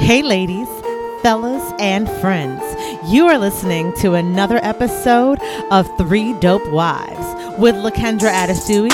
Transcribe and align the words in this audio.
Hey, 0.00 0.22
ladies, 0.22 0.68
fellas, 1.22 1.72
and 1.78 2.08
friends. 2.20 2.60
You 3.06 3.26
are 3.26 3.38
listening 3.38 3.92
to 3.98 4.14
another 4.14 4.58
episode 4.62 5.38
of 5.70 5.86
Three 5.98 6.32
Dope 6.40 6.68
Wives 6.72 7.58
with 7.60 7.76
LaKendra 7.76 8.32
Adesui, 8.32 8.90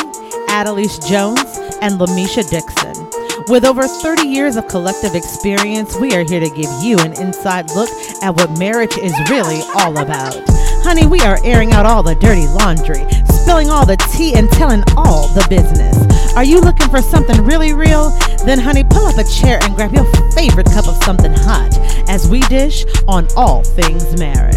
Adelise 0.49 1.09
Jones, 1.09 1.59
and 1.81 1.99
Lamisha 1.99 2.47
Dixon. 2.51 3.09
With 3.49 3.65
over 3.65 3.87
30 3.87 4.27
years 4.27 4.57
of 4.57 4.69
collective 4.69 5.15
experience, 5.15 5.97
we 5.97 6.13
are 6.15 6.25
here 6.25 6.41
to 6.41 6.51
give 6.51 6.71
you 6.83 6.99
an 6.99 7.19
inside 7.19 7.71
look 7.71 7.89
at 8.23 8.37
what 8.37 8.59
marriage 8.59 8.99
is 8.99 9.15
really 9.31 9.63
all 9.77 9.97
about. 9.99 10.37
Honey, 10.83 11.07
we 11.07 11.21
are 11.21 11.39
airing 11.45 11.73
out 11.73 11.87
all 11.87 12.03
the 12.03 12.17
dirty 12.17 12.47
laundry, 12.49 13.07
spilling 13.31 13.71
all 13.71 13.87
the 13.87 13.97
tea, 14.13 14.35
and 14.35 14.51
telling 14.51 14.83
all 14.97 15.29
the 15.29 15.47
business. 15.49 16.16
Are 16.37 16.45
you 16.45 16.61
looking 16.61 16.91
for 16.91 17.01
something 17.01 17.43
really 17.47 17.73
real? 17.73 18.11
Then, 18.45 18.59
honey, 18.59 18.85
pull 18.85 19.07
up 19.07 19.17
a 19.17 19.25
chair 19.25 19.59
and 19.63 19.75
grab 19.75 19.95
your 19.95 20.05
favorite 20.33 20.67
cup 20.67 20.87
of 20.87 21.03
something 21.03 21.33
hot 21.33 21.75
as 22.11 22.29
we 22.29 22.41
dish 22.41 22.85
on 23.09 23.27
all 23.39 23.65
things 23.65 24.19
marriage. 24.19 24.53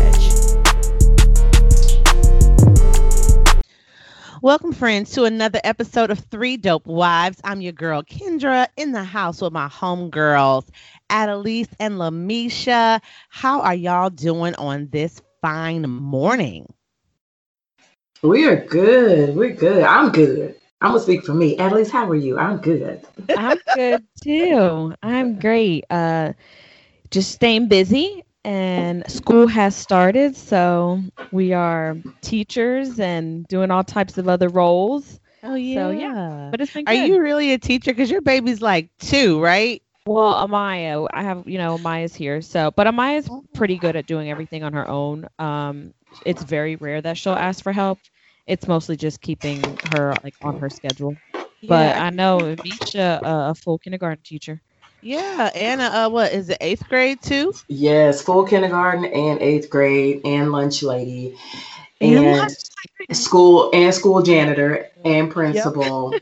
Welcome, 4.41 4.73
friends, 4.73 5.11
to 5.11 5.23
another 5.23 5.61
episode 5.63 6.11
of 6.11 6.19
Three 6.19 6.57
Dope 6.57 6.85
Wives. 6.85 7.39
I'm 7.45 7.61
your 7.61 7.71
girl, 7.71 8.03
Kendra, 8.03 8.67
in 8.75 8.91
the 8.91 9.05
house 9.05 9.41
with 9.41 9.53
my 9.53 9.69
homegirls, 9.69 10.67
Adelise 11.09 11.69
and 11.79 11.93
Lamisha. 11.93 12.99
How 13.29 13.61
are 13.61 13.75
y'all 13.75 14.09
doing 14.09 14.53
on 14.55 14.89
this 14.91 15.21
fine 15.41 15.83
morning? 15.89 16.73
We 18.21 18.47
are 18.47 18.65
good. 18.65 19.33
We're 19.33 19.51
good. 19.55 19.83
I'm 19.83 20.11
good. 20.11 20.58
I'm 20.81 20.91
gonna 20.91 21.01
speak 21.01 21.25
for 21.25 21.33
me. 21.33 21.57
Adelise, 21.57 21.89
how 21.89 22.09
are 22.09 22.15
you? 22.15 22.37
I'm 22.37 22.57
good. 22.57 23.01
I'm 23.35 23.59
good 23.73 24.05
too. 24.23 24.93
I'm 25.03 25.39
great. 25.39 25.85
Uh, 25.89 26.33
just 27.11 27.31
staying 27.31 27.67
busy, 27.67 28.23
and 28.45 29.09
school 29.11 29.47
has 29.47 29.75
started, 29.75 30.35
so 30.37 31.01
we 31.31 31.53
are 31.53 31.97
teachers 32.21 32.99
and 32.99 33.45
doing 33.47 33.71
all 33.71 33.83
types 33.83 34.17
of 34.17 34.29
other 34.29 34.47
roles. 34.49 35.19
Oh 35.43 35.55
yeah, 35.55 35.75
So, 35.75 35.89
yeah, 35.91 36.49
But 36.51 36.61
it's 36.61 36.71
been 36.71 36.85
Are 36.87 36.93
you 36.93 37.19
really 37.19 37.53
a 37.53 37.57
teacher? 37.57 37.91
Because 37.91 38.09
your 38.09 38.21
baby's 38.21 38.61
like 38.61 38.89
two, 38.99 39.41
right? 39.41 39.81
Well, 40.05 40.33
Amaya, 40.47 41.07
I 41.13 41.23
have 41.23 41.47
you 41.47 41.57
know 41.57 41.77
Amaya's 41.77 42.15
here, 42.15 42.41
so 42.41 42.71
but 42.71 42.87
Amaya's 42.87 43.29
pretty 43.53 43.77
good 43.77 43.95
at 43.97 44.05
doing 44.05 44.29
everything 44.29 44.63
on 44.63 44.73
her 44.73 44.87
own. 44.89 45.27
Um, 45.37 45.93
it's 46.25 46.43
very 46.43 46.77
rare 46.77 47.01
that 47.01 47.17
she'll 47.17 47.33
ask 47.33 47.63
for 47.63 47.73
help. 47.73 47.99
It's 48.49 48.67
mostly 48.67 48.97
just 48.97 49.21
keeping 49.21 49.79
her 49.83 50.19
like 50.23 50.35
on 50.43 50.57
her 50.57 50.69
schedule. 50.71 51.19
But 51.67 51.97
yeah, 51.97 51.97
I 51.97 52.11
know 52.11 52.57
Misha, 52.63 53.21
uh, 53.25 53.51
a 53.51 53.55
full 53.55 53.79
kindergarten 53.79 54.23
teacher. 54.25 54.61
yeah. 55.01 55.51
Anna, 55.55 55.85
uh, 55.85 56.09
what 56.09 56.33
is 56.33 56.49
it? 56.49 56.59
Eighth 56.61 56.87
grade 56.89 57.21
too? 57.21 57.53
Yes, 57.69 58.21
full 58.23 58.45
kindergarten 58.45 59.05
and 59.05 59.41
eighth 59.41 59.69
grade 59.69 60.21
and 60.25 60.51
lunch 60.51 60.83
lady 60.83 61.37
and 62.01 62.55
school 63.13 63.71
and 63.73 63.93
school 63.93 64.23
janitor 64.23 64.89
and 65.05 65.31
principal 65.31 66.21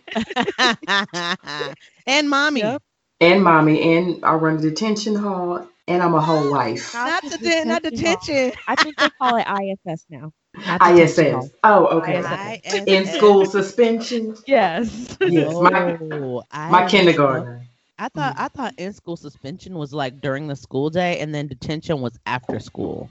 and 2.08 2.30
mommy. 2.30 2.62
Yep. 2.62 2.84
and 3.22 3.44
mommy 3.44 3.82
and 3.98 4.26
I 4.26 4.36
run 4.36 4.58
the 4.58 4.70
detention 4.72 5.16
hall 5.16 5.68
and 5.88 6.04
I'm 6.04 6.16
a 6.16 6.22
whole 6.22 6.50
wife. 6.52 6.94
Not 7.06 7.26
the 7.30 7.40
not 7.66 7.84
detention. 7.84 8.54
I 8.68 8.76
think 8.78 8.98
they 9.00 9.10
call 9.12 9.38
it 9.38 9.48
ISS 9.48 10.06
now. 10.10 10.32
Not 10.66 10.82
detention 10.82 11.32
hall. 11.34 11.44
ISS. 11.44 11.52
Oh, 11.64 11.86
okay. 11.88 12.18
ISS. 12.20 12.86
In 12.88 13.06
school 13.06 13.46
suspension. 13.46 14.36
Yes. 14.46 15.18
Yes, 15.22 15.60
my 15.60 15.98
Oh, 16.12 16.44
my 16.70 16.84
I- 16.84 16.88
kindergarten. 16.88 17.68
I 18.00 18.10
thought 18.10 18.36
I 18.38 18.48
thought 18.48 18.74
in 18.78 18.94
school 18.94 19.18
suspension 19.18 19.76
was 19.76 19.92
like 19.94 20.22
during 20.22 20.48
the 20.48 20.56
school 20.56 20.90
day, 20.90 21.20
and 21.20 21.34
then 21.34 21.48
detention 21.48 22.00
was 22.02 22.18
after 22.26 22.60
school. 22.60 23.10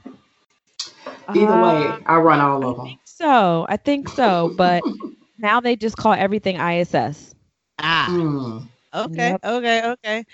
Either 1.28 1.46
Uh, 1.46 1.62
way, 1.62 2.02
I 2.06 2.16
run 2.18 2.40
all 2.40 2.64
of 2.64 2.76
I 2.76 2.78
them. 2.78 2.86
think 2.86 3.00
so. 3.04 3.66
I 3.68 3.76
think 3.76 4.08
so. 4.08 4.52
But 4.56 4.84
now 5.38 5.60
they 5.60 5.76
just 5.76 5.96
call 5.96 6.12
everything 6.12 6.56
ISS. 6.56 7.34
Ah, 7.78 8.06
Mm. 8.10 8.68
okay, 8.94 9.30
Yep. 9.30 9.40
okay, 9.44 9.90
okay. 9.90 10.24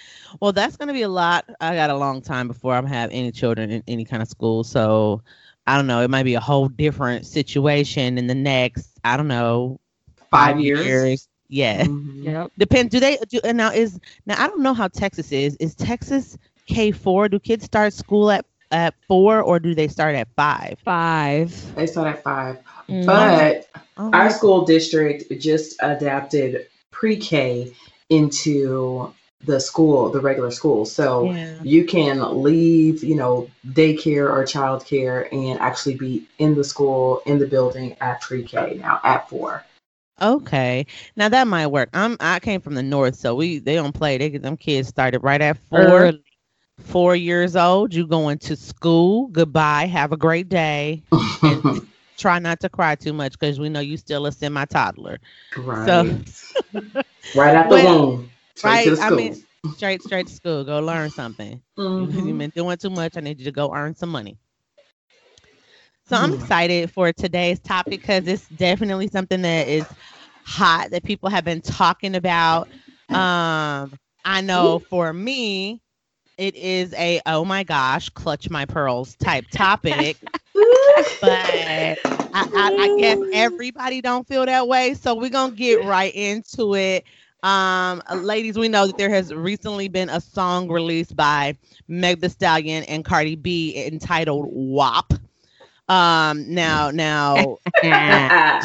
Well, 0.41 0.53
that's 0.53 0.77
gonna 0.77 0.93
be 0.93 1.03
a 1.03 1.09
lot. 1.09 1.45
I 1.61 1.75
got 1.75 1.91
a 1.91 1.97
long 1.97 2.21
time 2.23 2.47
before 2.47 2.75
I 2.75 2.87
have 2.87 3.11
any 3.11 3.33
children 3.33 3.71
in 3.71 3.83
any 3.89 4.05
kind 4.05 4.23
of 4.23 4.29
school, 4.29 4.65
so 4.65 5.23
I 5.67 5.77
don't 5.77 5.87
know. 5.87 6.01
It 6.03 6.11
might 6.11 6.25
be 6.25 6.35
a 6.35 6.41
whole 6.41 6.69
different 6.69 7.27
situation 7.27 8.19
in 8.19 8.27
the 8.27 8.35
next. 8.35 8.91
I 9.05 9.17
don't 9.17 9.29
know. 9.29 9.79
Five 10.31 10.59
years. 10.61 11.29
Yeah. 11.49 11.85
Mhm. 11.85 12.25
Yep. 12.25 12.53
Depends. 12.59 12.91
Do 12.91 13.01
they 13.01 13.19
do 13.29 13.41
and 13.45 13.59
now 13.59 13.71
is 13.73 14.01
now 14.27 14.43
I 14.43 14.49
don't 14.49 14.63
know 14.63 14.75
how 14.75 14.89
Texas 14.89 15.31
is. 15.33 15.57
Is 15.57 15.75
Texas 15.75 16.39
K 16.67 16.91
four? 16.91 17.29
Do 17.29 17.39
kids 17.39 17.65
start 17.65 17.93
school 17.93 18.31
at 18.31 18.47
at 18.71 18.95
four 19.07 19.43
or 19.43 19.61
do 19.61 19.75
they 19.75 19.89
start 19.89 20.15
at 20.15 20.29
five? 20.35 20.79
Five. 20.85 21.75
They 21.75 21.87
start 21.87 22.09
at 22.09 22.23
five. 22.23 22.59
Mhm. 22.89 23.07
But 23.07 23.67
Oh, 23.99 24.11
our 24.13 24.31
school 24.31 24.65
district 24.65 25.31
just 25.39 25.77
adapted 25.83 26.67
pre-K 26.91 27.73
into 28.09 29.13
the 29.45 29.61
school, 29.61 30.11
the 30.11 30.21
regular 30.21 30.51
school. 30.51 30.85
So 30.85 31.33
yeah. 31.33 31.59
you 31.63 31.85
can 31.85 32.43
leave, 32.43 33.03
you 33.03 33.17
know, 33.17 33.51
daycare 33.69 34.31
or 34.31 34.45
childcare 34.45 35.33
and 35.33 35.59
actually 35.61 35.97
be 35.97 36.27
in 36.39 36.55
the 36.55 36.65
school, 36.65 37.23
in 37.27 37.39
the 37.39 37.47
building 37.47 37.97
at 38.01 38.21
pre-K 38.21 38.79
now 38.81 39.01
at 39.03 39.29
four. 39.29 39.65
Okay. 40.21 40.87
Now 41.17 41.29
that 41.29 41.49
might 41.49 41.67
work. 41.67 41.89
I'm 41.93 42.17
I 42.21 42.39
came 42.39 42.61
from 42.61 42.75
the 42.75 42.83
north, 42.83 43.17
so 43.17 43.35
we 43.35 43.59
they 43.59 43.75
don't 43.75 43.93
play. 43.93 44.19
They 44.19 44.31
get 44.31 44.43
them 44.43 44.57
kids 44.57 44.89
started 44.89 45.21
right 45.21 45.41
at 45.41 45.59
four. 45.69 45.81
Early. 45.81 46.23
Four 46.81 47.15
years 47.15 47.55
old. 47.55 47.95
You 47.95 48.07
going 48.07 48.39
to 48.39 48.57
school. 48.57 49.29
Goodbye. 49.29 49.87
Have 49.87 50.13
a 50.13 50.17
great 50.17 50.49
day. 50.49 51.03
Try 52.17 52.39
not 52.39 52.61
to 52.61 52.69
cry 52.69 52.95
too 52.95 53.13
much 53.13 53.33
because 53.33 53.59
we 53.59 53.69
know 53.69 53.81
you 53.81 53.97
still 53.97 54.27
a 54.27 54.33
semi 54.33 54.65
toddler. 54.67 55.19
right. 55.57 55.87
So- 55.87 56.83
right 57.35 57.55
out 57.55 57.69
the 57.69 57.77
womb. 57.85 58.31
Straight 58.57 58.81
right, 58.81 58.85
to 58.85 58.97
the 58.97 58.99
I 59.01 59.11
mean, 59.11 59.37
Straight 59.69 60.03
straight 60.03 60.27
to 60.27 60.33
school. 60.35 60.65
Go 60.65 60.81
learn 60.81 61.11
something. 61.11 61.63
You- 61.97 62.09
Mhm. 62.09 62.23
You've 62.23 62.39
been 62.39 62.51
doing 62.51 62.77
too 62.79 62.91
much. 62.91 63.17
I 63.17 63.21
need 63.21 63.39
you 63.39 63.45
to 63.47 63.53
go 63.53 63.73
earn 63.75 63.95
some 63.95 64.11
money. 64.11 64.39
So 66.05 66.17
I'm 66.17 66.33
excited 66.33 66.91
for 66.91 67.13
today's 67.13 67.61
topic 67.61 68.01
because 68.03 68.27
it's 68.27 68.49
definitely 68.49 69.09
something 69.09 69.43
that 69.43 69.69
is 69.69 69.95
hot 70.45 70.91
that 70.91 71.03
people 71.05 71.29
have 71.31 71.45
been 71.45 71.61
talking 71.61 72.15
about. 72.15 72.69
Um, 73.13 73.95
I 74.25 74.41
know 74.43 74.81
for 74.89 75.13
me, 75.13 75.81
it 76.37 76.55
is 76.57 76.93
a 76.95 77.21
oh 77.27 77.45
my 77.45 77.65
gosh, 77.65 78.09
clutch 78.11 78.51
my 78.51 78.67
pearls 78.67 79.17
type 79.17 79.47
topic. 79.51 80.19
but 81.21 81.31
I, 81.31 81.97
I, 82.33 82.71
I 82.77 82.89
guess 82.89 83.19
everybody 83.31 84.01
don't 84.01 84.27
feel 84.27 84.47
that 84.47 84.67
way. 84.69 84.95
So 84.95 85.15
we're 85.15 85.31
gonna 85.31 85.53
get 85.55 85.81
right 85.81 86.13
into 86.15 86.75
it. 86.75 87.05
Um, 87.43 88.03
ladies, 88.15 88.57
we 88.57 88.69
know 88.69 88.87
that 88.87 88.99
there 88.99 89.11
has 89.11 89.33
recently 89.35 89.89
been 89.89 90.09
a 90.09 90.21
song 90.21 90.69
released 90.69 91.17
by 91.17 91.57
Meg 91.89 92.21
Thee 92.21 92.29
Stallion 92.29 92.85
and 92.85 93.05
Cardi 93.05 93.37
B 93.37 93.85
entitled 93.87 94.49
WAP. 94.51 95.13
Um, 95.89 96.55
now, 96.55 96.91
now, 96.91 97.59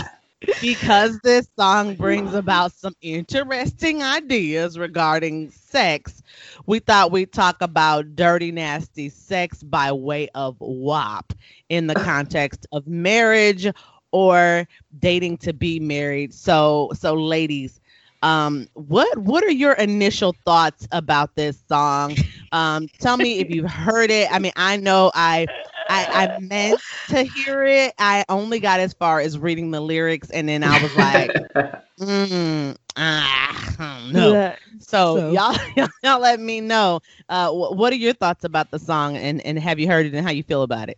because 0.62 1.20
this 1.24 1.50
song 1.58 1.96
brings 1.96 2.34
about 2.36 2.72
some 2.72 2.94
interesting 3.02 4.04
ideas 4.04 4.78
regarding 4.78 5.50
sex, 5.50 6.22
we 6.68 6.80
thought 6.80 7.12
we'd 7.12 7.34
talk 7.34 7.62
about 7.62 8.16
dirty, 8.16 8.52
nasty 8.52 9.10
sex 9.10 9.64
by 9.64 9.92
way 9.92 10.30
of 10.36 10.56
WAP 10.60 11.34
in 11.70 11.88
the 11.88 11.96
context 11.96 12.68
of 12.72 12.88
marriage 12.88 13.68
or 14.12 14.68
dating 15.00 15.38
to 15.38 15.54
be 15.54 15.80
married. 15.80 16.34
So, 16.34 16.92
so 16.94 17.16
ladies, 17.16 17.82
um, 18.22 18.68
what 18.74 19.18
what 19.18 19.44
are 19.44 19.52
your 19.52 19.74
initial 19.74 20.36
thoughts 20.46 20.88
about 20.92 21.36
this 21.36 21.62
song? 21.68 22.18
Um, 22.52 22.90
tell 23.00 23.18
me 23.18 23.40
if 23.40 23.50
you've 23.50 23.70
heard 23.70 24.10
it. 24.12 24.32
I 24.32 24.40
mean, 24.40 24.52
I 24.56 24.78
know 24.78 25.12
I 25.14 25.50
I, 25.88 26.08
I 26.12 26.28
meant 26.28 26.82
to 27.10 27.24
hear 27.24 27.64
it. 27.64 27.94
I 27.98 28.26
only 28.30 28.60
got 28.60 28.80
as 28.80 28.94
far 28.94 29.20
as 29.20 29.38
reading 29.38 29.72
the 29.72 29.82
lyrics, 29.82 30.30
and 30.30 30.48
then 30.48 30.64
I 30.64 30.78
was 30.78 30.96
like, 30.96 31.34
mm, 32.00 32.76
ah, 32.98 33.76
I. 33.80 34.12
Yeah. 34.12 34.56
So, 34.80 35.18
So- 35.18 35.28
y'all, 35.28 35.56
y'all 36.04 36.20
let 36.20 36.40
me 36.40 36.62
know. 36.62 37.02
Uh, 37.30 37.50
wh- 37.50 37.76
what 37.76 37.92
are 37.94 37.98
your 37.98 38.14
thoughts 38.14 38.44
about 38.44 38.72
the 38.72 38.80
song, 38.80 39.18
and 39.18 39.42
and 39.46 39.60
have 39.60 39.80
you 39.80 39.88
heard 39.88 40.06
it, 40.06 40.14
and 40.14 40.26
how 40.26 40.32
you 40.32 40.44
feel 40.44 40.64
about 40.64 40.90
it? 40.90 40.98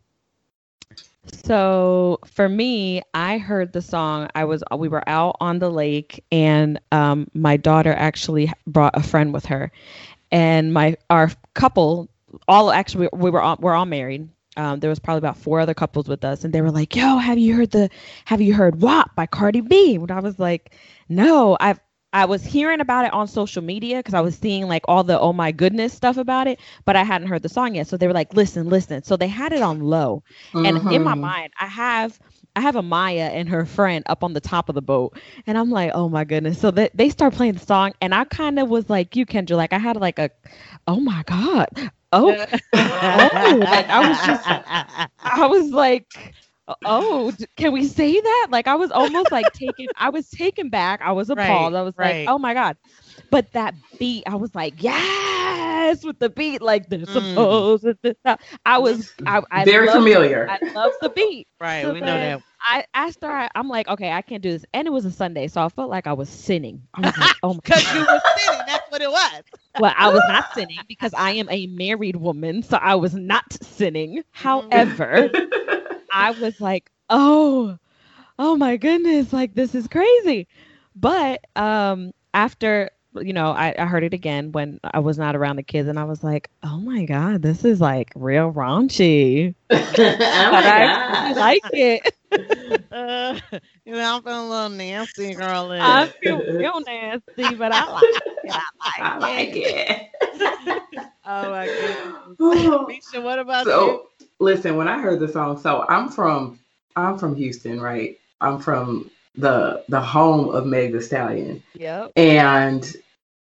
So 1.34 2.20
for 2.26 2.50
me, 2.50 3.02
I 3.14 3.38
heard 3.38 3.74
the 3.74 3.82
song. 3.82 4.30
I 4.36 4.46
was 4.46 4.64
we 4.76 4.88
were 4.88 5.08
out 5.08 5.38
on 5.40 5.60
the 5.60 5.70
lake, 5.70 6.24
and 6.32 6.80
um, 6.92 7.28
my 7.34 7.58
daughter 7.58 7.94
actually 7.94 8.52
brought 8.68 8.98
a 8.98 9.04
friend 9.04 9.34
with 9.34 9.46
her, 9.46 9.72
and 10.32 10.74
my 10.74 10.98
our 11.10 11.32
couple 11.54 12.10
all 12.48 12.72
actually 12.72 13.10
we 13.14 13.30
were 13.30 13.42
all, 13.42 13.58
we're 13.60 13.74
all 13.74 13.86
married. 13.86 14.30
Um, 14.58 14.80
there 14.80 14.90
was 14.90 15.00
probably 15.00 15.20
about 15.20 15.38
four 15.38 15.60
other 15.60 15.74
couples 15.74 16.08
with 16.08 16.26
us, 16.26 16.44
and 16.44 16.54
they 16.54 16.62
were 16.62 16.72
like, 16.72 16.96
"Yo, 16.96 17.18
have 17.18 17.38
you 17.38 17.56
heard 17.56 17.72
the 17.72 17.90
Have 18.26 18.42
you 18.42 18.54
heard 18.54 18.82
WAP 18.82 19.16
by 19.16 19.26
Cardi 19.26 19.62
B?" 19.62 19.96
And 19.96 20.12
I 20.12 20.20
was 20.20 20.40
like, 20.40 20.76
"No, 21.08 21.58
I've 21.60 21.80
I 22.12 22.26
was 22.26 22.44
hearing 22.44 22.80
about 22.80 23.06
it 23.06 23.14
on 23.14 23.28
social 23.28 23.62
media 23.62 23.98
because 23.98 24.14
I 24.14 24.22
was 24.22 24.36
seeing 24.36 24.68
like 24.68 24.84
all 24.88 25.04
the 25.04 25.20
oh 25.20 25.34
my 25.34 25.52
goodness 25.52 25.94
stuff 25.94 26.18
about 26.18 26.48
it, 26.48 26.60
but 26.86 26.96
I 26.96 27.04
hadn't 27.04 27.28
heard 27.28 27.44
the 27.44 27.50
song 27.50 27.76
yet. 27.76 27.88
So 27.88 27.98
they 27.98 28.08
were 28.08 28.14
like, 28.14 28.34
listen, 28.34 28.68
listen. 28.68 29.04
So 29.04 29.16
they 29.16 29.28
had 29.28 29.54
it 29.54 29.62
on 29.62 29.82
low. 29.82 30.24
Mm-hmm. 30.54 30.66
And 30.66 30.78
in 30.92 31.04
my 31.04 31.12
mm-hmm. 31.12 31.22
mind, 31.22 31.54
I 31.60 31.68
have 31.68 32.20
I 32.56 32.62
have 32.62 32.76
Amaya 32.76 33.30
and 33.30 33.48
her 33.50 33.66
friend 33.66 34.04
up 34.08 34.24
on 34.24 34.34
the 34.34 34.42
top 34.42 34.70
of 34.70 34.76
the 34.76 34.82
boat. 34.82 35.20
And 35.46 35.58
I'm 35.58 35.70
like, 35.70 35.92
oh 35.94 36.10
my 36.10 36.24
goodness. 36.24 36.60
So 36.60 36.72
they, 36.72 36.90
they 36.94 37.10
start 37.10 37.34
playing 37.34 37.54
the 37.54 37.66
song 37.66 37.94
and 38.02 38.14
I 38.14 38.26
kind 38.26 38.58
of 38.60 38.70
was 38.70 38.90
like 38.90 39.16
you, 39.16 39.26
Kendra, 39.26 39.56
like 39.56 39.74
I 39.74 39.78
had 39.78 39.96
like 39.96 40.18
a 40.20 40.32
oh 40.88 41.00
my 41.00 41.24
God. 41.26 41.68
Oh, 42.12 42.32
oh 42.32 43.58
like 43.60 43.88
I 43.88 44.10
was 44.10 44.18
just 44.26 45.10
I 45.20 45.46
was 45.46 45.70
like 45.70 46.34
oh 46.86 47.32
can 47.56 47.72
we 47.72 47.86
say 47.86 48.20
that 48.20 48.48
like 48.52 48.68
i 48.68 48.76
was 48.76 48.92
almost 48.92 49.32
like 49.32 49.52
taken 49.54 49.88
i 49.96 50.10
was 50.10 50.30
taken 50.30 50.70
back 50.70 51.02
i 51.02 51.12
was 51.12 51.30
appalled 51.30 51.74
right, 51.74 51.80
i 51.80 51.82
was 51.82 51.94
right. 51.98 52.26
like 52.26 52.34
oh 52.34 52.38
my 52.38 52.54
god 52.54 52.78
but 53.30 53.52
that 53.54 53.74
beat 53.98 54.24
i 54.28 54.36
was 54.36 54.54
like 54.56 54.74
yes 54.82 56.04
with 56.04 56.20
the 56.20 56.30
beat 56.30 56.62
like 56.62 56.88
they're 56.90 57.00
mm. 57.00 57.14
supposed 57.14 57.86
to 58.04 58.38
i 58.66 58.78
was 58.78 59.14
I, 59.26 59.42
I 59.52 59.66
very 59.66 59.88
loved, 59.88 59.98
familiar 60.00 60.48
i 60.50 60.60
love 60.72 60.92
the 61.02 61.10
beat 61.10 61.48
right 61.60 61.84
so 61.84 61.94
we 61.94 62.02
know 62.02 62.08
that 62.08 62.44
I 62.62 62.86
asked 62.94 63.24
her, 63.24 63.32
I, 63.32 63.50
am 63.56 63.70
like, 63.70 63.88
okay, 63.88 64.12
I 64.12 64.22
can't 64.22 64.44
do 64.44 64.52
this. 64.52 64.66
And 64.74 64.88
it 64.88 64.92
was 64.92 65.06
a 65.06 65.12
Sunday, 65.12 65.48
so 65.48 65.64
I 65.64 65.70
felt 65.70 65.90
like 65.90 66.08
I 66.08 66.14
was 66.14 66.30
sinning. 66.30 66.82
Was 66.98 67.18
like, 67.18 67.36
oh 67.42 67.54
my 67.54 67.60
God. 67.64 67.64
Because 67.64 67.94
you 67.94 68.02
were 68.02 68.22
sinning. 68.38 68.62
That's 68.68 68.92
what 68.92 69.02
it 69.02 69.10
was. 69.10 69.44
well, 69.80 69.94
I 69.98 70.10
was 70.10 70.22
not 70.28 70.54
sinning 70.54 70.80
because 70.88 71.14
I 71.14 71.32
am 71.32 71.48
a 71.50 71.68
married 71.68 72.18
woman, 72.18 72.62
so 72.62 72.78
I 72.78 72.96
was 72.96 73.14
not 73.14 73.46
sinning. 73.64 74.24
However, 74.32 75.30
I 76.12 76.32
was 76.32 76.60
like, 76.60 76.92
oh, 77.10 77.78
oh 78.38 78.56
my 78.56 78.78
goodness, 78.78 79.34
like 79.34 79.54
this 79.54 79.76
is 79.76 79.88
crazy. 79.88 80.48
But 80.96 81.46
um, 81.56 82.12
after 82.34 82.92
you 83.16 83.34
know, 83.34 83.52
I, 83.52 83.74
I 83.78 83.86
heard 83.86 84.04
it 84.04 84.14
again 84.14 84.52
when 84.52 84.80
I 84.84 85.00
was 85.00 85.18
not 85.18 85.36
around 85.36 85.56
the 85.56 85.64
kids, 85.64 85.90
and 85.90 86.00
I 86.00 86.04
was 86.04 86.24
like, 86.24 86.50
"Oh 86.64 86.78
my 86.78 87.06
god, 87.06 87.42
this 87.42 87.66
is 87.66 87.82
like 87.82 88.12
real 88.16 88.52
raunchy." 88.52 89.56
oh 89.72 89.78
I 90.22 91.34
like 91.34 91.64
it. 91.74 92.16
uh, 92.92 93.40
you 93.86 93.94
know, 93.94 94.16
I'm 94.16 94.24
feeling 94.24 94.40
a 94.40 94.50
little 94.50 94.70
nasty, 94.70 95.34
girl. 95.34 95.72
I 95.72 96.08
feel 96.22 96.44
real 96.44 96.82
nasty, 96.82 97.56
but 97.56 97.72
I 97.72 97.92
like 97.92 98.22
it. 98.44 98.52
I 98.52 98.62
like, 98.86 99.14
I 99.14 99.18
like 99.18 99.56
it. 99.56 100.12
it. 100.32 101.10
oh 101.26 101.52
my 101.52 101.68
goodness, 101.68 102.88
Misha, 102.88 103.22
what 103.22 103.40
about 103.40 103.66
so, 103.66 103.86
you? 104.19 104.19
Listen, 104.40 104.78
when 104.78 104.88
I 104.88 105.02
heard 105.02 105.20
the 105.20 105.28
song, 105.28 105.60
so 105.60 105.86
I'm 105.88 106.10
from 106.10 106.60
I'm 106.96 107.18
from 107.18 107.36
Houston, 107.36 107.80
right? 107.82 108.18
I'm 108.42 108.60
from 108.60 109.10
the 109.36 109.84
the 109.90 110.02
home 110.02 110.50
of 110.50 110.66
Meg 110.66 110.94
Thee 110.94 111.02
Stallion. 111.02 111.64
Yep. 111.76 112.14
And 112.16 112.94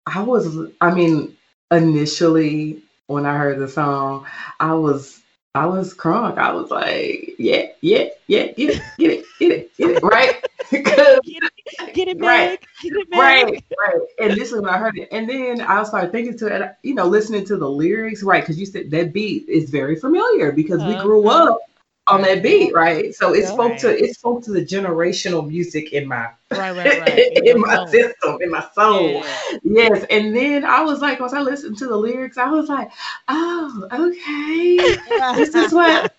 I 0.06 0.22
was 0.22 0.56
I 0.80 0.92
mean, 0.94 1.36
initially 1.70 2.82
when 3.06 3.26
I 3.26 3.36
heard 3.36 3.58
the 3.58 3.68
song, 3.68 4.26
I 4.60 4.74
was 4.74 5.20
I 5.54 5.66
was 5.66 5.94
crunk. 5.94 6.38
I 6.38 6.52
was 6.52 6.70
like, 6.70 7.34
yeah, 7.38 7.66
yeah, 7.80 8.08
yeah, 8.26 8.46
get 8.52 8.70
it, 8.70 8.82
get 8.98 9.10
it, 9.10 9.24
get 9.38 9.52
it, 9.52 9.76
get 9.76 9.90
it, 9.90 10.02
right? 10.02 10.44
it, 10.70 11.52
get 11.94 12.08
it 12.08 12.18
back, 12.18 12.28
right, 12.28 12.60
get 12.82 12.92
it 12.92 13.10
back. 13.10 13.20
right, 13.20 13.64
right. 13.78 14.00
And 14.20 14.32
this 14.32 14.52
is 14.52 14.60
when 14.60 14.68
I 14.68 14.78
heard 14.78 14.98
it, 14.98 15.08
and 15.12 15.28
then 15.28 15.60
I 15.60 15.82
started 15.84 16.12
thinking 16.12 16.36
to 16.38 16.46
it, 16.46 16.76
you 16.82 16.94
know, 16.94 17.06
listening 17.06 17.44
to 17.46 17.56
the 17.56 17.68
lyrics, 17.68 18.22
right? 18.22 18.42
Because 18.42 18.58
you 18.58 18.66
said 18.66 18.90
that 18.90 19.12
beat 19.12 19.48
is 19.48 19.70
very 19.70 19.96
familiar 19.96 20.52
because 20.52 20.82
we 20.82 20.94
grew 20.96 21.26
uh-huh. 21.28 21.52
up 21.52 21.60
on 22.08 22.22
that 22.22 22.42
beat, 22.42 22.72
right? 22.72 23.14
So 23.14 23.34
it 23.34 23.46
spoke 23.46 23.72
right. 23.72 23.80
to 23.80 24.04
it 24.04 24.14
spoke 24.14 24.44
to 24.44 24.52
the 24.52 24.64
generational 24.64 25.46
music 25.46 25.92
in 25.92 26.06
my 26.06 26.30
right, 26.50 26.76
right, 26.76 27.00
right. 27.00 27.18
in, 27.36 27.48
in 27.48 27.60
my 27.60 27.74
soul. 27.74 27.86
system, 27.88 28.38
in 28.40 28.50
my 28.50 28.66
soul. 28.74 29.10
Yeah. 29.10 29.58
Yes. 29.64 30.06
And 30.10 30.34
then 30.34 30.64
I 30.64 30.82
was 30.82 31.00
like, 31.00 31.18
once 31.18 31.32
I 31.32 31.40
listened 31.40 31.78
to 31.78 31.86
the 31.86 31.96
lyrics, 31.96 32.38
I 32.38 32.48
was 32.48 32.68
like, 32.68 32.90
oh, 33.28 33.88
okay. 33.92 34.76
this 35.36 35.54
is 35.54 35.72
what 35.72 36.14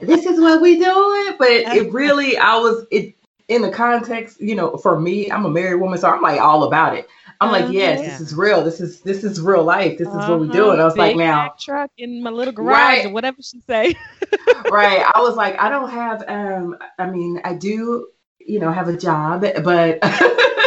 this 0.00 0.26
is 0.26 0.40
what 0.40 0.60
we 0.60 0.78
doing. 0.78 1.36
But 1.38 1.50
it 1.50 1.92
really 1.92 2.36
I 2.36 2.56
was 2.56 2.86
it 2.90 3.14
in 3.50 3.62
the 3.62 3.70
context, 3.70 4.40
you 4.40 4.54
know, 4.54 4.76
for 4.76 4.98
me, 4.98 5.30
I'm 5.30 5.44
a 5.44 5.50
married 5.50 5.80
woman, 5.80 5.98
so 5.98 6.08
I'm 6.08 6.22
like 6.22 6.40
all 6.40 6.62
about 6.64 6.96
it. 6.96 7.08
I'm 7.40 7.50
like, 7.50 7.64
uh-huh. 7.64 7.72
yes, 7.72 8.00
yeah. 8.00 8.08
this 8.08 8.20
is 8.20 8.34
real. 8.34 8.62
This 8.62 8.80
is 8.80 9.00
this 9.00 9.24
is 9.24 9.40
real 9.40 9.64
life. 9.64 9.98
This 9.98 10.08
is 10.08 10.14
uh-huh. 10.14 10.30
what 10.30 10.40
we 10.40 10.48
do. 10.48 10.70
And 10.70 10.80
I 10.80 10.84
was 10.84 10.94
Big 10.94 11.00
like, 11.00 11.16
now 11.16 11.54
truck 11.58 11.90
in 11.98 12.22
my 12.22 12.30
little 12.30 12.52
garage 12.52 12.76
right. 12.76 13.06
or 13.06 13.10
whatever 13.10 13.42
she 13.42 13.60
say. 13.60 13.94
right. 14.70 15.04
I 15.14 15.20
was 15.20 15.36
like, 15.36 15.58
I 15.58 15.68
don't 15.68 15.90
have 15.90 16.22
um 16.28 16.76
I 16.98 17.10
mean, 17.10 17.40
I 17.44 17.54
do, 17.54 18.08
you 18.38 18.60
know, 18.60 18.70
have 18.70 18.88
a 18.88 18.96
job, 18.96 19.40
but 19.40 19.98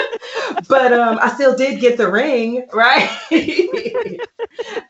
but 0.68 0.94
um 0.94 1.20
I 1.22 1.34
still 1.34 1.56
did 1.56 1.80
get 1.80 1.98
the 1.98 2.12
ring, 2.12 2.68
right? 2.74 3.10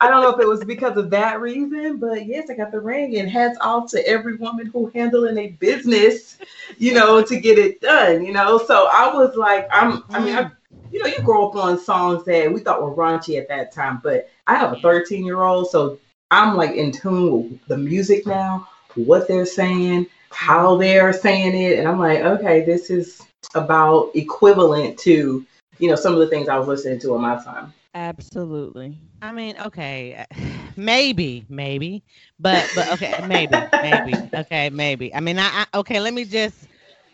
I 0.01 0.09
don't 0.09 0.21
know 0.21 0.35
if 0.35 0.39
it 0.39 0.47
was 0.47 0.63
because 0.63 0.97
of 0.97 1.09
that 1.11 1.39
reason, 1.39 1.97
but 1.97 2.25
yes, 2.25 2.49
I 2.49 2.55
got 2.55 2.71
the 2.71 2.81
ring 2.81 3.17
and 3.17 3.29
hats 3.29 3.57
off 3.61 3.89
to 3.91 4.07
every 4.07 4.35
woman 4.35 4.67
who 4.67 4.91
handling 4.93 5.37
a 5.37 5.47
business, 5.51 6.37
you 6.77 6.93
know, 6.93 7.23
to 7.23 7.39
get 7.39 7.57
it 7.57 7.81
done, 7.81 8.25
you 8.25 8.33
know. 8.33 8.57
So 8.57 8.87
I 8.91 9.13
was 9.13 9.35
like, 9.35 9.67
I'm 9.71 10.03
I 10.09 10.23
mean, 10.23 10.35
I 10.35 10.51
you 10.91 10.99
know, 10.99 11.07
you 11.07 11.21
grow 11.23 11.49
up 11.49 11.55
on 11.55 11.79
songs 11.79 12.23
that 12.25 12.53
we 12.53 12.59
thought 12.59 12.81
were 12.81 12.95
raunchy 12.95 13.39
at 13.39 13.47
that 13.47 13.71
time, 13.71 13.99
but 14.03 14.29
I 14.45 14.55
have 14.55 14.73
a 14.73 14.79
13 14.79 15.25
year 15.25 15.41
old, 15.41 15.69
so 15.69 15.99
I'm 16.29 16.55
like 16.55 16.75
in 16.75 16.91
tune 16.91 17.49
with 17.51 17.65
the 17.67 17.77
music 17.77 18.27
now, 18.27 18.67
what 18.95 19.27
they're 19.27 19.45
saying, 19.45 20.07
how 20.29 20.77
they're 20.77 21.13
saying 21.13 21.55
it, 21.55 21.79
and 21.79 21.87
I'm 21.87 21.99
like, 21.99 22.19
okay, 22.19 22.63
this 22.63 22.89
is 22.89 23.21
about 23.55 24.11
equivalent 24.15 24.99
to, 24.99 25.45
you 25.79 25.89
know, 25.89 25.95
some 25.95 26.13
of 26.13 26.19
the 26.19 26.27
things 26.27 26.47
I 26.47 26.57
was 26.57 26.67
listening 26.67 26.99
to 26.99 27.15
in 27.15 27.21
my 27.21 27.41
time. 27.43 27.73
Absolutely. 27.95 28.97
I 29.21 29.31
mean, 29.31 29.55
okay, 29.65 30.25
maybe, 30.75 31.45
maybe, 31.49 32.03
but 32.39 32.69
but 32.75 32.91
okay, 32.93 33.15
maybe, 33.27 33.55
maybe, 33.81 34.29
okay, 34.35 34.69
maybe. 34.69 35.13
I 35.13 35.19
mean, 35.19 35.39
I, 35.39 35.65
I 35.73 35.77
okay. 35.79 35.99
Let 35.99 36.13
me 36.13 36.25
just 36.25 36.67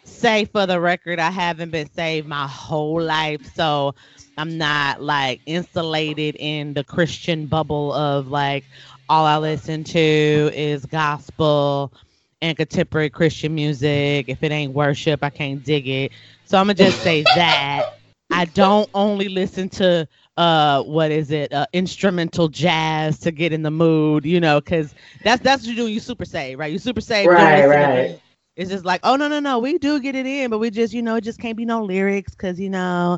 say 0.04 0.46
for 0.46 0.66
the 0.66 0.80
record, 0.80 1.20
I 1.20 1.30
haven't 1.30 1.72
been 1.72 1.90
saved 1.92 2.28
my 2.28 2.48
whole 2.48 3.02
life. 3.02 3.46
So 3.54 3.96
I'm 4.38 4.58
not 4.58 5.02
like 5.02 5.42
insulated 5.46 6.36
in 6.40 6.74
the 6.74 6.84
Christian 6.84 7.48
bubble 7.48 7.94
of 7.94 8.28
like 8.28 8.66
all 9.10 9.26
I 9.26 9.38
listen 9.38 9.84
to 9.86 10.00
is 10.00 10.86
gospel 10.86 11.94
and 12.42 12.56
contemporary 12.58 13.10
Christian 13.10 13.54
music. 13.54 14.26
If 14.30 14.44
it 14.44 14.52
ain't 14.52 14.74
worship, 14.74 15.24
I 15.24 15.30
can't 15.30 15.64
dig 15.64 15.88
it. 15.88 16.12
So 16.46 16.58
I'm 16.58 16.66
gonna 16.66 16.76
just 16.76 17.02
say 17.02 17.24
that. 17.24 17.99
I 18.32 18.46
don't 18.46 18.90
only 18.94 19.30
listen 19.30 19.70
to 19.70 20.08
uh 20.38 20.84
what 20.84 21.12
is 21.12 21.32
it 21.32 21.52
uh 21.54 21.66
instrumental 21.74 22.48
jazz 22.48 23.20
to 23.20 23.32
get 23.32 23.52
in 23.52 23.64
the 23.64 23.72
mood 23.72 24.26
you 24.26 24.40
know 24.40 24.62
because 24.62 24.96
that's 25.24 25.42
that's 25.44 25.64
what 25.64 25.70
you 25.70 25.76
do 25.76 25.88
you 25.88 26.00
super 26.00 26.26
save 26.26 26.60
right? 26.60 26.72
You 26.72 26.80
super 26.80 27.02
save 27.02 27.28
right 27.28 27.66
right. 27.66 28.22
it's 28.56 28.70
just 28.70 28.86
like, 28.86 29.02
oh 29.04 29.16
no, 29.16 29.28
no, 29.28 29.40
no, 29.40 29.60
we 29.60 29.78
do 29.78 30.00
get 30.00 30.16
it 30.16 30.26
in, 30.26 30.50
but 30.50 30.60
we 30.60 30.70
just, 30.70 30.94
you 30.94 31.02
know, 31.02 31.16
it 31.16 31.24
just 31.24 31.40
can't 31.40 31.58
be 31.58 31.66
no 31.66 31.84
lyrics 31.84 32.34
because 32.34 32.60
you 32.60 32.70
know, 32.70 33.18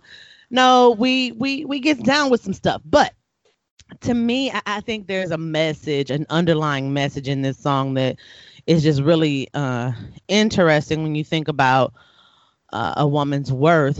no, 0.49 0.95
we 0.97 1.31
we 1.33 1.65
we 1.65 1.79
get 1.79 2.03
down 2.03 2.29
with 2.29 2.41
some 2.41 2.53
stuff. 2.53 2.81
But 2.85 3.13
to 4.01 4.13
me, 4.13 4.51
I, 4.51 4.61
I 4.65 4.81
think 4.81 5.07
there's 5.07 5.31
a 5.31 5.37
message, 5.37 6.11
an 6.11 6.25
underlying 6.29 6.93
message 6.93 7.27
in 7.27 7.41
this 7.41 7.57
song 7.57 7.95
that 7.95 8.17
is 8.67 8.83
just 8.83 9.01
really 9.01 9.47
uh 9.53 9.91
interesting 10.27 11.03
when 11.03 11.15
you 11.15 11.23
think 11.23 11.47
about 11.47 11.93
uh, 12.71 12.93
a 12.97 13.07
woman's 13.07 13.51
worth 13.51 13.99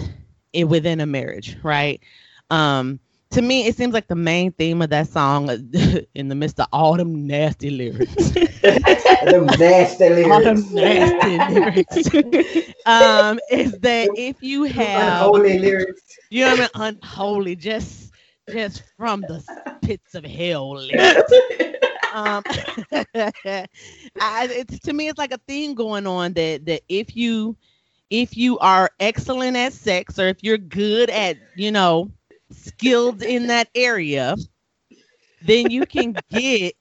in, 0.53 0.67
within 0.69 0.99
a 0.99 1.05
marriage, 1.05 1.57
right? 1.63 2.01
Um, 2.49 2.99
to 3.31 3.41
me, 3.41 3.67
it 3.67 3.75
seems 3.75 3.93
like 3.93 4.07
the 4.07 4.15
main 4.15 4.51
theme 4.51 4.81
of 4.81 4.89
that 4.89 5.07
song, 5.07 5.49
in 6.15 6.27
the 6.27 6.35
midst 6.35 6.59
of 6.59 6.67
all 6.71 6.97
them 6.97 7.27
nasty 7.27 7.69
lyrics, 7.69 8.31
them 9.25 9.55
nasty 9.57 10.09
lyrics, 10.09 10.31
all 10.31 10.41
them 10.41 10.65
nasty 10.79 11.39
lyrics, 11.39 12.09
um, 12.85 13.39
is 13.49 13.79
that 13.79 14.11
if 14.13 14.41
you 14.41 14.63
have 14.63 15.33
unholy 15.33 15.53
lyrics, 15.53 16.19
you 16.29 16.43
know 16.43 16.51
what 16.51 16.71
I 16.75 16.87
mean, 16.87 16.97
unholy, 17.03 17.55
just 17.55 18.11
just 18.49 18.83
from 18.97 19.25
the 19.25 19.43
pits 19.81 20.15
of 20.15 20.25
hell 20.25 20.75
lyrics. 20.75 21.41
um, 22.11 22.43
I, 24.19 24.47
it's 24.51 24.79
to 24.81 24.93
me, 24.93 25.07
it's 25.07 25.17
like 25.17 25.33
a 25.33 25.39
theme 25.47 25.73
going 25.75 26.07
on 26.07 26.33
that 26.33 26.65
that 26.65 26.81
if 26.89 27.15
you 27.15 27.55
if 28.11 28.37
you 28.37 28.59
are 28.59 28.91
excellent 28.99 29.57
at 29.57 29.73
sex 29.73 30.19
or 30.19 30.27
if 30.27 30.43
you're 30.43 30.57
good 30.57 31.09
at 31.09 31.37
you 31.55 31.71
know 31.71 32.11
skilled 32.51 33.23
in 33.23 33.47
that 33.47 33.69
area, 33.73 34.35
then 35.41 35.71
you 35.71 35.85
can 35.85 36.15
get 36.29 36.75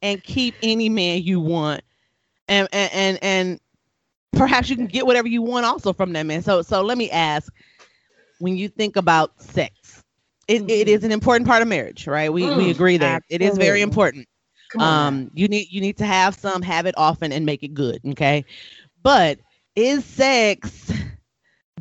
and 0.00 0.22
keep 0.22 0.54
any 0.62 0.88
man 0.88 1.22
you 1.22 1.40
want. 1.40 1.82
And 2.46 2.68
and 2.72 2.92
and, 2.94 3.18
and 3.22 3.60
perhaps 4.32 4.70
you 4.70 4.76
can 4.76 4.86
get 4.86 5.04
whatever 5.04 5.28
you 5.28 5.42
want 5.42 5.66
also 5.66 5.92
from 5.92 6.12
that 6.14 6.24
man. 6.24 6.42
So 6.42 6.62
so 6.62 6.80
let 6.80 6.96
me 6.96 7.10
ask 7.10 7.52
when 8.38 8.56
you 8.56 8.68
think 8.68 8.96
about 8.96 9.42
sex, 9.42 10.04
it, 10.46 10.60
mm-hmm. 10.60 10.70
it 10.70 10.88
is 10.88 11.02
an 11.02 11.10
important 11.10 11.46
part 11.46 11.60
of 11.60 11.68
marriage, 11.68 12.06
right? 12.06 12.32
We 12.32 12.42
mm, 12.42 12.56
we 12.56 12.70
agree 12.70 12.96
that 12.98 13.24
absolutely. 13.24 13.46
it 13.46 13.50
is 13.50 13.58
very 13.58 13.82
important. 13.82 14.26
um 14.78 15.30
you 15.34 15.48
need 15.48 15.66
you 15.70 15.80
need 15.80 15.96
to 15.96 16.06
have 16.06 16.36
some, 16.36 16.62
have 16.62 16.86
it 16.86 16.94
often 16.96 17.32
and 17.32 17.44
make 17.44 17.64
it 17.64 17.74
good, 17.74 18.00
okay? 18.10 18.44
But 19.02 19.38
is 19.78 20.04
sex 20.04 20.92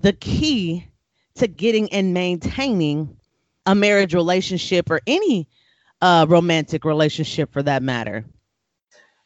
the 0.01 0.13
key 0.13 0.87
to 1.35 1.47
getting 1.47 1.91
and 1.91 2.13
maintaining 2.13 3.17
a 3.65 3.73
marriage 3.73 4.13
relationship 4.13 4.91
or 4.91 5.01
any 5.07 5.47
uh, 6.01 6.25
romantic 6.29 6.85
relationship 6.85 7.51
for 7.51 7.63
that 7.63 7.81
matter? 7.81 8.23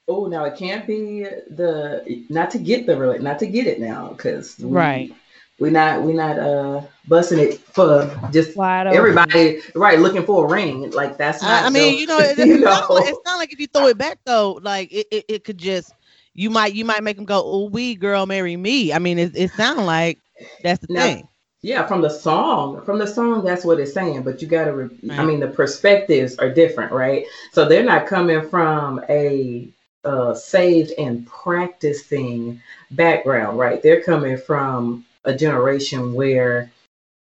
Oh, 0.08 0.28
now 0.28 0.46
it 0.46 0.58
can't 0.58 0.88
be 0.88 1.24
the 1.50 2.26
not 2.30 2.50
to 2.52 2.60
get 2.60 2.86
the 2.86 2.96
not 3.20 3.40
to 3.40 3.48
get 3.48 3.68
it 3.68 3.80
now 3.80 4.10
because 4.10 4.60
right 4.60 5.14
we're 5.60 5.72
not 5.72 6.02
we're 6.02 6.16
not 6.16 6.40
uh 6.40 6.82
busting 7.08 7.40
it 7.40 7.60
for 7.60 8.10
just 8.32 8.58
Wide 8.58 8.88
everybody 8.88 9.62
right 9.76 10.00
looking 10.00 10.26
for 10.26 10.46
a 10.46 10.50
ring 10.50 10.90
like 10.92 11.18
that's 11.18 11.42
not 11.42 11.64
I, 11.64 11.68
I 11.68 11.70
mean 11.70 12.00
you 12.00 12.08
know, 12.08 12.18
it, 12.18 12.38
you 12.38 12.56
it's, 12.56 12.64
know? 12.64 12.72
Not 12.72 12.90
like, 12.90 13.10
it's 13.10 13.20
not 13.26 13.38
like 13.38 13.54
if 13.54 13.60
you 13.60 13.68
throw 13.68 13.88
it 13.88 13.98
back 13.98 14.18
though 14.26 14.60
like 14.64 14.92
it, 14.92 15.08
it, 15.12 15.26
it 15.28 15.44
could 15.44 15.58
just 15.58 15.94
you 16.34 16.50
might 16.50 16.74
you 16.74 16.86
might 16.86 17.04
make 17.04 17.18
them 17.18 17.26
go 17.26 17.42
oh 17.44 17.70
we 17.70 17.96
girl 17.96 18.26
marry 18.26 18.56
me 18.58 18.94
I 18.94 19.00
mean 19.00 19.20
it, 19.20 19.36
it 19.36 19.52
sounds 19.52 19.82
like 19.82 20.20
that's 20.64 20.82
the 20.82 20.88
Now, 20.94 21.06
thing 21.16 21.28
Yeah, 21.62 21.86
from 21.88 22.02
the 22.02 22.10
song, 22.10 22.84
from 22.86 23.00
the 23.00 23.08
song, 23.08 23.44
that's 23.44 23.66
what 23.66 23.80
it's 23.80 23.94
saying. 23.94 24.24
But 24.24 24.42
you 24.42 24.48
got 24.48 24.66
to, 24.66 24.74
re- 24.74 24.90
I 25.10 25.24
mean, 25.24 25.40
the 25.40 25.48
perspectives 25.48 26.38
are 26.38 26.50
different, 26.50 26.92
right? 26.92 27.26
So 27.54 27.68
they're 27.68 27.84
not 27.84 28.08
coming 28.08 28.48
from 28.50 29.04
a 29.10 29.70
uh, 30.04 30.34
saved 30.34 30.94
and 30.98 31.28
practicing 31.28 32.62
background, 32.92 33.60
right? 33.60 33.82
They're 33.84 34.02
coming 34.02 34.38
from 34.38 35.06
a 35.26 35.36
generation 35.36 36.14
where 36.14 36.72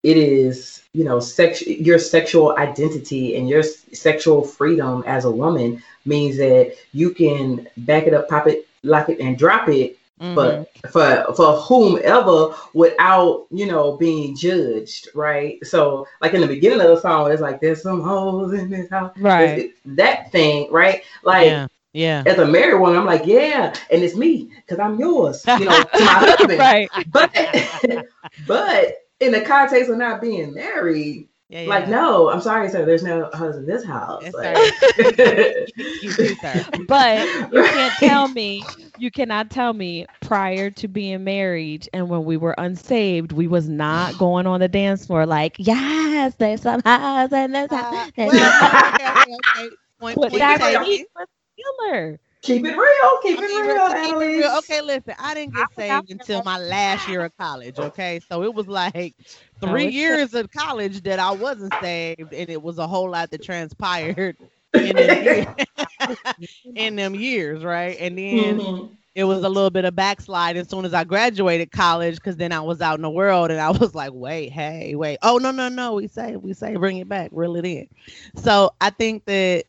it 0.03 0.17
is, 0.17 0.83
you 0.95 1.05
know, 1.05 1.21
sex, 1.21 1.63
your 1.67 1.99
sexual 1.99 2.57
identity 2.59 3.37
and 3.37 3.49
your 3.49 3.61
s- 3.61 3.85
sexual 3.93 4.43
freedom 4.45 5.05
as 5.07 5.25
a 5.25 5.31
woman 5.31 5.83
means 6.07 6.37
that 6.39 6.75
you 6.93 7.11
can 7.13 7.69
back 7.79 8.05
it 8.07 8.15
up, 8.15 8.29
pop 8.29 8.49
it, 8.49 8.67
lock 8.83 9.09
it, 9.09 9.21
and 9.21 9.39
drop 9.39 9.69
it 9.69 9.97
Mhm. 10.21 10.35
but 10.35 10.71
for 10.93 11.25
for 11.35 11.53
whomever 11.55 12.55
without 12.75 13.47
you 13.51 13.67
know 13.67 13.97
being 13.97 14.37
judged 14.37 15.09
right 15.15 15.65
so 15.67 16.07
like 16.21 16.35
in 16.35 16.41
the 16.41 16.47
beginning 16.47 16.81
of 16.81 16.89
the 16.89 17.01
song 17.01 17.31
it's 17.33 17.43
like 17.43 17.61
there's 17.61 17.83
some 17.83 18.03
holes 18.03 18.53
in 18.53 18.71
this 18.71 18.89
house 18.91 19.13
Right. 19.19 19.73
That 19.85 20.31
thing 20.31 20.71
right 20.71 21.03
like 21.25 21.47
yeah 21.47 21.67
yeah 21.93 22.23
as 22.27 22.39
a 22.39 22.47
married 22.47 22.81
woman 22.81 22.97
i'm 22.99 23.07
like 23.07 23.27
yeah 23.27 23.75
and 23.91 24.03
it's 24.03 24.15
me 24.17 24.51
because 24.57 24.79
i'm 24.79 24.99
yours 24.99 25.45
you 25.59 25.65
know 25.65 25.83
to 25.97 26.05
my 26.05 26.13
husband 26.19 26.59
right. 26.59 26.91
but 27.11 27.31
but 28.47 28.95
in 29.21 29.33
the 29.33 29.41
context 29.43 29.91
of 29.91 29.99
not 29.99 30.21
being 30.21 30.55
married 30.55 31.29
yeah, 31.53 31.69
like 31.69 31.89
no 31.89 32.31
i'm 32.31 32.41
sorry 32.41 32.69
sir 32.69 32.85
there's 32.85 33.03
no 33.03 33.29
hoes 33.35 33.57
in 33.57 33.67
this 33.67 33.85
house 33.85 34.23
Yes, 34.25 34.35
Like- 34.35 35.69
You 36.01 36.13
do, 36.15 36.35
sir. 36.35 36.67
But 36.89 37.29
you 37.53 37.63
can't 37.65 37.97
tell 37.99 38.29
me, 38.29 38.67
you 38.97 39.11
cannot 39.11 39.51
tell 39.51 39.73
me 39.73 40.07
prior 40.21 40.71
to 40.71 40.89
being 40.89 41.25
married 41.25 41.89
and 41.93 42.09
when 42.09 42.25
we 42.25 42.37
were 42.37 42.55
unsaved, 42.59 43.33
we 43.33 43.47
was 43.47 43.69
not 43.69 44.17
going 44.19 44.47
on 44.47 44.61
the 44.61 44.69
dance 44.69 45.07
floor 45.07 45.27
like, 45.27 45.57
yes, 45.59 46.35
there's 46.37 46.63
some 46.63 46.81
house 46.85 47.33
and 47.33 47.55
there's 47.55 47.71
Uh, 47.71 47.77
some. 48.17 48.27
well, 48.27 48.53
okay, 48.89 49.09
okay, 49.09 49.35
okay. 49.35 49.71
Point, 50.01 50.17
But 50.21 50.31
point 50.31 50.41
that 50.41 50.61
taken. 52.43 52.63
beat 52.63 52.77
was 52.77 52.91
killer. 52.95 53.19
keep 53.23 53.41
it 53.43 53.43
real 53.43 53.43
keep 53.43 53.43
it 53.43 53.53
mean, 53.65 53.81
real 53.81 53.91
to 53.91 53.95
keep 53.97 54.17
Annalise. 54.17 54.37
real- 54.37 54.59
Okay, 54.59 54.81
listen, 54.83 55.15
I 55.19 55.35
didn't 55.35 55.55
get 55.55 55.69
I 55.87 56.01
saved 56.03 56.11
until 56.11 56.43
my 56.43 56.59
last 56.59 57.07
year 57.07 57.25
of 57.25 57.37
college. 57.37 57.79
Okay, 57.81 58.21
so 58.29 58.43
it 58.43 58.55
was 58.55 58.67
like 58.69 59.15
three 59.61 59.87
it's 59.87 59.97
years 59.99 60.35
of 60.35 60.51
college 60.51 61.03
that 61.03 61.19
I 61.19 61.33
wasn't 61.33 61.75
saved, 61.81 62.33
and 62.33 62.51
it 62.51 62.63
was 62.63 62.79
a 62.79 62.87
whole 62.87 63.11
lot 63.11 63.31
that 63.31 63.43
transpired 63.43 64.37
in 64.81 64.97
them, 64.99 65.17
years, 65.19 65.47
in 66.75 66.97
them 66.97 67.15
years, 67.15 67.65
right? 67.65 67.97
And 68.01 68.19
then 68.19 68.67
Mhm. 68.67 68.99
it 69.15 69.25
was 69.25 69.43
a 69.43 69.49
little 69.49 69.71
bit 69.71 69.85
of 69.85 69.95
backslide 69.95 70.57
as 70.57 70.69
soon 70.69 70.85
as 70.85 70.95
I 70.95 71.05
graduated 71.05 71.71
college, 71.71 72.17
because 72.17 72.37
then 72.37 72.53
I 72.53 72.61
was 72.61 72.81
out 72.81 72.97
in 72.97 73.03
the 73.03 73.11
world 73.11 73.51
and 73.51 73.61
I 73.61 73.71
was 73.71 73.95
like, 73.95 74.13
wait, 74.13 74.51
hey, 74.53 74.95
wait, 74.95 75.19
oh 75.23 75.39
no, 75.39 75.51
no, 75.51 75.69
no, 75.69 75.95
we 75.95 76.07
say, 76.09 76.37
we 76.37 76.53
say, 76.53 76.77
bring 76.77 76.99
it 76.99 77.09
back, 77.09 77.31
reel 77.33 77.57
it 77.57 77.65
in. 77.67 77.87
So 78.37 78.71
I 78.81 78.91
think 78.91 79.25
that 79.27 79.65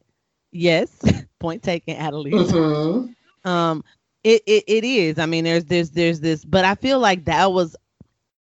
yes, 0.52 1.02
point 1.44 1.64
taken, 1.64 1.98
Adelise 1.98 2.58
Mhm. 2.58 3.16
um 3.46 3.84
it, 4.24 4.42
it 4.48 4.64
it 4.68 4.84
is 4.86 5.20
i 5.20 5.26
mean 5.26 5.46
there's 5.46 5.66
there's 5.66 5.92
there's 5.92 6.22
this 6.22 6.46
but 6.46 6.66
i 6.66 6.76
feel 6.76 7.00
like 7.00 7.26
that 7.26 7.52
was 7.52 7.76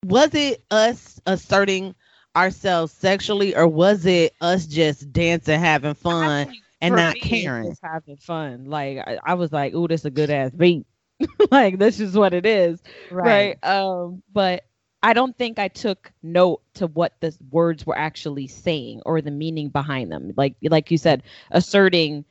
was 0.06 0.34
it 0.36 0.64
us 0.72 1.20
asserting 1.26 1.96
ourselves 2.36 2.94
sexually 2.94 3.56
or 3.56 3.68
was 3.68 4.06
it 4.06 4.34
us 4.42 4.66
just 4.68 5.12
dancing 5.14 5.60
having 5.60 5.94
fun 5.96 6.48
and 6.82 6.96
not 6.96 7.20
me, 7.22 7.22
caring 7.22 7.64
just 7.64 7.82
having 7.84 8.18
fun. 8.18 8.66
Like 8.66 8.98
I, 9.00 9.18
I 9.24 9.34
was 9.36 9.52
like, 9.52 9.74
"Ooh, 9.74 9.88
this 9.88 10.06
a 10.06 10.12
good 10.12 10.30
ass 10.32 10.52
beat." 10.56 10.86
like 11.52 11.78
this 11.80 12.00
is 12.00 12.18
what 12.18 12.34
it 12.34 12.46
is, 12.46 12.82
right. 13.10 13.58
right. 13.62 13.64
Um, 13.64 14.24
but 14.32 14.64
I 15.04 15.14
don't 15.14 15.38
think 15.38 15.60
I 15.60 15.68
took 15.70 16.12
note 16.24 16.62
to 16.76 16.88
what 16.88 17.20
the 17.22 17.36
words 17.52 17.86
were 17.86 17.98
actually 17.98 18.48
saying 18.48 19.02
or 19.06 19.22
the 19.22 19.32
meaning 19.32 19.70
behind 19.70 20.12
them. 20.12 20.34
Like 20.38 20.56
like 20.64 20.92
you 20.92 20.98
said, 20.98 21.24
asserting 21.52 22.26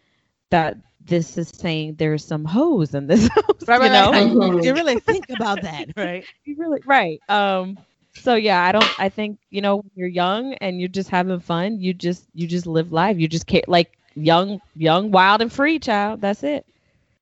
that 0.51 0.77
this 1.01 1.39
is 1.39 1.49
saying 1.49 1.97
there's 1.97 2.25
some 2.25 2.45
hoes 2.45 2.95
in 2.95 3.07
this 3.07 3.29
house. 3.35 3.69
right, 3.69 3.81
you 3.81 3.91
know, 3.91 4.13
right, 4.13 4.35
right. 4.37 4.55
You 4.63 4.75
really 4.75 4.99
think 4.99 5.27
about 5.31 5.63
that 5.63 5.89
right 5.97 6.29
you 6.45 6.57
really 6.59 6.81
right. 6.85 7.23
Um. 7.29 7.79
So 8.19 8.35
yeah, 8.35 8.63
I 8.63 8.73
don't. 8.73 8.93
I 8.99 9.09
think 9.09 9.39
you 9.51 9.61
know, 9.61 9.77
when 9.77 9.91
you're 9.95 10.09
young 10.09 10.55
and 10.55 10.81
you're 10.81 10.89
just 10.89 11.11
having 11.11 11.41
fun. 11.41 11.81
You 11.81 11.95
just 11.95 12.27
you 12.35 12.47
just 12.47 12.67
live 12.67 12.93
life. 12.93 13.19
You 13.19 13.29
just 13.29 13.47
care 13.47 13.63
like 13.67 13.99
young, 14.15 14.61
young, 14.75 15.11
wild 15.11 15.43
and 15.43 15.53
free, 15.53 15.79
child. 15.79 16.21
That's 16.21 16.43
it. 16.43 16.67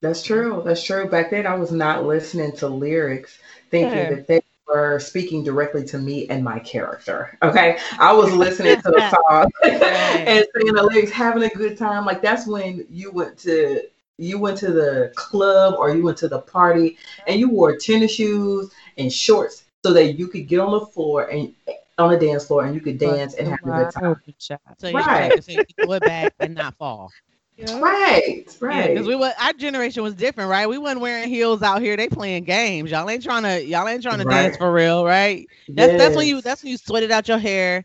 That's 0.00 0.22
true. 0.22 0.62
That's 0.64 0.82
true. 0.84 1.08
Back 1.08 1.30
then, 1.30 1.46
I 1.46 1.54
was 1.54 1.72
not 1.72 2.04
listening 2.04 2.52
to 2.56 2.68
lyrics, 2.68 3.38
thinking 3.70 4.06
Yeah. 4.06 4.08
that 4.08 4.26
they 4.26 4.40
were 4.66 4.98
speaking 4.98 5.44
directly 5.44 5.84
to 5.84 5.98
me 5.98 6.28
and 6.28 6.42
my 6.42 6.58
character. 6.58 7.36
Okay, 7.42 7.78
I 7.98 8.12
was 8.12 8.32
listening 8.32 8.76
to 8.76 8.90
the 8.90 9.10
song 9.28 9.50
and 9.64 10.46
singing 10.54 10.74
the 10.74 10.82
lyrics, 10.82 11.10
having 11.10 11.42
a 11.42 11.48
good 11.50 11.76
time. 11.76 12.04
Like 12.04 12.22
that's 12.22 12.46
when 12.46 12.86
you 12.88 13.10
went 13.10 13.38
to 13.38 13.82
you 14.18 14.38
went 14.38 14.56
to 14.58 14.72
the 14.72 15.12
club 15.16 15.74
or 15.76 15.94
you 15.94 16.02
went 16.02 16.16
to 16.18 16.28
the 16.28 16.38
party 16.40 16.96
and 17.26 17.40
you 17.40 17.50
wore 17.50 17.76
tennis 17.76 18.14
shoes 18.14 18.70
and 18.96 19.12
shorts 19.12 19.64
so 19.84 19.92
that 19.92 20.14
you 20.14 20.28
could 20.28 20.46
get 20.46 20.60
on 20.60 20.70
the 20.72 20.86
floor 20.86 21.28
and 21.30 21.52
on 21.98 22.10
the 22.12 22.18
dance 22.18 22.46
floor 22.46 22.64
and 22.64 22.74
you 22.74 22.80
could 22.80 22.98
dance 22.98 23.34
and 23.34 23.48
have 23.48 23.58
a 23.64 23.84
good 23.84 23.90
time. 23.90 24.10
Open 24.12 24.34
shot. 24.38 24.60
so 24.78 24.88
you, 24.88 24.94
Right. 24.94 25.42
so 25.42 25.52
you 25.52 25.64
can 25.64 25.88
go 25.88 26.00
back 26.00 26.32
and 26.40 26.54
not 26.54 26.76
fall 26.76 27.10
Right, 27.28 27.33
Yeah, 27.56 27.78
right. 27.78 28.46
because 28.88 29.06
we 29.06 29.14
were 29.16 29.32
our 29.40 29.52
generation 29.52 30.02
was 30.02 30.14
different, 30.14 30.50
right? 30.50 30.68
We 30.68 30.78
wasn't 30.78 31.00
wearing 31.00 31.28
heels 31.28 31.62
out 31.62 31.80
here. 31.82 31.96
They 31.96 32.08
playing 32.08 32.44
games. 32.44 32.90
Y'all 32.90 33.08
ain't 33.08 33.22
trying 33.22 33.42
to 33.42 33.64
y'all 33.64 33.88
ain't 33.88 34.02
trying 34.02 34.18
to 34.18 34.24
Right. 34.24 34.26
dance 34.26 34.56
for 34.56 34.72
real, 34.72 35.04
right? 35.04 35.46
That's 35.76 35.94
that's 35.94 36.16
when 36.16 36.26
you 36.26 36.40
that's 36.42 36.62
when 36.62 36.70
you 36.72 36.78
sweated 36.78 37.10
out 37.10 37.28
your 37.28 37.38
hair, 37.38 37.84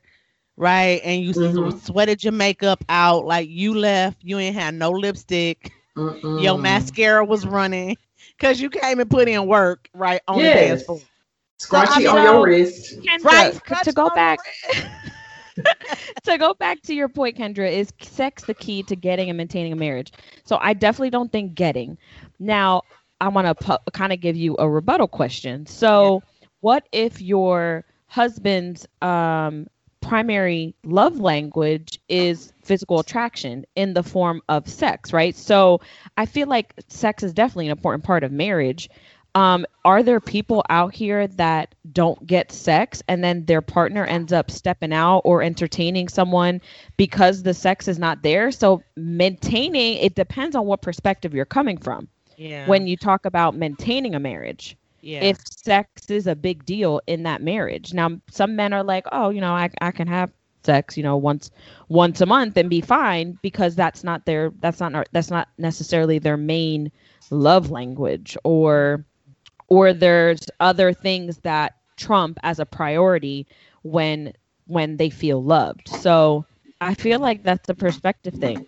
right? 0.58 1.02
And 1.04 1.22
you 1.22 1.32
s- 1.32 1.42
Mhm. 1.42 1.82
sweated 1.82 2.24
your 2.24 2.34
makeup 2.34 2.84
out. 2.90 3.26
Like 3.26 3.50
you 3.50 3.76
left, 3.76 4.18
you 4.24 4.38
ain't 4.40 4.56
had 4.56 4.74
no 4.76 4.92
lipstick. 4.92 5.72
Mm-mm. 5.98 6.24
Your 6.36 6.58
mascara 6.58 7.26
was 7.26 7.46
running 7.46 7.96
because 8.38 8.60
you 8.62 8.70
came 8.70 9.00
and 9.00 9.10
put 9.10 9.28
in 9.28 9.48
work, 9.48 9.90
right? 9.94 10.22
On 10.28 10.44
the 10.44 10.50
dance 10.50 10.84
floor. 10.84 11.02
Scrunchy 11.60 12.10
So, 12.10 12.12
on 12.12 12.22
I 12.22 12.24
your 12.24 12.42
wrist. 12.42 12.96
Right. 13.24 13.60
to 13.84 13.92
go 13.94 14.10
back 14.10 14.40
to 16.24 16.38
go 16.38 16.54
back 16.54 16.82
to 16.84 16.94
your 16.94 17.10
point, 17.10 17.38
Kendra, 17.38 17.72
is 17.72 17.94
sex 18.02 18.44
the 18.44 18.54
key 18.54 18.84
to 18.84 18.96
getting 18.96 19.30
and 19.30 19.38
maintaining 19.38 19.74
a 19.74 19.76
marriage? 19.76 20.12
So 20.44 20.58
I 20.62 20.74
definitely 20.74 21.12
don't 21.12 21.32
think 21.32 21.56
getting. 21.56 21.98
Now 22.40 22.84
I 23.22 23.30
want 23.30 23.48
to 23.48 23.56
pu- 23.56 23.92
kind 23.92 24.14
of 24.14 24.20
give 24.20 24.36
you 24.36 24.56
a 24.60 24.70
rebuttal 24.70 25.08
question. 25.08 25.66
So 25.66 26.24
what 26.62 26.88
if 26.92 27.22
your 27.22 27.86
husband's 28.08 28.88
um, 29.02 29.68
primary 30.02 30.74
love 30.84 31.20
language 31.20 32.00
is 32.10 32.54
physical 32.64 33.00
attraction 33.00 33.66
in 33.76 33.94
the 33.94 34.04
form 34.04 34.42
of 34.50 34.68
sex, 34.68 35.14
right? 35.14 35.36
So 35.36 35.82
I 36.18 36.26
feel 36.26 36.48
like 36.48 36.74
sex 36.88 37.24
is 37.24 37.34
definitely 37.34 37.68
an 37.68 37.72
important 37.72 38.04
part 38.04 38.24
of 38.24 38.32
marriage. 38.32 38.90
Um, 39.36 39.66
are 39.86 40.02
there 40.04 40.20
people 40.20 40.64
out 40.70 40.94
here 40.94 41.28
that 41.28 41.76
don't 41.92 42.26
get 42.26 42.52
sex 42.52 43.04
and 43.08 43.24
then 43.24 43.46
their 43.46 43.62
partner 43.62 44.06
ends 44.06 44.34
up 44.34 44.50
stepping 44.50 44.92
out 44.92 45.20
or 45.20 45.44
entertaining 45.44 46.08
someone 46.10 46.62
because 46.98 47.44
the 47.44 47.54
sex 47.54 47.88
is 47.88 48.00
not 48.00 48.24
there? 48.24 48.52
So 48.52 48.82
maintaining 48.96 49.98
it 49.98 50.16
depends 50.16 50.56
on 50.56 50.66
what 50.66 50.82
perspective 50.82 51.34
you're 51.34 51.46
coming 51.46 51.78
from 51.78 52.08
Yeah. 52.38 52.68
when 52.68 52.88
you 52.88 52.98
talk 52.98 53.26
about 53.26 53.56
maintaining 53.56 54.16
a 54.16 54.20
marriage 54.20 54.76
yeah. 55.02 55.22
if 55.22 55.38
sex 55.48 56.10
is 56.10 56.28
a 56.28 56.36
big 56.36 56.66
deal 56.66 57.02
in 57.08 57.24
that 57.24 57.42
marriage. 57.42 57.94
Now, 57.94 58.20
some 58.30 58.56
men 58.56 58.74
are 58.74 58.84
like, 58.84 59.06
oh, 59.12 59.30
you 59.30 59.42
know, 59.42 59.54
I, 59.54 59.70
I 59.82 59.92
can 59.92 60.08
have 60.08 60.32
sex, 60.64 60.98
you 60.98 61.04
know, 61.04 61.18
once 61.18 61.52
once 61.88 62.22
a 62.22 62.26
month 62.26 62.58
and 62.58 62.70
be 62.70 62.82
fine 62.82 63.38
because 63.42 63.76
that's 63.76 64.04
not 64.04 64.26
their 64.26 64.52
that's 64.60 64.80
not 64.80 65.08
that's 65.12 65.30
not 65.30 65.48
necessarily 65.58 66.20
their 66.20 66.38
main 66.38 66.92
love 67.32 67.72
language 67.72 68.36
or 68.44 69.06
or 69.70 69.94
there's 69.94 70.42
other 70.60 70.94
things 70.94 71.40
that 71.40 71.74
trump 71.98 72.40
as 72.44 72.60
a 72.60 72.66
priority 72.66 73.48
when 73.84 74.34
when 74.68 74.98
they 74.98 75.10
feel 75.10 75.44
loved. 75.44 75.88
So 75.88 76.46
I 76.82 76.94
feel 76.96 77.20
like 77.20 77.44
that's 77.44 77.70
a 77.70 77.76
perspective 77.76 78.36
thing. 78.36 78.68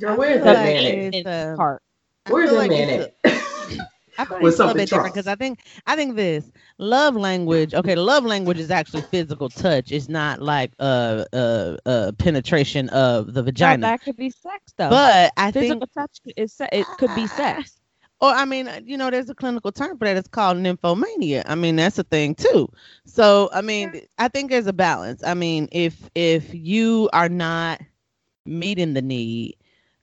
Girl, 0.00 0.16
where's 0.16 0.42
I 0.42 0.44
that 0.44 0.58
feel 0.58 0.74
man 0.74 0.84
it's, 0.84 1.08
in 1.12 1.26
part. 1.56 1.82
I 2.26 2.32
Where's 2.32 2.50
feel 2.50 2.52
that 2.52 2.66
like 2.66 2.68
man 2.68 2.88
it's? 2.88 3.08
I 4.18 4.24
feel 4.26 4.38
like 4.38 4.46
it's 4.46 4.56
a 4.56 4.60
little 4.60 4.72
bit 4.74 4.90
different 4.90 5.14
because 5.14 5.26
I 5.26 5.34
think 5.34 5.60
I 5.86 5.96
think 5.96 6.16
this 6.16 6.50
love 6.78 7.16
language. 7.16 7.74
Okay, 7.74 7.94
love 7.96 8.24
language 8.24 8.58
is 8.58 8.70
actually 8.70 9.02
physical 9.02 9.48
touch. 9.50 9.92
It's 9.92 10.08
not 10.08 10.40
like 10.42 10.72
uh 10.78 11.24
uh 11.32 11.76
uh 11.86 12.12
penetration 12.18 12.88
of 12.90 13.34
the 13.34 13.42
That, 13.58 13.80
vagina. 13.80 13.82
that 13.82 14.02
could 14.02 14.16
be 14.16 14.30
sex 14.30 14.72
though. 14.76 15.00
But 15.00 15.32
I 15.36 15.50
physical 15.52 15.86
think, 15.86 15.86
touch 15.86 16.20
is 16.36 16.52
se- 16.54 16.68
it 16.72 16.96
could 16.96 17.14
be 17.14 17.26
sex. 17.26 17.80
Or 18.20 18.30
I 18.30 18.44
mean, 18.44 18.68
uh, 18.68 18.80
you 18.84 18.96
know, 18.96 19.10
there's 19.10 19.28
a 19.28 19.34
clinical 19.34 19.72
term 19.72 19.98
for 19.98 20.04
that. 20.04 20.16
It's 20.16 20.28
called 20.28 20.58
nymphomania. 20.58 21.42
I 21.46 21.54
mean, 21.54 21.76
that's 21.76 21.98
a 21.98 22.04
thing 22.04 22.34
too. 22.34 22.70
So 23.04 23.50
I 23.52 23.60
mean, 23.60 24.02
I 24.18 24.28
think 24.28 24.50
there's 24.50 24.66
a 24.66 24.72
balance. 24.72 25.22
I 25.24 25.34
mean, 25.34 25.68
if 25.72 26.08
if 26.14 26.54
you 26.54 27.10
are 27.12 27.28
not 27.28 27.80
meeting 28.46 28.94
the 28.94 29.02
need 29.02 29.56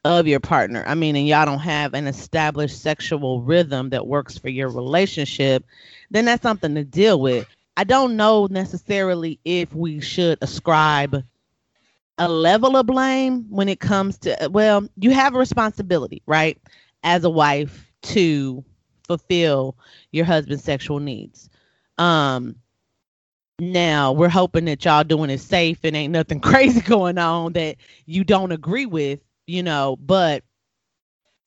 of 0.05 0.27
your 0.27 0.39
partner. 0.39 0.84
I 0.86 0.96
mean, 0.96 1.15
and 1.15 1.27
y'all 1.27 1.46
don't 1.46 1.60
have 1.60 1.93
an 1.93 2.08
established 2.08 2.82
sexual 2.82 3.41
rhythm 3.41 3.89
that 3.91 4.05
works 4.05 4.38
for 4.38 4.50
your 4.50 4.70
relationship, 4.70 5.65
then 6.12 6.25
that's 6.25 6.43
something 6.43 6.75
to 6.75 6.84
deal 6.84 7.22
with. 7.22 7.48
I 7.77 7.86
don't 7.86 8.17
know 8.17 8.48
necessarily 8.51 9.39
if 9.46 9.74
we 9.74 10.01
should 10.01 10.38
ascribe 10.41 11.24
a 12.17 12.29
level 12.29 12.75
of 12.75 12.86
blame 12.86 13.46
when 13.50 13.70
it 13.70 13.79
comes 13.79 14.17
to, 14.20 14.50
well, 14.51 14.88
you 14.98 15.12
have 15.12 15.34
a 15.34 15.39
responsibility, 15.39 16.22
right, 16.27 16.62
as 17.03 17.24
a 17.24 17.29
wife 17.29 17.92
to 18.03 18.63
fulfill 19.07 19.77
your 20.12 20.25
husband's 20.25 20.63
sexual 20.63 21.00
needs. 21.00 21.50
Um, 21.98 22.55
now 23.60 24.12
we're 24.13 24.29
hoping 24.29 24.65
that 24.65 24.83
y'all 24.86 25.03
doing 25.03 25.29
it 25.29 25.39
safe 25.39 25.79
and 25.83 25.95
ain't 25.95 26.13
nothing 26.13 26.39
crazy 26.41 26.81
going 26.81 27.17
on 27.17 27.53
that 27.53 27.77
you 28.05 28.24
don't 28.24 28.51
agree 28.51 28.86
with, 28.86 29.19
you 29.48 29.63
know, 29.63 29.98
but 30.00 30.43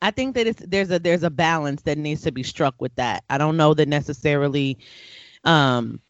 I 0.02 0.10
think 0.10 0.34
that 0.34 0.46
it's 0.46 0.62
there's 0.66 0.90
a 0.90 0.98
there's 0.98 1.22
a 1.22 1.30
balance 1.30 1.82
that 1.82 1.98
needs 1.98 2.22
to 2.22 2.32
be 2.32 2.42
struck 2.42 2.74
with 2.80 2.94
that. 2.96 3.24
I 3.28 3.38
don't 3.38 3.56
know 3.56 3.74
that 3.74 3.88
necessarily 3.88 4.78
um 5.44 6.00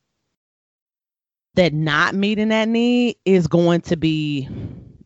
that 1.55 1.73
not 1.73 2.15
meeting 2.15 2.49
that 2.49 2.69
need 2.69 3.17
is 3.25 3.47
going 3.47 3.81
to 3.83 3.97
be 3.97 4.49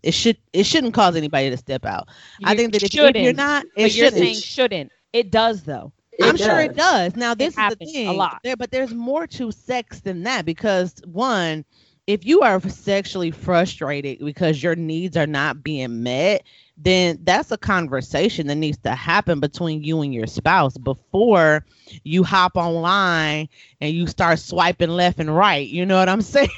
it 0.02 0.12
should 0.12 0.37
it 0.52 0.64
shouldn't 0.64 0.94
cause 0.94 1.16
anybody 1.16 1.50
to 1.50 1.56
step 1.56 1.85
out. 1.85 2.09
I 2.42 2.54
think 2.54 2.73
that 2.73 2.82
if, 2.82 2.94
if 2.94 3.20
you're 3.20 3.32
shouldn't, 3.32 3.35
not 3.35 3.66
it 3.76 3.82
but 3.82 3.92
you're 3.92 4.11
saying 4.11 4.42
shouldn't. 4.42 4.92
It 5.12 5.30
does 5.30 5.62
though. 5.62 5.92
It 6.12 6.24
I'm 6.26 6.36
sure 6.36 6.60
it 6.60 6.76
does. 6.76 7.12
does. 7.12 7.16
Now 7.16 7.34
this 7.34 7.50
is 7.50 7.54
the 7.54 7.60
happens 7.60 7.94
a 7.96 8.12
lot. 8.12 8.40
There, 8.44 8.56
but 8.56 8.70
there's 8.70 8.94
more 8.94 9.26
to 9.28 9.50
sex 9.52 10.00
than 10.00 10.22
that 10.24 10.44
because 10.44 10.94
one, 11.06 11.64
if 12.06 12.26
you 12.26 12.40
are 12.40 12.60
sexually 12.60 13.30
frustrated 13.30 14.18
because 14.18 14.62
your 14.62 14.76
needs 14.76 15.16
are 15.16 15.26
not 15.26 15.62
being 15.62 16.02
met, 16.02 16.44
then 16.82 17.18
that's 17.25 17.50
a 17.52 17.58
conversation 17.58 18.46
that 18.49 18.56
needs 18.56 18.78
to 18.78 18.90
happen 18.94 19.40
between 19.40 19.82
you 19.82 20.00
and 20.02 20.14
your 20.14 20.26
spouse 20.26 20.76
before 20.78 21.64
you 22.04 22.22
hop 22.25 22.56
online 22.56 23.49
and 23.80 23.92
you 23.94 24.06
start 24.06 24.38
swiping 24.38 24.90
left 24.90 25.20
and 25.20 25.34
right. 25.34 25.66
You 25.68 25.87
know 25.87 25.99
what 25.99 26.08
I'm 26.08 26.22
saying? 26.22 26.49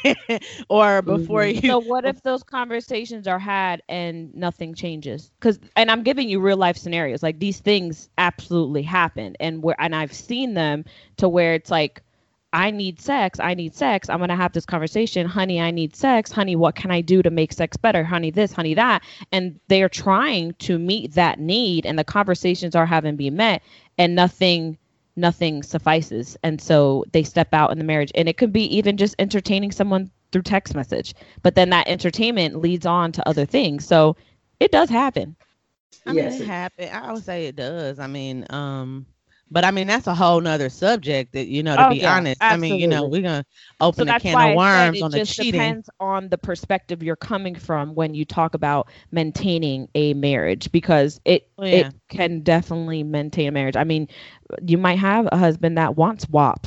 or 0.69 1.02
before 1.02 1.45
Mhm. 1.45 1.47
you 1.47 1.75
So 1.75 1.79
what 1.79 2.05
if 2.05 2.23
those 2.23 2.43
conversations 2.43 3.26
are 3.26 3.38
had 3.38 3.83
and 3.88 4.35
nothing 4.35 4.75
changes? 4.75 5.33
Because 5.38 5.59
and 5.76 5.91
I'm 5.91 6.02
giving 6.02 6.29
you 6.29 6.41
real 6.41 6.57
life 6.57 6.76
scenarios. 6.76 7.23
Like 7.23 7.38
these 7.41 7.61
things 7.61 8.09
absolutely 8.19 8.83
happen, 8.83 9.37
and 9.41 9.62
where 9.62 9.76
and 9.81 9.95
I've 9.95 10.12
seen 10.12 10.55
them 10.55 10.85
to 11.17 11.29
where 11.29 11.55
it's 11.55 11.71
like, 11.71 12.02
I 12.52 12.71
need 12.71 13.00
sex. 13.00 13.40
I 13.40 13.54
need 13.54 13.75
sex. 13.75 14.11
I'm 14.11 14.18
gonna 14.18 14.37
have 14.37 14.52
this 14.52 14.66
conversation, 14.66 15.26
honey. 15.26 15.61
I 15.61 15.71
need 15.71 15.97
sex, 15.97 16.30
honey. 16.30 16.54
What 16.56 16.75
can 16.75 16.90
I 16.90 17.00
do 17.00 17.23
to 17.23 17.30
make 17.30 17.52
sex 17.52 17.76
better, 17.76 18.04
honey? 18.04 18.30
This, 18.30 18.52
honey, 18.52 18.75
that, 18.75 19.02
and 19.30 19.59
they 19.68 19.82
are 19.82 19.88
trying 19.88 20.52
to 20.61 20.78
meet 20.78 21.14
that 21.14 21.40
need, 21.40 21.87
and 21.87 21.99
the 21.99 22.04
conversations 22.04 22.75
are 22.76 22.87
having 22.87 23.16
been 23.16 23.37
met, 23.37 23.62
and 23.99 24.14
nothing 24.14 24.76
nothing 25.14 25.62
suffices 25.62 26.38
and 26.42 26.59
so 26.59 27.04
they 27.12 27.23
step 27.23 27.52
out 27.52 27.71
in 27.71 27.76
the 27.76 27.85
marriage 27.85 28.11
and 28.14 28.30
it 28.30 28.38
could 28.38 28.50
be 28.50 28.64
even 28.75 28.97
just 28.97 29.14
entertaining 29.18 29.71
someone 29.71 30.11
through 30.30 30.40
text 30.40 30.75
message 30.75 31.12
but 31.42 31.54
then 31.54 31.68
that 31.68 31.87
entertainment 31.87 32.56
leads 32.56 32.87
on 32.87 33.12
to 33.12 33.28
other 33.28 33.44
things 33.44 33.87
so 33.87 34.16
it 34.59 34.73
does 34.73 34.88
happen 34.88 35.37
I 36.06 36.14
mean, 36.14 36.25
Yes, 36.25 36.40
it 36.40 36.40
it- 36.40 36.47
happen. 36.47 36.88
I 36.90 37.12
would 37.12 37.25
say 37.25 37.47
it 37.47 37.56
does. 37.56 37.99
I 37.99 38.06
mean, 38.06 38.47
um, 38.50 39.04
but 39.52 39.65
I 39.65 39.71
mean 39.73 39.86
that's 39.88 40.06
a 40.08 40.15
whole 40.15 40.41
nother 40.41 40.71
subject. 40.71 41.32
That 41.34 41.47
you 41.49 41.62
know, 41.62 41.76
to 41.76 41.84
Oh, 41.84 41.86
be 41.86 42.02
yeah, 42.02 42.06
honest, 42.06 42.43
I 42.49 42.56
mean, 42.56 42.78
you 42.78 42.88
know, 42.88 43.06
we're 43.06 43.23
gonna 43.23 43.45
so 43.91 44.04
open 44.04 44.08
a 44.08 44.15
that's 44.15 44.25
can 44.25 44.41
of 44.41 44.52
worms 44.52 45.02
on 45.02 45.10
it 45.10 45.12
the 45.12 45.21
just 45.21 45.36
cheating. 45.36 45.76
depends 45.76 45.88
on 46.00 46.28
the 46.28 46.38
perspective 46.38 47.02
you're 47.02 47.17
coming 47.17 47.54
from 47.54 47.95
when 47.95 48.15
you 48.15 48.25
talk 48.25 48.54
about 48.54 48.88
maintaining 49.10 49.88
a 49.95 50.15
marriage 50.15 50.71
because 50.73 51.21
it 51.25 51.49
Oh, 51.58 51.65
yeah. 51.65 51.91
it 51.91 51.95
can 52.08 52.41
definitely 52.43 53.02
maintain 53.02 53.49
a 53.49 53.52
marriage 53.52 53.76
i 53.76 53.84
mean 53.84 54.08
you 54.67 54.78
might 54.78 54.99
have 54.99 55.28
a 55.32 55.36
husband 55.36 55.78
that 55.78 55.97
wants 55.97 56.28
WAP 56.28 56.67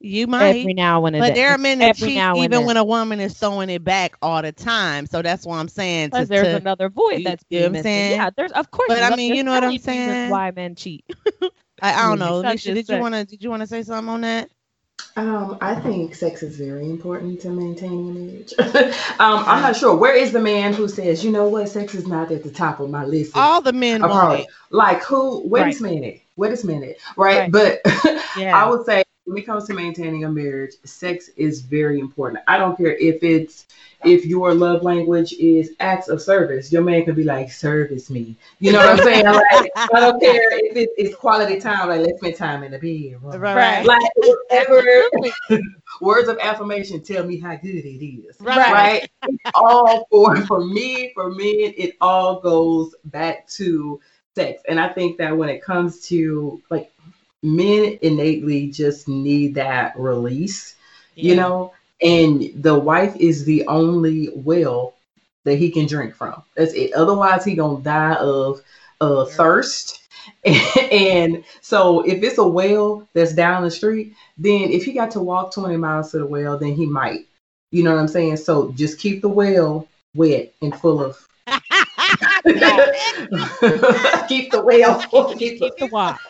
You 0.00 0.26
might, 0.26 0.70
every 0.70 0.74
now 0.74 1.04
and 1.06 1.14
then. 1.14 1.22
but 1.22 1.34
there 1.34 1.50
are 1.52 1.58
men 1.58 1.78
that 1.80 1.94
cheat 1.94 2.26
even 2.34 2.64
when 2.64 2.76
a 2.76 2.84
woman 2.84 3.20
is 3.20 3.34
throwing 3.34 3.70
it 3.70 3.84
back 3.84 4.14
all 4.22 4.42
the 4.42 4.52
time. 4.52 5.06
So 5.06 5.22
that's 5.22 5.44
why 5.46 5.58
I'm 5.58 5.68
saying. 5.68 6.10
To, 6.12 6.16
because 6.16 6.28
there's 6.28 6.52
to- 6.52 6.52
another 6.52 6.88
void 6.88 7.22
you- 7.22 7.24
that's 7.24 7.44
you 7.50 7.60
know 7.60 7.66
what 7.66 7.70
I'm 7.70 7.76
saying? 7.76 8.04
Yeah, 8.08 8.30
there's 8.36 8.52
of 8.52 8.70
course. 8.70 8.92
But 8.92 9.02
I 9.02 9.10
mean, 9.10 9.34
you 9.34 9.42
know 9.44 9.52
what 9.52 9.64
I'm 9.64 9.76
plenty 9.76 9.78
of 9.78 9.82
reasons 9.94 10.24
saying? 10.24 10.24
Why 10.24 10.50
men 10.50 10.74
cheat? 10.74 11.04
I, 11.82 11.94
I 11.94 12.08
don't 12.08 12.18
know. 12.18 12.42
that's 12.42 12.62
Nisha, 12.62 12.74
did 12.74 12.88
you 12.88 12.98
want 12.98 13.14
to? 13.14 13.24
Did 13.24 13.42
you 13.42 13.50
want 13.50 13.60
to 13.62 13.66
say 13.66 13.82
something 13.82 14.08
on 14.08 14.20
that? 14.22 14.50
Um, 15.16 15.58
I 15.60 15.74
think 15.74 16.14
sex 16.14 16.42
is 16.42 16.56
very 16.56 16.88
important 16.88 17.40
to 17.40 17.50
maintaining 17.50 18.10
a 18.10 18.12
marriage. 18.12 18.52
um, 18.58 19.44
I'm 19.46 19.62
not 19.62 19.76
sure. 19.76 19.96
Where 19.96 20.14
is 20.14 20.30
the 20.32 20.40
man 20.40 20.72
who 20.72 20.88
says, 20.88 21.24
you 21.24 21.30
know 21.32 21.48
what, 21.48 21.68
sex 21.68 21.94
is 21.94 22.06
not 22.06 22.30
at 22.30 22.42
the 22.44 22.50
top 22.50 22.80
of 22.80 22.90
my 22.90 23.04
list? 23.04 23.32
All 23.34 23.60
the 23.60 23.72
men 23.72 24.02
want 24.02 24.40
it. 24.40 24.46
Like 24.70 25.02
who? 25.02 25.46
Wait 25.48 25.62
Right. 25.62 25.80
a 25.80 25.82
minute. 25.82 26.22
Wait 26.36 26.62
a 26.62 26.66
minute. 26.66 27.00
Right. 27.16 27.50
Right. 27.50 27.52
But 27.52 27.80
Yeah. 28.36 28.56
I 28.56 28.68
would 28.68 28.86
say 28.86 29.02
when 29.24 29.36
it 29.38 29.46
comes 29.46 29.66
to 29.66 29.74
maintaining 29.74 30.24
a 30.24 30.30
marriage, 30.30 30.74
sex 30.84 31.28
is 31.36 31.60
very 31.60 31.98
important. 31.98 32.42
I 32.46 32.58
don't 32.58 32.76
care 32.76 32.94
if 32.96 33.22
it's 33.22 33.66
if 34.04 34.24
your 34.24 34.54
love 34.54 34.82
language 34.82 35.32
is 35.34 35.72
acts 35.80 36.08
of 36.08 36.22
service. 36.22 36.72
Your 36.72 36.82
man 36.82 37.04
could 37.04 37.16
be 37.16 37.24
like, 37.24 37.50
service 37.50 38.10
me. 38.10 38.36
You 38.58 38.72
know 38.72 38.78
what 38.78 38.98
I'm 39.00 39.04
saying? 39.04 39.24
Like, 39.24 39.70
I 39.76 40.00
don't 40.00 40.20
care 40.20 40.52
if 40.52 40.76
it, 40.76 40.90
it's 40.96 41.14
quality 41.14 41.60
time. 41.60 41.88
Like, 41.88 42.00
let's 42.00 42.18
spend 42.18 42.36
time 42.36 42.62
in 42.62 42.72
the 42.72 42.78
bed. 42.78 43.40
Right. 43.40 43.84
Like 43.84 44.02
whatever 44.16 44.82
words 46.00 46.28
of 46.28 46.38
affirmation 46.38 47.02
tell 47.02 47.24
me 47.24 47.38
how 47.38 47.56
good 47.56 47.84
it 47.84 48.04
is. 48.04 48.36
Right. 48.40 48.72
Right. 48.72 49.10
All 49.54 50.06
for 50.10 50.36
for 50.46 50.64
me, 50.64 51.12
for 51.14 51.30
men, 51.30 51.74
it 51.76 51.96
all 52.00 52.40
goes 52.40 52.94
back 53.04 53.46
to 53.48 54.00
sex. 54.34 54.62
And 54.68 54.80
I 54.80 54.88
think 54.88 55.18
that 55.18 55.36
when 55.36 55.48
it 55.48 55.62
comes 55.62 56.00
to 56.08 56.62
like 56.70 56.90
men 57.42 57.98
innately 58.02 58.70
just 58.70 59.08
need 59.08 59.54
that 59.56 59.98
release, 59.98 60.74
you 61.14 61.36
know, 61.36 61.72
and 62.02 62.50
the 62.62 62.78
wife 62.78 63.16
is 63.16 63.44
the 63.44 63.66
only 63.66 64.30
well 64.34 64.94
that 65.44 65.56
he 65.56 65.70
can 65.70 65.86
drink 65.86 66.14
from. 66.14 66.42
That's 66.56 66.72
it. 66.74 66.92
Otherwise 66.94 67.44
he 67.44 67.54
gonna 67.54 67.82
die 67.82 68.14
of 68.14 68.60
uh 69.00 69.24
thirst. 69.26 69.98
and 70.44 71.44
so 71.60 72.00
if 72.06 72.22
it's 72.22 72.38
a 72.38 72.46
well 72.46 73.08
that's 73.14 73.34
down 73.34 73.62
the 73.64 73.70
street, 73.70 74.14
then 74.38 74.70
if 74.70 74.84
he 74.84 74.92
got 74.92 75.10
to 75.12 75.20
walk 75.20 75.52
20 75.52 75.76
miles 75.76 76.10
to 76.10 76.18
the 76.18 76.26
well, 76.26 76.58
then 76.58 76.74
he 76.74 76.86
might. 76.86 77.26
You 77.72 77.84
know 77.84 77.94
what 77.94 78.00
I'm 78.00 78.08
saying? 78.08 78.36
So 78.38 78.72
just 78.72 78.98
keep 78.98 79.22
the 79.22 79.28
well 79.28 79.88
wet 80.14 80.52
and 80.60 80.74
full 80.78 81.02
of 81.02 81.26
keep 84.28 84.50
the 84.50 84.62
well 84.64 85.00
keep 85.36 85.58
Keep 85.58 85.58
the 85.58 85.72
the, 85.78 85.86
walk. 85.86 86.20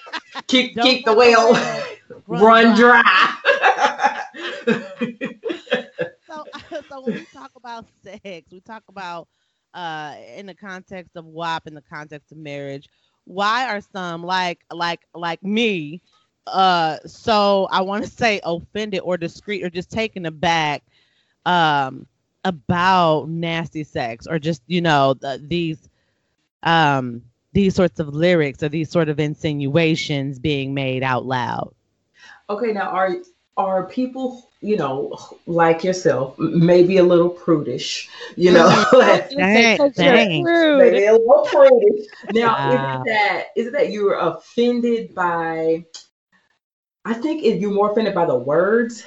keep, 0.46 0.74
Don't 0.74 0.84
keep 0.86 1.04
the 1.04 1.14
well 1.14 1.52
well 1.52 1.86
run 2.26 2.76
dry. 2.76 3.36
So, 6.26 6.44
so 6.88 7.00
when 7.02 7.14
we 7.14 7.26
talk 7.32 7.50
about 7.56 7.86
sex, 8.02 8.46
we 8.50 8.60
talk 8.60 8.82
about 8.88 9.28
uh 9.72 10.14
in 10.36 10.46
the 10.46 10.54
context 10.54 11.16
of 11.16 11.24
WAP, 11.26 11.66
in 11.66 11.74
the 11.74 11.82
context 11.82 12.32
of 12.32 12.38
marriage. 12.38 12.88
Why 13.24 13.68
are 13.68 13.80
some 13.80 14.24
like 14.24 14.60
like 14.72 15.00
like 15.14 15.42
me, 15.42 16.00
uh, 16.46 16.98
so 17.06 17.68
I 17.70 17.82
want 17.82 18.04
to 18.04 18.10
say 18.10 18.40
offended 18.44 19.00
or 19.04 19.16
discreet 19.16 19.64
or 19.64 19.70
just 19.70 19.90
taken 19.90 20.26
aback, 20.26 20.82
um, 21.46 22.06
about 22.44 23.28
nasty 23.28 23.84
sex 23.84 24.26
or 24.26 24.38
just 24.38 24.62
you 24.66 24.80
know 24.80 25.14
the, 25.14 25.42
these, 25.46 25.88
um, 26.62 27.22
these 27.52 27.74
sorts 27.74 28.00
of 28.00 28.08
lyrics 28.08 28.62
or 28.62 28.68
these 28.68 28.90
sort 28.90 29.08
of 29.08 29.20
insinuations 29.20 30.38
being 30.38 30.74
made 30.74 31.02
out 31.02 31.26
loud. 31.26 31.74
Okay, 32.48 32.72
now 32.72 32.88
are 32.88 33.16
are 33.66 33.84
people, 33.84 34.50
you 34.60 34.76
know, 34.76 35.16
like 35.46 35.84
yourself, 35.84 36.36
m- 36.38 36.64
maybe 36.64 36.98
a 36.98 37.02
little 37.04 37.30
prudish, 37.30 38.08
you 38.36 38.52
know, 38.52 38.66
like, 38.92 39.30
Dang, 39.36 39.78
dang. 39.96 40.44
maybe 40.76 41.06
a 41.06 41.12
little 41.12 41.46
prudish. 41.50 42.06
Now, 42.30 42.56
Wow. 42.56 42.70
is 42.70 42.82
it 42.82 43.00
that 43.06 43.46
is 43.56 43.66
it 43.68 43.72
that 43.72 43.90
you're 43.90 44.18
offended 44.18 45.14
by? 45.14 45.84
I 47.04 47.14
think 47.14 47.44
if 47.44 47.60
you're 47.60 47.72
more 47.72 47.90
offended 47.92 48.14
by 48.14 48.26
the 48.26 48.36
words 48.36 49.04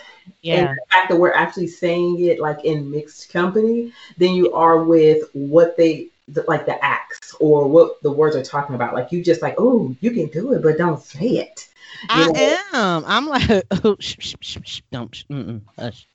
and 0.52 0.68
the 0.68 0.82
fact 0.90 1.10
that 1.10 1.18
we're 1.18 1.34
actually 1.34 1.68
saying 1.68 2.20
it 2.22 2.40
like 2.40 2.64
in 2.66 2.90
mixed 2.90 3.32
company 3.32 3.94
than 4.18 4.34
you 4.34 4.54
are 4.54 4.84
with 4.84 5.30
what 5.34 5.78
they 5.78 6.10
the, 6.30 6.44
like 6.48 6.66
the 6.66 6.84
acts 6.84 7.34
or 7.40 7.68
what 7.68 8.02
the 8.02 8.12
words 8.12 8.36
are 8.36 8.44
talking 8.44 8.76
about. 8.76 8.94
Like 8.94 9.12
you 9.12 9.24
just 9.24 9.42
like, 9.42 9.56
oh, 9.58 9.96
you 10.02 10.12
can 10.12 10.28
do 10.28 10.54
it, 10.54 10.64
but 10.64 10.78
don't 10.78 11.02
say 11.02 11.28
it. 11.38 11.68
I 12.10 12.58
am. 12.74 13.04
I'm 13.06 13.26
like, 13.28 13.66
oh, 13.84 13.96
shh, 14.00 14.16
shh, 14.20 14.36
shh, 14.42 14.58
shh, 14.64 14.82
don't, 14.92 15.14
sh- 15.16 15.26
mm-mm, 15.30 15.62
hush. 15.78 16.08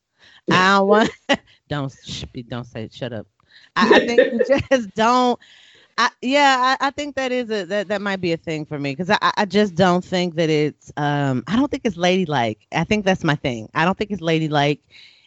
I 0.50 0.76
don't 0.78 0.88
want, 0.88 1.10
don't, 1.68 1.92
sh- 2.04 2.24
don't 2.48 2.64
say, 2.64 2.88
shut 2.92 3.12
up. 3.12 3.26
I, 3.76 3.96
I 3.96 3.98
think 4.00 4.26
you 4.30 4.40
just 4.70 4.94
don't. 4.94 5.38
I, 5.98 6.10
yeah, 6.22 6.76
I, 6.80 6.88
I 6.88 6.90
think 6.90 7.16
that 7.16 7.32
is 7.32 7.50
a 7.50 7.64
that, 7.66 7.88
that 7.88 8.00
might 8.00 8.20
be 8.20 8.32
a 8.32 8.36
thing 8.36 8.64
for 8.64 8.78
me 8.78 8.92
because 8.92 9.10
I, 9.10 9.18
I 9.36 9.44
just 9.44 9.74
don't 9.74 10.04
think 10.04 10.34
that 10.36 10.48
it's 10.50 10.92
um 10.96 11.44
I 11.46 11.56
don't 11.56 11.70
think 11.70 11.82
it's 11.84 11.96
ladylike. 11.96 12.66
I 12.72 12.84
think 12.84 13.04
that's 13.04 13.24
my 13.24 13.34
thing. 13.36 13.68
I 13.74 13.84
don't 13.84 13.96
think 13.96 14.10
it's 14.10 14.20
ladylike, 14.20 14.80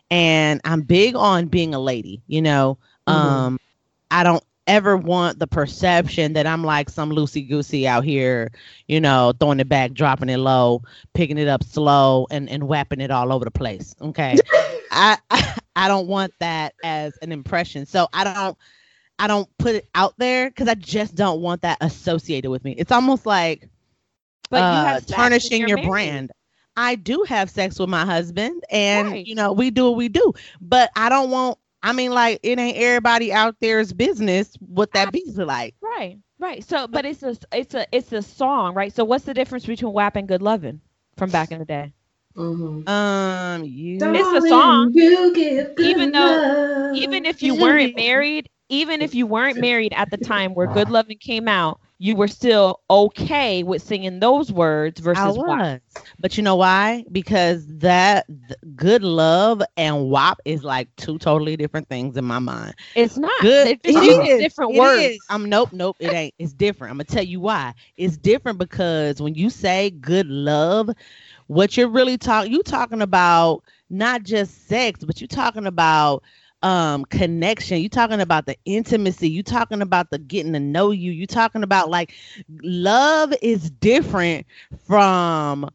and 0.09 0.61
I'm 0.63 0.81
big 0.81 1.15
on 1.15 1.47
being 1.47 1.73
a 1.73 1.79
lady. 1.79 2.21
You 2.27 2.41
know, 2.41 2.77
Mhm. 3.07 3.47
um, 3.47 3.57
I 4.11 4.23
don't 4.23 4.43
ever 4.71 4.97
want 4.97 5.39
the 5.39 5.47
perception 5.47 6.33
that 6.33 6.47
I'm 6.47 6.63
like 6.63 6.89
some 6.89 7.11
loosey 7.11 7.47
goosey 7.47 7.87
out 7.87 8.03
here, 8.05 8.51
you 8.87 9.01
know, 9.01 9.33
throwing 9.39 9.59
it 9.59 9.69
back, 9.69 9.93
dropping 9.93 10.29
it 10.29 10.37
low, 10.37 10.81
picking 11.13 11.37
it 11.37 11.47
up 11.47 11.63
slow, 11.63 12.27
and 12.31 12.49
and 12.49 12.67
whapping 12.67 13.01
it 13.01 13.11
all 13.11 13.31
over 13.33 13.45
the 13.45 13.51
place. 13.51 13.95
Okay, 14.01 14.41
I, 14.91 15.17
I 15.29 15.55
I 15.75 15.87
don't 15.89 16.07
want 16.07 16.33
that 16.39 16.75
as 16.83 17.17
an 17.21 17.31
impression. 17.31 17.85
So 17.85 18.07
I 18.13 18.23
don't 18.25 18.49
I 19.09 19.27
don't 19.27 19.41
put 19.57 19.75
it 19.75 19.79
out 19.87 20.07
there 20.17 20.49
because 20.49 20.67
I 20.67 20.75
just 20.75 21.15
don't 21.15 21.41
want 21.41 21.61
that 21.61 21.77
associated 21.81 22.49
with 22.49 22.63
me. 22.63 22.73
It's 22.77 22.91
almost 22.91 23.25
like 23.25 23.69
But 24.49 24.69
you 24.69 24.81
uh, 24.81 24.87
have 24.87 25.03
sex 25.03 25.39
tarnishing 25.39 25.67
your 25.67 25.77
married. 25.77 25.79
brand. 25.79 26.31
I 26.75 26.95
do 26.95 27.23
have 27.27 27.49
sex 27.49 27.79
with 27.79 27.89
my 27.89 28.05
husband, 28.05 28.63
and 28.71 29.15
Right. 29.15 29.25
you 29.25 29.35
know 29.35 29.53
we 29.53 29.71
do 29.71 29.85
what 29.85 29.97
we 29.97 30.09
do. 30.09 30.33
But 30.61 30.91
I 30.95 31.09
don't 31.09 31.31
want. 31.31 31.57
I 31.83 31.93
mean, 31.93 32.11
like 32.11 32.39
it 32.43 32.59
ain't 32.59 32.77
everybody 32.77 33.33
out 33.33 33.55
there's 33.59 33.91
business 33.93 34.55
what 34.59 34.91
that 34.93 35.11
beats 35.11 35.37
are 35.39 35.45
like. 35.45 35.75
Right, 35.81 36.17
right. 36.39 36.63
So, 36.63 36.87
but 36.87 37.05
it's 37.05 37.23
a 37.23 37.35
it's 37.51 37.73
a 37.73 37.85
it's 37.91 38.11
a 38.11 38.21
song, 38.21 38.73
right? 38.75 38.93
So, 38.93 39.03
what's 39.03 39.25
the 39.25 39.33
difference 39.33 39.65
between 39.65 39.93
WAP 39.93 40.15
and 40.15 40.27
Good 40.27 40.41
Lovin' 40.41 40.81
from 41.17 41.29
back 41.31 41.51
in 41.51 41.59
the 41.59 41.65
day? 41.65 41.93
Mhm. 42.37 42.87
Um, 42.87 43.63
you. 43.65 43.97
It's 44.01 44.45
a 44.45 44.47
song. 44.47 44.91
You 44.93 45.73
Even 45.79 46.11
though- 46.11 46.19
love. 46.19 46.95
Even 46.95 47.25
if 47.25 47.41
you 47.41 47.55
weren't 47.55 47.95
married, 47.95 48.49
even 48.69 49.01
if 49.01 49.15
you 49.15 49.25
weren't 49.25 49.57
married 49.59 49.93
at 49.95 50.11
the 50.11 50.17
time 50.17 50.53
where 50.53 50.67
Good 50.73 50.89
Lovin' 50.89 51.17
came 51.17 51.47
out, 51.47 51.79
you 52.01 52.15
were 52.15 52.27
still 52.27 52.81
okay 52.89 53.63
with 53.63 53.81
singing 53.83 54.19
those 54.19 54.51
words 54.51 54.99
I 55.13 55.29
versus 55.29 55.37
WAP. 55.37 55.63
but 56.19 56.37
you 56.37 56.43
know 56.43 56.55
why? 56.55 57.05
Because 57.11 57.65
that 57.79 58.25
th- 58.27 58.59
good 58.75 59.03
love 59.03 59.61
and 59.77 60.09
WAP 60.09 60.39
is 60.45 60.63
like 60.63 60.89
two 60.97 61.17
totally 61.19 61.57
different 61.57 61.89
things 61.89 62.17
in 62.17 62.25
my 62.25 62.39
mind. 62.39 62.75
It's 62.95 63.17
not. 63.17 63.31
Good, 63.39 63.71
it 63.83 64.03
is. 64.03 64.37
different 64.37 64.73
It 64.73 64.83
words. 64.83 65.13
is. 65.13 65.29
Um, 65.29 65.49
nope, 65.49 65.69
nope, 65.71 65.97
it 65.99 66.13
ain't. 66.13 66.33
It's 66.39 66.53
different. 66.53 66.91
I'm 66.91 66.97
gonna 66.97 67.05
tell 67.05 67.23
you 67.23 67.39
why. 67.39 67.73
It's 67.97 68.17
different 68.17 68.59
because 68.59 69.21
when 69.21 69.35
you 69.35 69.49
say 69.49 69.89
good 69.91 70.27
love, 70.27 70.89
what 71.47 71.77
you're 71.77 71.89
really 71.89 72.17
talking, 72.17 72.51
you 72.51 72.63
talking 72.63 73.01
about 73.01 73.63
not 73.89 74.23
just 74.23 74.67
sex, 74.67 75.03
but 75.03 75.21
you're 75.21 75.27
talking 75.27 75.67
about 75.67 76.23
um 76.63 77.05
connection 77.05 77.79
you 77.79 77.89
talking 77.89 78.21
about 78.21 78.45
the 78.45 78.55
intimacy 78.65 79.29
you 79.29 79.43
talking 79.43 79.81
about 79.81 80.09
the 80.11 80.17
getting 80.17 80.53
to 80.53 80.59
know 80.59 80.91
you 80.91 81.11
you 81.11 81.25
talking 81.25 81.63
about 81.63 81.89
like 81.89 82.13
love 82.61 83.33
is 83.41 83.69
different 83.69 84.45
from 84.85 85.67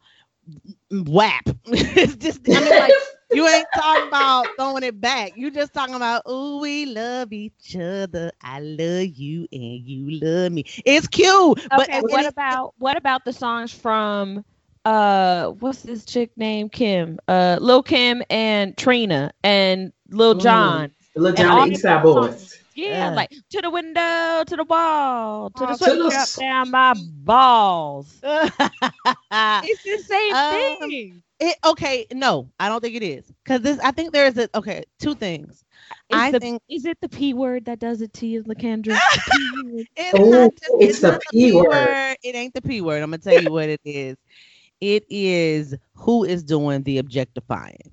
WAP. 0.90 1.48
it's 1.66 2.16
just 2.16 2.40
I 2.52 2.60
mean 2.60 2.76
like 2.76 2.96
you 3.30 3.46
ain't 3.48 3.72
talking 3.74 4.06
about 4.08 4.50
throwing 4.56 4.82
it 4.84 5.00
back. 5.00 5.32
You 5.34 5.50
just 5.50 5.72
talking 5.72 5.94
about, 5.94 6.22
oh, 6.26 6.60
we 6.60 6.86
love 6.86 7.32
each 7.32 7.76
other. 7.76 8.30
I 8.40 8.60
love 8.60 9.06
you 9.06 9.46
and 9.52 9.62
you 9.86 10.10
love 10.20 10.52
me. 10.52 10.64
It's 10.84 11.06
cute. 11.08 11.60
But 11.74 11.88
Okay, 11.88 12.00
it 12.00 12.04
what 12.06 12.26
about 12.26 12.74
what 12.78 12.96
about 12.96 13.24
the 13.24 13.32
songs 13.32 13.72
from 13.72 14.44
uh 14.86 15.50
what's 15.60 15.82
this 15.82 16.06
chick 16.06 16.32
named 16.36 16.72
Kim? 16.72 17.18
Uh 17.28 17.58
Lil 17.60 17.82
Kim 17.82 18.22
and 18.30 18.76
Trina 18.76 19.32
and 19.44 19.92
Lil. 20.10 20.34
Jon. 20.36 20.92
Lil 21.16 21.34
Jon 21.34 21.58
all 21.58 21.68
the 21.70 21.70
these 21.70 21.82
Eastside 21.82 22.02
songs. 22.02 22.02
Boys. 22.02 22.58
Yeah, 22.74 23.10
Yeah. 23.10 23.14
like 23.14 23.30
to 23.50 23.62
the 23.62 23.70
window, 23.70 24.44
to 24.46 24.56
the 24.56 24.64
wall, 24.64 25.50
to 25.50 25.66
the 25.66 25.74
Oh, 25.74 25.78
to 25.78 25.90
sweat 25.90 25.96
the 25.96 26.06
drop 26.06 26.28
s- 26.28 26.38
down 26.38 26.70
my 26.70 26.94
balls. 26.94 28.22
It's 29.62 29.82
the 29.84 29.98
same 29.98 30.36
Um, 30.36 30.78
thing. 30.80 31.22
It- 31.40 31.56
okay, 31.66 32.06
no, 32.12 32.50
I 32.58 32.68
don't 32.68 32.80
think 32.80 32.96
it 32.96 33.02
is. 33.02 33.32
Because 33.44 33.62
this 33.62 33.78
I 33.80 33.92
think 33.92 34.12
there 34.12 34.26
is 34.26 34.38
a 34.38 34.48
okay, 34.56 34.84
two 35.00 35.14
things. 35.14 35.64
Is, 36.08 36.28
I 36.28 36.30
the, 36.30 36.40
think 36.40 36.62
is 36.68 36.84
it 36.86 36.98
the 37.00 37.08
P 37.08 37.34
word 37.34 37.64
that 37.66 37.78
does 37.80 38.00
it 38.02 38.12
to 38.14 38.26
you, 38.26 38.42
LaKendra? 38.44 39.02
The 39.30 39.86
It's 40.14 40.30
Oh, 40.30 40.30
not 40.30 40.50
just, 40.56 40.74
it's 40.80 41.02
the 41.02 41.12
not 41.12 41.20
P 41.30 41.52
word. 41.52 42.16
It 42.22 42.34
ain't 42.34 42.54
the 42.54 42.62
P 42.62 42.80
word. 42.80 43.02
I'm 43.02 43.10
gonna 43.10 43.18
tell 43.18 43.34
you 43.34 43.50
what 43.50 43.68
it 43.68 43.80
is. 43.84 44.16
It 44.80 45.04
is 45.08 45.74
who 45.94 46.24
is 46.24 46.44
doing 46.44 46.82
the 46.82 46.98
objectifying. 46.98 47.92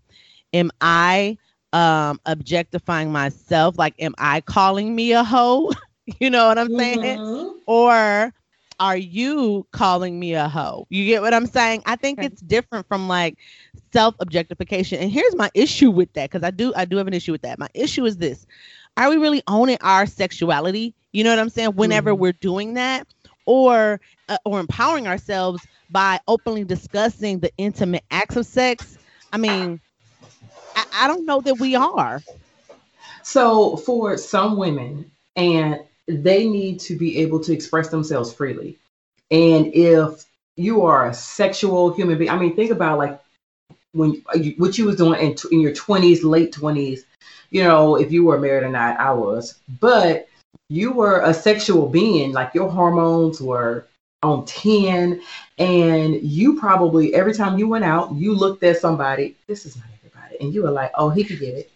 Am 0.54 0.72
I 0.82 1.38
um 1.74 2.20
objectifying 2.26 3.12
myself? 3.12 3.78
Like, 3.78 3.96
am 4.00 4.14
I 4.18 4.42
calling 4.42 4.96
me 4.96 5.14
a 5.14 5.24
hoe? 5.24 5.72
you 6.20 6.30
know 6.30 6.48
what 6.48 6.58
I'm 6.58 6.70
saying? 6.78 7.20
Mhm. 7.20 7.60
Or 7.66 8.34
are 8.80 8.98
you 8.98 9.66
calling 9.72 10.20
me 10.20 10.34
a 10.34 10.48
hoe? 10.48 10.86
You 10.90 11.06
get 11.06 11.22
what 11.22 11.34
I'm 11.34 11.46
saying? 11.46 11.84
I 11.86 11.96
think 11.96 12.20
Okay. 12.20 12.24
it's 12.24 12.42
different 12.42 12.88
from 12.88 13.08
like 13.08 13.38
self 13.92 14.16
objectification. 14.20 15.00
And 15.00 15.12
here's 15.12 15.36
my 15.36 15.50
issue 15.54 15.92
with 15.92 16.14
that 16.14 16.30
because 16.32 16.44
I 16.46 16.52
do 16.52 16.74
I 16.76 16.86
do 16.86 16.98
have 16.98 17.08
an 17.08 17.14
issue 17.14 17.32
with 17.32 17.42
that. 17.44 17.60
My 17.60 17.70
issue 17.74 18.06
is 18.06 18.18
this: 18.18 18.46
Are 18.98 19.10
we 19.10 19.18
really 19.18 19.42
owning 19.48 19.78
our 19.82 20.06
sexuality? 20.06 20.96
You 21.12 21.24
know 21.24 21.30
what 21.32 21.40
I'm 21.40 21.50
saying? 21.50 21.72
Whenever 21.76 22.14
Mhm. 22.14 22.16
we're 22.16 22.34
doing 22.34 22.74
that, 22.76 23.08
or 23.46 24.00
uh, 24.30 24.38
or 24.46 24.60
empowering 24.60 25.08
ourselves 25.08 25.68
by 25.94 26.20
openly 26.28 26.66
discussing 26.66 27.40
the 27.40 27.52
intimate 27.58 28.04
acts 28.12 28.36
of 28.36 28.46
sex. 28.46 28.98
I 29.32 29.38
mean, 29.38 29.80
I, 30.76 30.86
I 30.94 31.08
don't 31.08 31.26
know 31.26 31.40
that 31.42 31.60
we 31.60 31.76
are. 31.76 32.22
So 33.22 33.78
for 33.78 34.18
some 34.18 34.58
women, 34.58 35.10
and 35.36 35.80
they 36.08 36.50
need 36.50 36.80
to 36.82 36.98
be 36.98 37.20
able 37.20 37.40
to 37.42 37.54
express 37.54 37.90
themselves 37.90 38.34
freely. 38.34 38.78
And 39.32 39.68
if 39.74 40.26
you 40.58 40.82
are 40.82 41.08
a 41.08 41.14
sexual 41.14 41.94
human 41.94 42.18
being, 42.18 42.30
I 42.30 42.38
mean, 42.38 42.56
think 42.56 42.72
about 42.72 42.98
like 42.98 43.22
when 43.94 44.22
you, 44.36 44.56
what 44.58 44.78
you 44.78 44.86
was 44.86 44.98
doing 44.98 45.20
in, 45.22 45.36
in 45.52 45.62
your 45.62 45.72
20s, 45.72 46.24
late 46.24 46.52
20s. 46.52 47.02
You 47.52 47.64
know, 47.64 47.96
if 47.96 48.12
you 48.12 48.26
were 48.26 48.40
married 48.40 48.64
or 48.64 48.70
not, 48.70 49.00
I 49.00 49.12
was, 49.12 49.60
but 49.80 50.28
you 50.70 50.92
were 50.92 51.22
a 51.22 51.34
sexual 51.34 51.88
being. 51.88 52.32
Like 52.32 52.56
your 52.56 52.70
hormones 52.70 53.40
were 53.40 53.88
on 54.24 54.46
10, 54.46 55.22
and 55.60 56.16
you 56.16 56.60
probably 56.60 57.14
every 57.14 57.34
time 57.34 57.58
you 57.58 57.68
went 57.68 57.84
out, 57.84 58.14
you 58.16 58.34
looked 58.34 58.64
at 58.64 58.78
somebody. 58.78 59.38
This 59.48 59.66
is 59.66 59.76
not 59.76 59.86
everybody, 60.00 60.38
and 60.40 60.54
you 60.54 60.64
were 60.64 60.72
like, 60.72 60.92
"Oh, 60.96 61.10
he 61.10 61.24
could 61.24 61.40
get 61.40 61.56
it." 61.56 61.70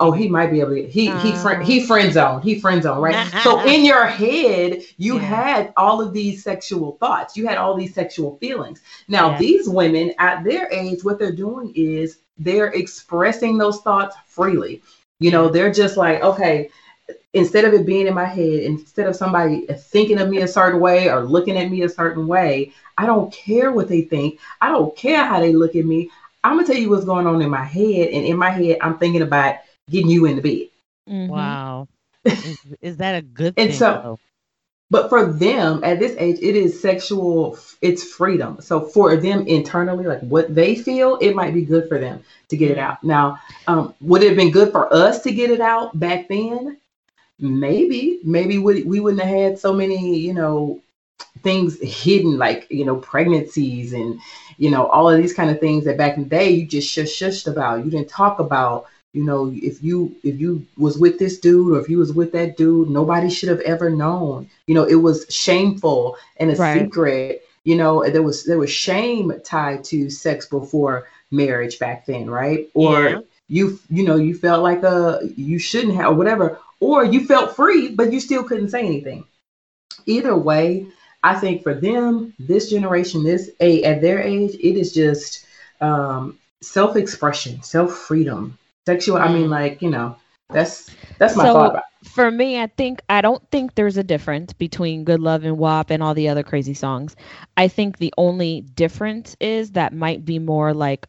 oh 0.00 0.12
he 0.12 0.28
might 0.28 0.50
be 0.50 0.60
able 0.60 0.74
to 0.74 0.86
he 0.88 1.06
he 1.06 1.08
uh-huh. 1.08 1.42
friend 1.42 1.62
he 1.64 1.84
friend 1.84 2.12
zone 2.12 2.40
he 2.40 2.58
friend 2.60 2.82
zone 2.82 3.00
right 3.00 3.28
so 3.42 3.60
in 3.66 3.84
your 3.84 4.06
head 4.06 4.80
you 4.96 5.16
Yeah. 5.16 5.22
had 5.22 5.72
all 5.76 6.00
of 6.00 6.12
these 6.12 6.42
sexual 6.42 6.96
thoughts 7.00 7.36
you 7.36 7.46
had 7.46 7.58
all 7.58 7.74
these 7.74 7.94
sexual 7.94 8.36
feelings 8.38 8.80
now 9.08 9.30
Yeah. 9.30 9.38
these 9.38 9.68
women 9.68 10.12
at 10.18 10.44
their 10.44 10.70
age 10.72 11.04
what 11.04 11.18
they're 11.18 11.32
doing 11.32 11.72
is 11.74 12.18
they're 12.38 12.72
expressing 12.72 13.58
those 13.58 13.80
thoughts 13.80 14.16
freely 14.26 14.82
you 15.20 15.30
know 15.30 15.48
they're 15.48 15.72
just 15.72 15.96
like 15.96 16.22
okay 16.22 16.70
instead 17.32 17.64
of 17.64 17.72
it 17.74 17.86
being 17.86 18.06
in 18.06 18.14
my 18.14 18.24
head 18.24 18.60
instead 18.60 19.06
of 19.06 19.16
somebody 19.16 19.66
thinking 19.66 20.18
of 20.18 20.28
me 20.28 20.38
a 20.42 20.48
certain 20.48 20.80
way 20.80 21.08
or 21.10 21.24
looking 21.24 21.56
at 21.56 21.70
me 21.70 21.82
a 21.82 21.88
certain 21.88 22.26
way 22.26 22.72
i 22.96 23.06
don't 23.06 23.32
care 23.32 23.70
what 23.72 23.88
they 23.88 24.02
think 24.02 24.38
i 24.60 24.68
don't 24.68 24.96
care 24.96 25.24
how 25.24 25.38
they 25.40 25.52
look 25.52 25.74
at 25.76 25.84
me 25.84 26.10
i'm 26.44 26.56
gonna 26.56 26.66
tell 26.66 26.76
you 26.76 26.90
what's 26.90 27.04
going 27.04 27.26
on 27.26 27.40
in 27.42 27.50
my 27.50 27.64
head 27.64 28.08
and 28.08 28.24
in 28.24 28.36
my 28.36 28.50
head 28.50 28.78
i'm 28.82 28.98
thinking 28.98 29.22
about 29.22 29.56
getting 29.90 30.10
you 30.10 30.24
in 30.26 30.36
the 30.36 30.42
bed 30.42 30.68
Mhm. 31.08 31.28
Wow. 31.28 31.88
is, 32.24 32.58
is 32.82 32.96
that 32.98 33.14
a 33.14 33.22
good 33.22 33.54
And 33.56 33.72
so- 33.74 34.00
though? 34.02 34.18
But 34.90 35.10
for 35.10 35.30
them 35.30 35.84
at 35.84 35.98
this 35.98 36.14
age, 36.18 36.38
it 36.40 36.56
is 36.56 36.80
sexual, 36.80 37.58
it's 37.82 38.02
freedom. 38.02 38.58
So 38.62 38.80
for 38.80 39.16
them 39.16 39.46
internally, 39.46 40.06
like 40.06 40.20
what 40.20 40.54
they 40.54 40.74
feel, 40.76 41.16
it 41.20 41.34
might 41.34 41.52
be 41.52 41.60
good 41.62 41.88
for 41.90 41.98
them 41.98 42.22
to 42.48 42.56
get 42.56 42.70
it 42.70 42.78
out. 42.78 43.04
Now, 43.04 43.38
um, 43.66 43.94
would 44.00 44.22
it 44.22 44.28
have 44.28 44.36
been 44.38 44.50
good 44.50 44.72
for 44.72 44.90
us 44.92 45.22
to 45.24 45.30
get 45.30 45.50
it 45.50 45.60
out 45.60 45.98
back 46.00 46.28
then? 46.28 46.78
Maybe, 47.40 48.20
maybe 48.24 48.58
we, 48.58 48.82
we 48.84 49.00
wouldn't 49.00 49.22
have 49.22 49.34
had 49.36 49.58
so 49.58 49.72
many, 49.72 50.18
you 50.18 50.34
know, 50.34 50.80
things 51.42 51.78
hidden, 51.82 52.38
like, 52.38 52.66
you 52.70 52.84
know, 52.84 52.96
pregnancies 52.96 53.92
and, 53.92 54.18
you 54.58 54.70
know, 54.70 54.86
all 54.86 55.08
of 55.08 55.18
these 55.18 55.32
kind 55.34 55.50
of 55.50 55.60
things 55.60 55.84
that 55.84 55.96
back 55.96 56.16
in 56.16 56.24
the 56.24 56.28
day 56.28 56.50
you 56.50 56.66
just 56.66 56.88
shush 56.90 57.08
shushed 57.08 57.46
about. 57.50 57.84
You 57.84 57.90
didn't 57.90 58.08
talk 58.08 58.38
about 58.40 58.86
you 59.14 59.24
know 59.24 59.50
if 59.54 59.82
you 59.82 60.14
if 60.22 60.38
you 60.38 60.64
was 60.76 60.98
with 60.98 61.18
this 61.18 61.38
dude 61.38 61.72
or 61.74 61.80
if 61.80 61.88
you 61.88 61.98
was 61.98 62.12
with 62.12 62.32
that 62.32 62.56
dude 62.58 62.90
nobody 62.90 63.30
should 63.30 63.48
have 63.48 63.60
ever 63.60 63.88
known 63.90 64.48
you 64.66 64.74
know 64.74 64.84
it 64.84 64.96
was 64.96 65.26
shameful 65.30 66.16
and 66.38 66.50
a 66.50 66.56
Right. 66.56 66.82
secret 66.82 67.42
you 67.64 67.76
know 67.76 68.04
there 68.08 68.22
was 68.22 68.44
there 68.44 68.58
was 68.58 68.70
shame 68.70 69.32
tied 69.44 69.84
to 69.84 70.10
sex 70.10 70.46
before 70.46 71.06
marriage 71.30 71.78
back 71.78 72.06
then 72.06 72.28
right 72.28 72.68
or 72.74 73.08
Yeah. 73.10 73.20
you 73.48 73.78
you 73.88 74.04
know 74.04 74.16
you 74.16 74.34
felt 74.34 74.62
like 74.62 74.82
a 74.82 75.20
you 75.36 75.58
shouldn't 75.58 75.94
have 75.96 76.16
whatever 76.16 76.58
or 76.80 77.04
you 77.04 77.24
felt 77.26 77.56
free 77.56 77.88
but 77.88 78.12
you 78.12 78.20
still 78.20 78.42
couldn't 78.42 78.70
say 78.70 78.84
anything 78.84 79.24
either 80.06 80.36
way 80.36 80.86
I 81.22 81.34
think 81.34 81.62
for 81.62 81.74
them, 81.74 82.34
this 82.38 82.70
generation, 82.70 83.24
this 83.24 83.50
a 83.60 83.82
at 83.82 84.00
their 84.00 84.20
age, 84.20 84.54
it 84.54 84.78
is 84.78 84.92
just 84.92 85.46
um, 85.80 86.38
self 86.60 86.96
expression, 86.96 87.62
self 87.62 87.92
freedom, 87.92 88.56
sexual. 88.86 89.16
I 89.16 89.32
mean, 89.32 89.50
like 89.50 89.82
you 89.82 89.90
know, 89.90 90.16
that's 90.50 90.90
that's 91.18 91.36
my 91.36 91.44
So- 91.44 91.54
thought. 91.54 91.84
For 92.04 92.30
me, 92.30 92.60
I 92.62 92.68
think 92.68 93.02
I 93.08 93.20
don't 93.20 93.42
think 93.50 93.74
there's 93.74 93.96
a 93.96 94.04
difference 94.04 94.52
between 94.52 95.02
Good 95.02 95.18
Love 95.20 95.44
and 95.44 95.58
WAP 95.58 95.90
and 95.90 96.00
all 96.00 96.14
the 96.14 96.28
other 96.28 96.44
crazy 96.44 96.72
songs. 96.72 97.16
I 97.56 97.66
think 97.66 97.98
the 97.98 98.14
only 98.16 98.60
difference 98.60 99.36
is 99.40 99.72
that 99.72 99.92
might 99.92 100.24
be 100.24 100.38
more 100.38 100.72
like, 100.72 101.08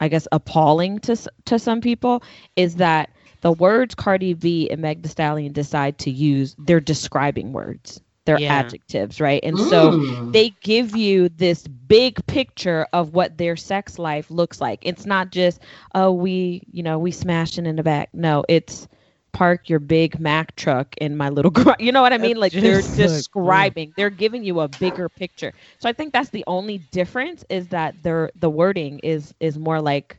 I 0.00 0.08
guess, 0.08 0.26
appalling 0.32 1.00
to 1.00 1.16
to 1.44 1.58
some 1.58 1.82
people 1.82 2.22
is 2.56 2.76
that 2.76 3.10
the 3.40 3.52
words 3.52 3.94
Cardi 3.94 4.34
B 4.34 4.68
and 4.70 4.80
Meg 4.80 5.02
Thee 5.02 5.08
Stallion 5.08 5.52
decide 5.52 5.98
to 6.00 6.10
use, 6.10 6.54
they're 6.58 6.80
describing 6.80 7.52
words, 7.52 8.00
they're 8.26 8.40
Yeah. 8.40 8.48
adjectives, 8.48 9.20
right? 9.20 9.40
And 9.44 9.58
so 9.60 9.96
Mm. 9.96 10.32
they 10.32 10.50
give 10.62 10.94
you 10.94 11.28
this 11.28 11.66
big 11.66 12.24
picture 12.26 12.86
of 12.92 13.14
what 13.14 13.38
their 13.38 13.56
sex 13.56 13.98
life 13.98 14.30
looks 14.30 14.60
like. 14.60 14.80
It's 14.82 15.06
not 15.06 15.30
just, 15.32 15.60
oh, 15.94 16.12
we, 16.12 16.64
you 16.70 16.82
know, 16.82 16.98
we 16.98 17.10
smashing 17.10 17.66
in 17.66 17.76
the 17.76 17.82
back. 17.82 18.10
No, 18.12 18.44
it's 18.48 18.88
park 19.32 19.68
your 19.68 19.78
big 19.80 20.18
Mack 20.18 20.54
truck 20.56 20.94
in 20.98 21.16
my 21.16 21.28
little 21.28 21.50
garage. 21.52 21.76
You 21.80 21.92
know 21.92 22.02
what 22.02 22.12
I 22.12 22.18
mean? 22.18 22.36
Like 22.36 22.58
they're 22.60 22.82
just 22.82 23.26
like, 23.40 23.74
describing, 23.74 23.92
they're 23.96 24.10
giving 24.10 24.44
you 24.44 24.60
a 24.60 24.68
bigger 24.68 25.08
picture. 25.08 25.52
So 25.78 25.88
I 25.88 25.92
think 25.92 26.12
that's 26.12 26.30
the 26.30 26.44
only 26.46 26.78
difference 26.78 27.44
is 27.48 27.68
that 27.68 28.02
their 28.02 28.30
the 28.36 28.50
wording 28.50 28.98
is 29.00 29.34
is 29.40 29.58
more 29.58 29.80
like 29.80 30.18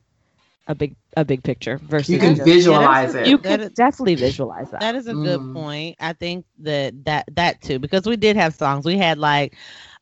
a 0.68 0.76
big 0.76 0.96
a 1.18 1.26
big 1.26 1.44
picture 1.44 1.78
versus 1.84 2.10
you 2.10 2.20
can 2.20 2.36
just- 2.36 2.46
visualize 2.48 3.16
it. 3.16 3.28
you 3.28 3.38
That 3.40 3.60
can 3.60 3.62
is- 3.62 3.70
definitely 3.72 4.16
visualize 4.16 4.70
that. 4.72 4.80
That 4.80 4.96
is 4.96 5.08
a 5.08 5.14
good 5.14 5.40
Mm. 5.40 5.54
point. 5.54 5.96
I 6.00 6.14
think 6.14 6.46
that 6.60 7.04
that 7.06 7.26
that 7.36 7.62
too 7.62 7.80
because 7.80 8.06
we 8.06 8.16
did 8.16 8.36
have 8.38 8.54
songs. 8.56 8.86
We 8.86 8.98
had 8.98 9.18
like 9.18 9.56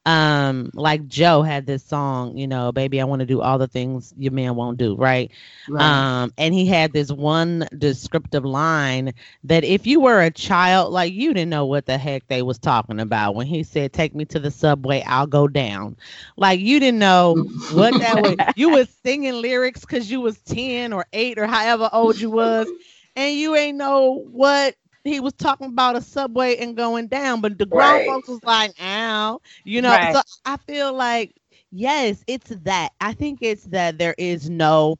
um 0.06 0.70
like 0.74 1.08
Joe 1.08 1.42
had 1.42 1.66
this 1.66 1.84
song, 1.84 2.38
you 2.38 2.48
know, 2.48 2.72
baby 2.72 3.02
I 3.02 3.06
want 3.06 3.20
to 3.20 3.26
do 3.26 3.42
all 3.42 3.58
the 3.58 3.68
things 3.68 4.14
your 4.18 4.32
man 4.32 4.56
won't 4.56 4.78
do, 4.78 4.96
right? 4.96 5.32
Right. 5.68 6.06
Um 6.06 6.32
and 6.38 6.54
he 6.54 6.66
had 6.66 6.94
this 6.94 7.12
one 7.12 7.68
descriptive 7.78 8.46
line 8.46 9.14
that 9.44 9.64
if 9.64 9.86
you 9.86 10.00
were 10.02 10.22
a 10.22 10.32
child 10.32 10.92
like 10.94 11.14
you 11.14 11.34
didn't 11.34 11.50
know 11.50 11.66
what 11.66 11.86
the 11.86 11.98
heck 11.98 12.28
they 12.28 12.42
was 12.42 12.58
talking 12.60 13.00
about 13.00 13.36
when 13.36 13.48
he 13.48 13.64
said 13.64 13.94
take 13.94 14.16
me 14.16 14.26
to 14.26 14.40
the 14.40 14.52
subway, 14.52 15.04
I'll 15.06 15.28
go 15.28 15.48
down. 15.48 15.98
Like 16.38 16.60
you 16.60 16.80
didn't 16.80 17.00
know 17.00 17.40
what 17.68 17.98
that 18.00 18.20
was. 18.20 18.38
You 18.56 18.70
was 18.72 18.90
singing 18.90 19.42
lyrics 19.42 19.86
cuz 19.86 20.10
you 20.10 20.22
was 20.22 20.40
10 20.42 20.94
or 20.94 21.06
8 21.14 21.38
or 21.40 21.48
however 21.48 21.90
old 21.92 22.20
you 22.20 22.30
was 22.30 22.72
and 23.16 23.36
you 23.36 23.56
ain't 23.56 23.78
know 23.78 24.24
what 24.32 24.76
he 25.04 25.20
was 25.20 25.34
talking 25.34 25.68
about 25.68 25.96
a 25.96 26.02
subway 26.02 26.58
and 26.58 26.76
going 26.76 27.08
down, 27.08 27.42
but 27.42 27.58
the 27.58 27.66
grown 27.66 28.00
Right. 28.00 28.02
folks 28.02 28.28
was 28.30 28.44
like, 28.44 28.74
"Ow," 28.82 29.40
you 29.64 29.82
know. 29.82 29.98
Right. 29.98 30.12
So 30.12 30.22
I 30.46 30.58
feel 30.58 30.94
like 30.94 31.36
yes, 31.72 32.24
it's 32.28 32.50
that. 32.64 32.90
I 33.00 33.14
think 33.14 33.40
it's 33.42 33.64
that 33.66 33.98
there 33.98 34.16
is 34.18 34.50
no 34.50 34.98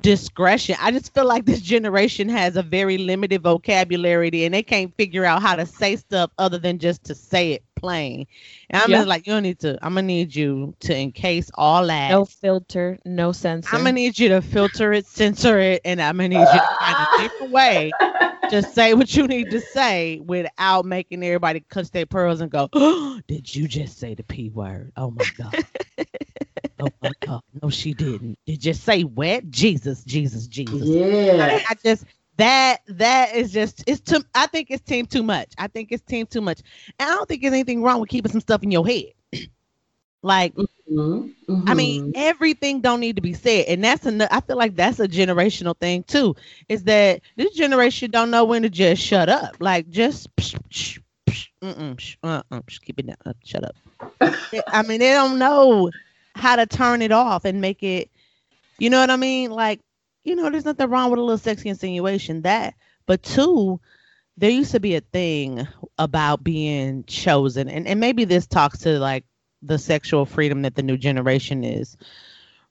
discretion. 0.00 0.76
I 0.80 0.90
just 0.90 1.12
feel 1.14 1.26
like 1.26 1.44
this 1.44 1.60
generation 1.60 2.28
has 2.28 2.56
a 2.56 2.62
very 2.62 2.98
limited 2.98 3.42
vocabulary 3.42 4.30
and 4.44 4.54
they 4.54 4.62
can't 4.62 4.94
figure 4.96 5.24
out 5.24 5.42
how 5.42 5.56
to 5.56 5.66
say 5.66 5.96
stuff 5.96 6.30
other 6.38 6.58
than 6.58 6.78
just 6.78 7.04
to 7.04 7.14
say 7.14 7.52
it 7.52 7.64
plain. 7.76 8.26
And 8.70 8.82
I'm 8.82 8.92
Yeah. 8.92 8.96
just 8.96 9.08
like, 9.08 9.26
you 9.26 9.32
don't 9.34 9.42
need 9.42 9.60
to. 9.60 9.78
I'm 9.82 9.94
gonna 9.94 10.06
need 10.06 10.34
you 10.34 10.74
to 10.80 10.96
encase 10.96 11.50
all 11.54 11.86
that. 11.86 12.18
no 12.18 12.24
filter, 12.24 12.98
no 13.04 13.32
censor. 13.32 13.76
I'm 13.76 13.82
gonna 13.84 13.92
need 13.92 14.18
you 14.18 14.28
to 14.30 14.40
filter 14.42 14.92
it, 14.92 15.06
censor 15.06 15.58
it, 15.58 15.80
and 15.84 16.00
I'm 16.00 16.16
gonna 16.16 16.28
need 16.28 16.50
you 16.50 16.60
to 16.60 16.68
find 16.78 17.00
a 17.00 17.06
different 17.14 17.52
way 17.52 17.96
to 18.62 18.62
say 18.62 18.94
what 18.94 19.14
you 19.16 19.26
need 19.26 19.50
to 19.50 19.60
say 19.60 20.20
without 20.24 20.84
making 20.84 21.22
everybody 21.22 21.60
clutch 21.60 21.90
their 21.90 22.06
pearls 22.06 22.40
and 22.40 22.50
go, 22.50 22.68
oh, 22.72 23.20
"Did 23.28 23.54
you 23.54 23.68
just 23.68 23.98
say 23.98 24.14
the 24.14 24.24
p 24.24 24.48
word? 24.50 24.92
Oh 24.96 25.10
my 25.10 25.24
god! 25.36 25.64
oh 26.80 26.88
my 27.02 27.12
god! 27.24 27.42
No, 27.62 27.70
she 27.70 27.94
didn't. 27.94 28.38
Did 28.46 28.64
you 28.64 28.74
say 28.74 29.02
what? 29.02 29.50
Jesus, 29.50 30.04
Jesus, 30.04 30.46
Jesus! 30.46 30.88
yeah. 30.88 31.58
I 31.68 31.74
just 31.84 32.04
that 32.36 32.78
that 32.88 33.34
is 33.34 33.52
just 33.52 33.84
it's 33.86 34.00
too. 34.00 34.24
I 34.34 34.46
think 34.46 34.68
it's 34.70 34.82
team 34.82 35.06
too 35.06 35.22
much. 35.22 35.52
I 35.58 35.68
think 35.68 35.92
it's 35.92 36.02
team 36.02 36.26
too 36.26 36.40
much, 36.40 36.60
and 36.98 37.08
I 37.08 37.14
don't 37.14 37.28
think 37.28 37.42
there's 37.42 37.52
anything 37.54 37.82
wrong 37.82 38.00
with 38.00 38.08
keeping 38.08 38.32
some 38.32 38.40
stuff 38.40 38.62
in 38.62 38.70
your 38.70 38.86
head. 38.86 39.12
Like 40.22 40.54
Mhm, 40.88 41.34
I 41.66 41.74
mean, 41.74 42.00
mhm. 42.00 42.14
everything 42.14 42.80
don't 42.80 43.00
need 43.00 43.16
to 43.16 43.22
be 43.22 43.32
said, 43.34 43.66
and 43.68 43.84
that's 43.84 44.06
a. 44.06 44.34
I 44.34 44.40
feel 44.40 44.56
like 44.56 44.74
that's 44.76 44.98
a 45.00 45.08
generational 45.08 45.78
thing 45.78 46.02
too. 46.04 46.34
Is 46.68 46.84
that 46.84 47.20
this 47.36 47.54
generation 47.54 48.10
don't 48.10 48.30
know 48.30 48.44
when 48.44 48.62
to 48.62 48.70
just 48.70 49.02
shut 49.02 49.28
up? 49.28 49.56
Like 49.60 49.88
just 49.88 50.34
psh, 50.36 50.58
psh, 50.70 50.98
psh, 51.28 51.48
mm-mm, 51.62 51.96
psh, 51.96 52.16
uh-uh, 52.22 52.60
psh, 52.62 52.80
keep 52.80 52.98
it 52.98 53.06
down. 53.06 53.16
uh, 53.26 53.32
shut 53.44 53.64
up. 53.64 53.76
I 54.72 54.82
mean, 54.82 55.00
they 55.00 55.12
don't 55.12 55.38
know 55.38 55.90
how 56.34 56.56
to 56.56 56.66
turn 56.66 57.02
it 57.02 57.12
off 57.12 57.44
and 57.44 57.60
make 57.60 57.82
it. 57.82 58.10
You 58.78 58.90
know 58.90 59.00
what 59.00 59.10
I 59.10 59.16
mean? 59.16 59.50
Like, 59.50 59.80
you 60.24 60.34
know, 60.36 60.50
there's 60.50 60.64
nothing 60.64 60.88
wrong 60.90 61.10
with 61.10 61.18
a 61.18 61.22
little 61.22 61.38
sexy 61.38 61.68
insinuation. 61.68 62.42
That, 62.42 62.74
but 63.06 63.22
two, 63.22 63.80
there 64.36 64.50
used 64.50 64.72
to 64.72 64.80
be 64.80 64.94
a 64.96 65.00
thing 65.00 65.66
about 65.98 66.42
being 66.44 67.04
chosen, 67.04 67.68
and 67.68 67.86
and 67.86 68.00
maybe 68.00 68.24
this 68.24 68.46
talks 68.46 68.80
to 68.80 68.98
like 68.98 69.24
the 69.62 69.78
sexual 69.78 70.24
freedom 70.24 70.62
that 70.62 70.74
the 70.74 70.82
new 70.82 70.96
generation 70.96 71.64
is 71.64 71.96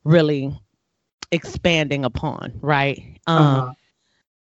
really 0.03 0.51
expanding 1.31 2.05
upon, 2.05 2.53
right? 2.61 3.19
Um, 3.35 3.61
Uh-huh. 3.61 3.73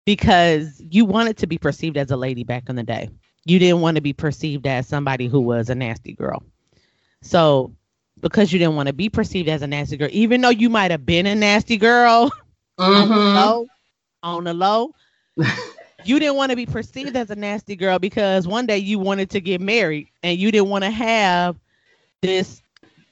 because 0.05 0.81
you 0.89 1.05
wanted 1.05 1.37
to 1.37 1.47
be 1.47 1.57
perceived 1.57 1.97
as 1.97 2.11
a 2.11 2.17
lady 2.17 2.43
back 2.43 2.69
in 2.69 2.75
the 2.75 2.83
day. 2.83 3.09
You 3.45 3.59
didn't 3.59 3.81
want 3.81 3.95
to 3.95 4.01
be 4.01 4.13
perceived 4.13 4.65
as 4.67 4.87
somebody 4.87 5.27
who 5.27 5.41
was 5.41 5.69
a 5.69 5.75
nasty 5.75 6.13
girl. 6.13 6.43
So, 7.21 7.75
because 8.21 8.51
you 8.51 8.59
didn't 8.59 8.75
want 8.75 8.87
to 8.87 8.93
be 8.93 9.09
perceived 9.09 9.49
as 9.49 9.61
a 9.61 9.67
nasty 9.67 9.97
girl, 9.97 10.09
even 10.11 10.41
though 10.41 10.49
you 10.49 10.69
might 10.69 10.91
have 10.91 11.05
been 11.05 11.25
a 11.25 11.35
nasty 11.35 11.77
girl 11.77 12.31
on 12.93 13.13
the 13.13 13.19
Mhm. 13.19 13.33
low, 13.33 13.67
on 14.23 14.43
the 14.43 14.53
low, 14.53 14.91
you 16.03 16.19
didn't 16.19 16.35
want 16.35 16.51
to 16.51 16.55
be 16.55 16.65
perceived 16.65 17.15
as 17.15 17.29
a 17.29 17.35
nasty 17.35 17.75
girl 17.75 17.99
because 17.99 18.47
one 18.47 18.65
day 18.65 18.77
you 18.77 18.99
wanted 18.99 19.29
to 19.31 19.41
get 19.41 19.61
married 19.61 20.07
and 20.23 20.37
you 20.37 20.51
didn't 20.51 20.69
want 20.69 20.83
to 20.83 20.91
have 20.91 21.57
this 22.21 22.61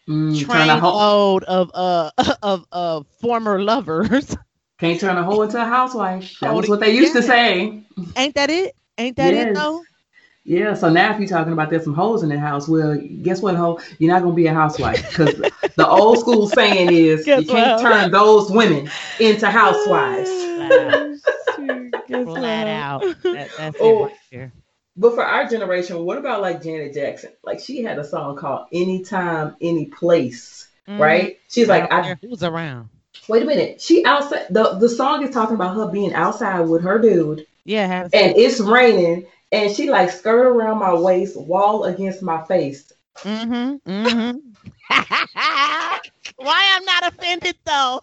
Mm, 0.09 0.47
trying 0.49 0.67
to 0.67 0.75
trainload 0.75 0.77
hold, 0.77 1.43
of 1.43 1.71
uh 1.73 2.11
of 2.43 2.65
uh 2.71 3.01
former 3.21 3.61
lovers. 3.61 4.35
can't 4.79 4.99
turn 4.99 5.17
a 5.17 5.23
hoe 5.23 5.41
into 5.41 5.61
a 5.61 5.65
housewife. 5.65 6.39
That 6.41 6.53
was 6.53 6.67
what 6.69 6.79
they 6.79 6.95
used 6.95 7.13
to 7.13 7.21
say. 7.21 7.83
Ain't 8.15 8.35
that 8.35 8.49
it? 8.49 8.75
Ain't 8.97 9.17
that 9.17 9.33
it 9.33 9.53
though? 9.53 9.85
Yeah, 10.45 10.73
so 10.73 10.89
now 10.89 11.13
if 11.13 11.19
you're 11.19 11.27
talking 11.27 11.53
about 11.53 11.69
there's 11.69 11.83
some 11.83 11.93
hoes 11.93 12.23
in 12.23 12.29
the 12.29 12.39
house, 12.39 12.67
well, 12.67 12.97
guess 13.23 13.41
what, 13.41 13.55
hoe? 13.55 13.79
You're 13.99 14.11
not 14.13 14.23
gonna 14.23 14.35
be 14.35 14.47
a 14.47 14.53
housewife 14.53 15.07
because 15.09 15.41
the 15.75 15.87
old 15.87 16.19
school 16.19 16.47
saying 16.47 16.91
is 16.91 17.25
Guess 17.25 17.39
you 17.39 17.45
can't 17.45 17.77
what? 17.77 17.79
turn 17.79 18.11
those 18.11 18.49
women 18.51 18.91
into 19.19 19.47
housewives. 19.49 20.29
Flat 22.23 22.67
out. 22.67 23.05
That, 23.31 23.51
that's 23.57 23.77
Oh. 23.79 23.89
it 23.99 24.03
right 24.03 24.17
there. 24.31 24.53
But 24.95 25.15
for 25.15 25.23
our 25.25 25.47
generation, 25.47 26.03
what 26.05 26.17
about 26.17 26.41
like 26.41 26.61
Janet 26.63 26.93
Jackson? 26.93 27.31
Like 27.43 27.59
she 27.59 27.81
had 27.83 27.97
a 27.97 28.03
song 28.03 28.35
called 28.35 28.67
"Anytime, 28.71 29.55
Any 29.61 29.85
Place," 29.87 30.67
right? 30.87 31.39
She's 31.49 31.67
like, 31.67 31.91
I 31.91 32.01
don't 32.01 32.05
I 32.05 32.15
care 32.15 32.19
who's 32.21 32.43
around. 32.43 32.89
wait 33.27 33.43
a 33.43 33.45
minute. 33.45 33.81
She 33.81 34.05
outside. 34.05 34.47
The 34.51 34.75
the 34.75 34.89
song 34.89 35.23
is 35.23 35.33
talking 35.33 35.55
about 35.55 35.75
her 35.75 35.87
being 35.87 36.13
outside 36.13 36.61
with 36.61 36.83
her 36.83 36.99
dude, 36.99 37.45
Yeah, 37.65 38.07
and 38.13 38.37
it's 38.37 38.59
raining, 38.59 39.25
and 39.51 39.73
she 39.75 39.89
like 39.89 40.11
skirt 40.11 40.45
around 40.45 40.77
my 40.79 40.93
waist, 40.93 41.39
wall 41.39 41.85
against 41.85 42.21
my 42.21 42.43
face. 42.45 42.91
mm-hmm. 43.17 43.89
Mm-hmm. 43.89 44.37
Why 46.37 46.69
I'm 46.75 46.85
not 46.85 47.07
offended 47.13 47.55
though? 47.65 48.01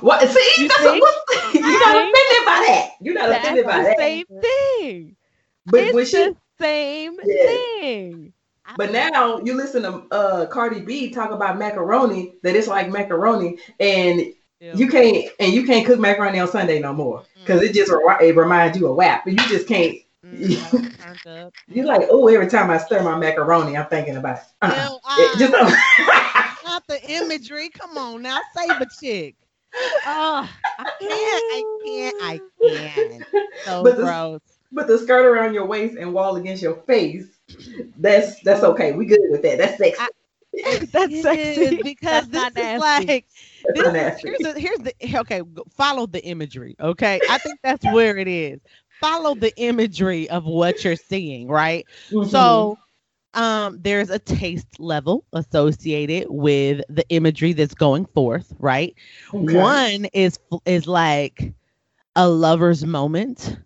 What? 0.00 0.26
See, 0.28 0.62
You 0.62 0.68
that's 0.68 0.80
see? 0.80 1.00
what, 1.00 1.14
you're 1.54 1.62
not 1.80 1.96
offended 1.96 2.44
by 2.46 2.64
that. 2.66 2.90
You're 3.00 3.14
not 3.14 3.28
That's 3.28 3.44
offended 3.44 3.66
by 3.66 3.82
that. 3.82 3.98
same 3.98 4.24
thing. 4.40 5.16
But 5.66 5.80
it's 5.80 5.94
when 5.94 6.06
she, 6.06 6.16
the 6.16 6.36
same 6.60 7.18
Yeah. 7.24 7.44
thing. 7.46 8.32
but 8.76 8.92
now 8.92 9.38
you 9.38 9.54
listen 9.54 9.82
to 9.82 10.02
uh 10.10 10.46
Cardi 10.46 10.80
B 10.80 11.10
talk 11.10 11.30
about 11.30 11.58
macaroni, 11.58 12.34
that 12.42 12.56
it's 12.56 12.68
like 12.68 12.90
macaroni, 12.90 13.58
and 13.80 14.22
you 14.60 14.88
can't 14.88 15.28
and 15.40 15.52
you 15.52 15.64
can't 15.66 15.84
cook 15.86 15.98
macaroni 15.98 16.38
on 16.38 16.48
Sunday 16.48 16.78
no 16.78 16.92
more 16.92 17.24
because 17.44 17.62
it 17.62 17.74
just 17.74 17.90
it 18.20 18.36
reminds 18.36 18.78
you 18.78 18.86
of 18.88 18.96
WAP. 18.96 19.26
You 19.26 19.36
just 19.36 19.66
can't. 19.68 19.98
Mhm, 20.24 21.22
turned. 21.24 21.52
You 21.68 21.84
like 21.84 22.02
oh 22.10 22.28
every 22.28 22.46
time 22.48 22.70
I 22.70 22.78
stir 22.78 23.02
my 23.02 23.16
macaroni, 23.16 23.76
I'm 23.76 23.86
thinking 23.86 24.16
about 24.16 24.38
it. 24.38 24.44
Uh-uh. 24.62 24.98
It 25.18 25.38
just 25.38 25.52
not 26.64 26.86
the 26.86 27.00
imagery. 27.10 27.68
Come 27.70 27.98
on 27.98 28.22
now, 28.22 28.40
save 28.56 28.80
a 28.80 28.86
chick. 29.00 29.36
Oh, 30.04 30.48
I 30.78 30.84
can't. 31.00 31.00
I 31.00 31.62
can't. 31.86 32.16
I 32.20 32.40
can't. 32.60 33.24
So 33.64 33.82
But 33.82 33.96
the- 33.96 34.02
gross. 34.02 34.40
But 34.72 34.86
the 34.88 34.98
skirt 34.98 35.24
around 35.26 35.54
your 35.54 35.66
waist 35.66 35.96
and 35.98 36.12
wall 36.12 36.36
against 36.36 36.62
your 36.62 36.76
face, 36.82 37.26
that's 37.96 38.40
that's 38.40 38.62
okay. 38.64 38.92
We 38.92 39.06
good 39.06 39.20
with 39.30 39.42
that. 39.42 39.58
That's 39.58 39.78
sexy. 39.78 40.02
I- 40.02 40.08
That's 40.92 41.14
It 41.14 41.22
sexy. 41.22 41.78
because 41.82 42.28
That's 42.28 42.30
this 42.30 42.42
not 42.42 42.54
is 42.56 42.72
nasty. 42.76 43.06
like 43.06 43.26
this 43.74 43.86
is- 43.94 44.04
here's 44.16 44.40
the 44.40 44.58
here's 44.58 44.78
the 44.80 44.92
okay 45.20 45.42
follow 45.76 46.06
the 46.06 46.24
imagery 46.24 46.76
okay 46.80 47.20
i 47.28 47.38
think 47.38 47.58
that's 47.62 47.84
where 47.86 48.16
it 48.18 48.28
is 48.28 48.60
follow 49.00 49.34
the 49.34 49.52
imagery 49.56 50.28
of 50.30 50.44
what 50.44 50.84
you're 50.84 50.96
seeing 50.96 51.48
right 51.48 51.86
Mhm. 52.10 52.30
so 52.30 52.78
um 53.34 53.78
there's 53.82 54.10
a 54.10 54.18
taste 54.18 54.78
level 54.78 55.24
associated 55.32 56.26
with 56.28 56.82
the 56.88 57.04
imagery 57.08 57.52
that's 57.52 57.74
going 57.74 58.04
forth, 58.06 58.52
right? 58.58 58.94
Okay. 59.34 59.56
One 59.56 60.06
is 60.12 60.38
is 60.66 60.86
like 60.86 61.52
a 62.16 62.28
lover's 62.28 62.84
moment. 62.84 63.56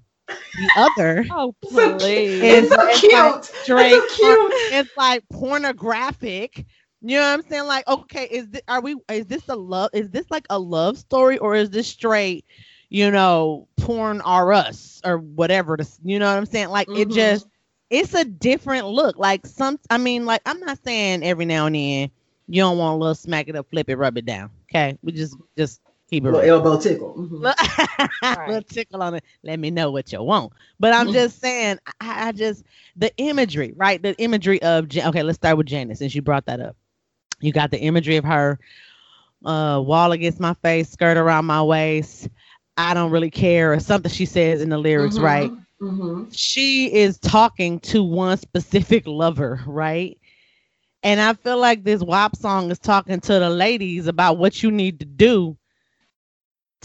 The 0.55 0.73
other 0.75 1.25
Oh, 1.31 1.55
So 1.63 1.83
please. 2.01 2.41
It's 2.41 2.71
so 2.71 2.77
It's 2.87 2.91
cute. 2.91 3.11
like 3.11 3.45
It's 3.77 3.91
straight 3.93 4.07
so 4.09 4.09
cute. 4.09 4.53
it's 4.69 4.91
like 4.97 5.25
pornographic. 5.31 6.65
You 7.03 7.19
know 7.19 7.23
what 7.29 7.41
I'm 7.41 7.43
saying? 7.43 7.67
Like, 7.67 7.87
okay, 7.89 8.25
is 8.31 8.49
this 8.49 8.63
are 8.69 8.81
we 8.81 8.97
is 9.11 9.27
this 9.27 9.49
a 9.49 9.57
love 9.57 9.91
is 9.93 10.11
this 10.11 10.31
like 10.31 10.47
a 10.51 10.59
love 10.59 10.99
story 10.99 11.39
or 11.39 11.55
is 11.55 11.71
this 11.71 11.87
straight, 11.87 12.45
you 12.89 13.11
know, 13.11 13.69
porn 13.77 14.21
R 14.23 14.53
us 14.53 15.01
or 15.05 15.19
whatever 15.19 15.77
this 15.77 15.99
you 16.05 16.19
know 16.19 16.29
what 16.31 16.39
I'm 16.39 16.47
saying? 16.47 16.69
Like 16.71 16.89
it 16.93 17.09
Mhm. 17.09 17.11
just 17.11 17.47
it's 17.91 18.15
a 18.15 18.25
different 18.25 18.87
look. 18.89 19.19
Like 19.19 19.47
some 19.47 19.79
I 19.91 19.99
mean, 19.99 20.25
like 20.27 20.43
I'm 20.47 20.61
not 20.61 20.79
saying 20.85 21.23
every 21.25 21.45
now 21.47 21.67
and 21.67 21.75
then 21.77 22.11
you 22.49 22.63
don't 22.63 22.79
want 22.79 22.95
a 22.95 22.99
little 22.99 23.15
smack 23.15 23.49
it 23.49 23.57
up, 23.57 23.69
flip 23.71 23.89
it, 23.89 23.97
rub 23.97 24.17
it 24.19 24.27
down. 24.27 24.51
Okay. 24.71 24.99
We 25.03 25.13
just 25.13 25.37
just 25.57 25.81
keep 26.09 26.25
it 26.27 26.31
Little 26.31 26.41
real. 26.41 26.51
elbow 26.51 26.79
tickle. 26.81 27.15
Mhm. 27.17 27.41
Look, 27.43 27.57
little 28.47 28.63
tickle 28.63 29.03
on 29.03 29.15
it. 29.15 29.25
Let 29.43 29.59
me 29.59 29.71
know 29.71 29.91
what 29.91 30.13
you 30.13 30.23
want. 30.23 30.53
But 30.79 30.93
I'm 30.95 31.09
Mhm. 31.09 31.11
just 31.11 31.41
saying, 31.41 31.79
I, 32.01 32.29
I 32.29 32.33
just 32.33 32.65
the 32.97 33.15
imagery, 33.17 33.73
right? 33.77 34.01
The 34.03 34.15
imagery 34.21 34.61
of 34.63 34.87
okay. 34.97 35.23
Let's 35.23 35.37
start 35.37 35.57
with 35.57 35.67
Janet's, 35.67 35.99
since 36.01 36.15
you 36.15 36.23
brought 36.23 36.47
that 36.47 36.61
up. 36.61 36.77
You 37.41 37.53
got 37.53 37.71
the 37.71 37.81
imagery 37.81 38.17
of 38.17 38.25
her 38.25 38.59
uh 39.45 39.83
wall 39.85 40.13
against 40.13 40.41
my 40.41 40.55
face, 40.63 40.91
skirt 40.91 41.17
around 41.17 41.47
my 41.47 41.63
waist. 41.63 42.29
I 42.77 42.95
don't 42.95 43.11
really 43.11 43.31
care, 43.31 43.73
or 43.73 43.81
something 43.81 44.11
she 44.11 44.27
says 44.27 44.61
in 44.63 44.69
the 44.71 44.79
lyrics, 44.79 45.19
Mhm. 45.19 45.21
right? 45.21 45.55
Mhm. 45.81 46.31
She 46.31 46.93
is 46.93 47.19
talking 47.19 47.81
to 47.81 48.03
one 48.03 48.37
specific 48.39 49.07
lover, 49.07 49.63
right? 49.67 50.19
And 51.03 51.21
I 51.21 51.35
feel 51.35 51.59
like 51.59 51.85
this 51.85 52.03
WAP 52.03 52.37
song 52.37 52.71
is 52.71 52.79
talking 52.79 53.21
to 53.21 53.39
the 53.39 53.51
ladies 53.51 54.07
about 54.07 54.39
what 54.39 54.63
you 54.63 54.71
need 54.71 55.01
to 55.01 55.07
do 55.07 55.57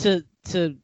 to 0.02 0.26
to 0.46 0.78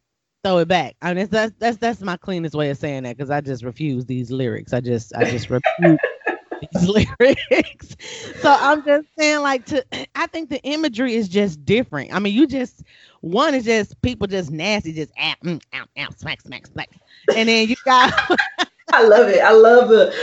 throw 0.43 0.59
it 0.59 0.67
back. 0.67 0.95
I 1.01 1.13
mean, 1.13 1.27
that's 1.29 1.53
that's 1.59 1.77
that's 1.77 2.01
my 2.01 2.17
cleanest 2.17 2.55
way 2.55 2.69
of 2.69 2.77
saying 2.77 3.03
that 3.03 3.17
because 3.17 3.29
I 3.29 3.41
just 3.41 3.63
refuse 3.63 4.05
these 4.05 4.31
lyrics. 4.31 4.73
I 4.73 4.81
just 4.81 5.15
I 5.15 5.29
just 5.29 5.49
refuse 5.49 5.65
these 6.71 6.87
lyrics. 6.89 7.95
So 8.41 8.55
I'm 8.57 8.83
just 8.85 9.07
saying, 9.17 9.41
like, 9.41 9.65
to 9.65 9.85
I 10.15 10.27
think 10.27 10.49
the 10.49 10.61
imagery 10.63 11.15
is 11.15 11.27
just 11.27 11.65
different. 11.65 12.13
I 12.13 12.19
mean, 12.19 12.33
you 12.33 12.47
just 12.47 12.83
one 13.21 13.53
is 13.55 13.65
just 13.65 14.01
people 14.01 14.27
just 14.27 14.51
nasty, 14.51 14.93
just 14.93 15.11
out, 15.19 15.39
mm, 15.43 15.61
out, 15.73 15.89
out, 15.97 16.19
smack, 16.19 16.41
smack, 16.41 16.67
smack, 16.67 16.89
and 17.35 17.49
then 17.49 17.67
you 17.67 17.75
got 17.83 18.13
I 18.89 19.03
love 19.03 19.27
it. 19.29 19.39
I 19.41 19.51
love 19.51 19.89
the. 19.89 20.13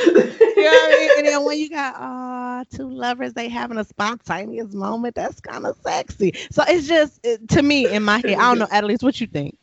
you 0.56 0.64
know 0.64 0.70
what 0.70 0.94
I 0.94 0.98
mean? 0.98 1.10
And 1.18 1.26
then 1.26 1.44
when 1.44 1.58
you 1.58 1.68
got 1.70 1.94
uh 1.96 2.64
two 2.74 2.88
lovers, 2.88 3.34
they 3.34 3.48
having 3.48 3.78
a 3.78 3.84
spontaneous 3.84 4.72
moment. 4.72 5.14
That's 5.14 5.40
kind 5.40 5.66
of 5.66 5.76
sexy. 5.82 6.32
So 6.50 6.64
it's 6.66 6.86
just 6.88 7.20
it- 7.24 7.48
to 7.50 7.62
me 7.62 7.86
in 7.92 8.02
my 8.02 8.16
head. 8.16 8.26
I 8.38 8.48
don't 8.48 8.58
know. 8.60 8.68
At 8.70 8.84
least 8.84 9.02
what 9.02 9.20
you 9.20 9.26
think? 9.26 9.58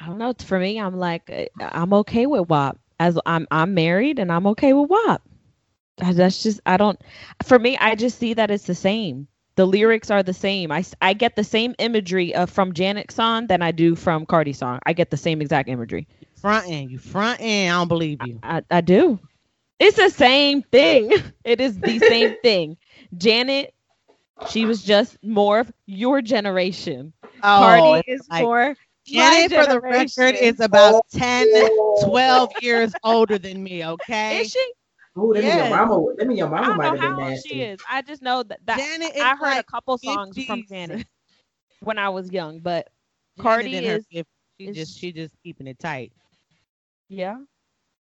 I 0.00 0.06
don't 0.06 0.18
know. 0.18 0.34
For 0.38 0.58
me, 0.58 0.78
I'm 0.80 0.96
like, 0.96 1.30
uh, 1.30 1.46
I'm 1.72 1.92
okay 1.94 2.26
with 2.26 2.48
WAP. 2.48 2.78
As 2.98 3.18
I'm, 3.26 3.46
I'm 3.50 3.74
married 3.74 4.18
and 4.18 4.30
I'm 4.32 4.46
okay 4.48 4.72
with 4.72 4.88
WAP. 4.88 5.22
Uh, 6.00 6.12
That's 6.12 6.42
just, 6.42 6.60
I 6.66 6.76
don't. 6.76 7.00
For 7.42 7.58
me, 7.58 7.76
I 7.78 7.94
just 7.94 8.18
see 8.18 8.34
that 8.34 8.50
it's 8.50 8.64
the 8.66 8.74
same. 8.74 9.26
The 9.56 9.66
lyrics 9.66 10.10
are 10.10 10.22
the 10.22 10.34
same. 10.34 10.70
I, 10.70 10.84
I 11.00 11.14
get 11.14 11.34
the 11.34 11.44
same 11.44 11.74
imagery 11.78 12.34
of 12.34 12.50
from 12.50 12.74
Janet 12.74 13.10
song 13.10 13.46
than 13.46 13.62
I 13.62 13.72
do 13.72 13.94
from 13.96 14.26
Cardi 14.26 14.52
song. 14.52 14.80
I 14.84 14.92
get 14.92 15.10
the 15.10 15.16
same 15.16 15.40
exact 15.40 15.68
imagery. 15.70 16.06
Front 16.46 16.68
end, 16.70 16.90
you 16.92 16.98
front 16.98 17.40
end. 17.40 17.72
I 17.72 17.78
don't 17.78 17.88
believe 17.88 18.22
you. 18.22 18.38
I, 18.42 18.62
I 18.70 18.80
do. 18.80 19.18
It's 19.80 19.96
the 19.96 20.10
same 20.10 20.62
thing. 20.62 21.12
It 21.44 21.60
is 21.60 21.78
the 21.80 21.98
same 21.98 22.36
thing. 22.42 22.76
Janet, 23.16 23.74
she 24.48 24.64
was 24.64 24.82
just 24.82 25.16
more 25.22 25.60
of 25.60 25.72
your 25.86 26.22
generation. 26.22 27.12
Oh, 27.22 27.30
Cardi 27.42 27.82
Oh, 27.82 28.02
is 28.06 28.28
like- 28.30 28.42
more. 28.42 28.76
Janet, 29.06 29.50
my 29.50 29.64
for 29.64 29.66
the 29.66 29.80
record, 29.80 30.34
is 30.36 30.60
about 30.60 31.02
10, 31.12 31.46
12 32.04 32.50
years 32.60 32.94
older 33.02 33.38
than 33.38 33.62
me. 33.62 33.84
Okay. 33.84 34.40
Is 34.40 34.50
she? 34.50 34.72
Oh, 35.16 35.26
let 35.26 35.44
me 35.44 35.48
Yes. 35.48 35.56
your 35.56 35.76
mama. 35.76 35.98
Let 36.18 36.26
me 36.26 36.36
your 36.36 36.48
I 36.54 36.60
mama 36.60 36.74
might 36.74 36.90
know 36.90 36.90
have 36.92 37.00
been 37.00 37.12
how 37.12 37.20
old 37.20 37.30
nasty. 37.30 37.48
she 37.48 37.62
is. 37.62 37.80
I 37.88 38.02
just 38.02 38.22
know 38.22 38.42
that, 38.44 38.60
that 38.66 38.78
Janet 38.78 39.12
I 39.20 39.36
heard 39.36 39.58
a 39.58 39.62
like 39.62 39.66
couple 39.66 39.98
songs 39.98 40.40
from 40.44 40.64
Janet 40.68 41.06
when 41.80 41.98
I 41.98 42.08
was 42.10 42.30
young, 42.32 42.60
but 42.60 42.88
Janet 43.36 43.42
Cardi 43.42 43.76
in 43.76 43.84
her 43.84 43.96
is- 43.96 44.06
50s, 44.12 44.24
She 44.58 44.68
is- 44.68 44.76
just 44.76 44.98
she 44.98 45.12
just 45.12 45.34
keeping 45.42 45.66
it 45.66 45.78
tight. 45.78 46.12
Yeah. 47.08 47.38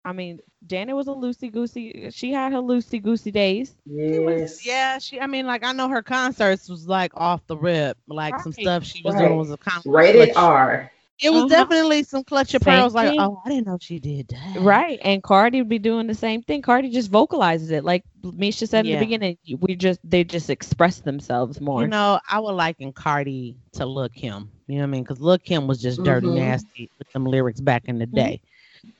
I 0.06 0.14
mean, 0.14 0.40
Janet 0.66 0.96
was 0.96 1.08
a 1.08 1.12
loosey 1.12 1.52
goosey. 1.52 2.10
She 2.12 2.32
had 2.32 2.54
her 2.54 2.60
loosey 2.60 3.02
goosey 3.04 3.32
days. 3.32 3.76
Yes. 3.86 4.66
Yeah, 4.66 4.98
she. 4.98 5.20
I 5.20 5.28
mean, 5.28 5.46
like 5.46 5.64
I 5.64 5.74
know 5.74 5.90
her 5.90 6.02
concerts 6.02 6.70
was 6.70 6.88
like 6.88 7.12
off 7.16 7.46
the 7.48 7.58
rip, 7.58 7.98
like 8.08 8.40
some 8.40 8.54
stuff 8.54 8.86
she 8.86 9.02
was 9.04 9.16
Right. 9.16 9.28
doing 9.28 9.38
was 9.38 9.52
a 9.52 9.58
con- 9.58 9.82
Rated 9.86 10.36
R. 10.38 10.92
It 11.22 11.32
was 11.32 11.44
Uh-huh. 11.44 11.50
definitely 11.50 12.04
some 12.04 12.24
clutch 12.24 12.54
of 12.54 12.62
pearls. 12.62 12.94
Like, 12.94 13.10
thing. 13.10 13.20
oh, 13.20 13.42
I 13.46 13.50
didn't 13.50 13.68
know 13.68 13.78
she 13.82 14.00
did 14.00 14.30
that. 14.30 14.62
Right. 14.62 15.00
And 15.04 15.22
Cardi 15.22 15.60
would 15.62 15.68
be 15.68 15.78
doing 15.78 16.08
the 16.08 16.14
same 16.16 16.42
thing. 16.44 16.62
Cardi 16.62 16.90
just 16.92 17.12
vocalizes 17.12 17.72
it. 17.72 17.84
Like 17.84 18.06
Misha 18.24 18.68
said 18.68 18.86
in 18.86 18.94
the 18.94 19.00
beginning, 19.06 19.38
we 19.60 19.76
just 19.76 20.00
they 20.06 20.24
just 20.24 20.50
express 20.50 21.02
themselves 21.02 21.60
more. 21.60 21.82
You 21.82 21.90
know, 21.90 22.22
I 22.30 22.40
would 22.40 22.54
liken 22.54 22.94
Cardi 22.94 23.58
to 23.74 23.86
Lil 23.86 24.08
Kim. 24.08 24.50
You 24.68 24.76
know 24.76 24.82
what 24.84 24.88
I 24.88 24.92
mean? 24.92 25.04
Because 25.04 25.20
Lil 25.20 25.40
Kim 25.40 25.68
was 25.68 25.82
just 25.82 26.02
dirty 26.04 26.28
Mhm. 26.28 26.36
nasty 26.38 26.90
with 26.98 27.12
them 27.12 27.26
lyrics 27.26 27.60
back 27.60 27.84
in 27.90 28.00
the 28.00 28.08
Mhm. 28.08 28.16
day. 28.16 28.42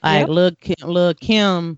Like 0.04 0.20
Yep. 0.22 0.30
Lil 0.30 0.52
Kim, 0.62 0.76
Lil 0.90 1.14
Kim 1.16 1.78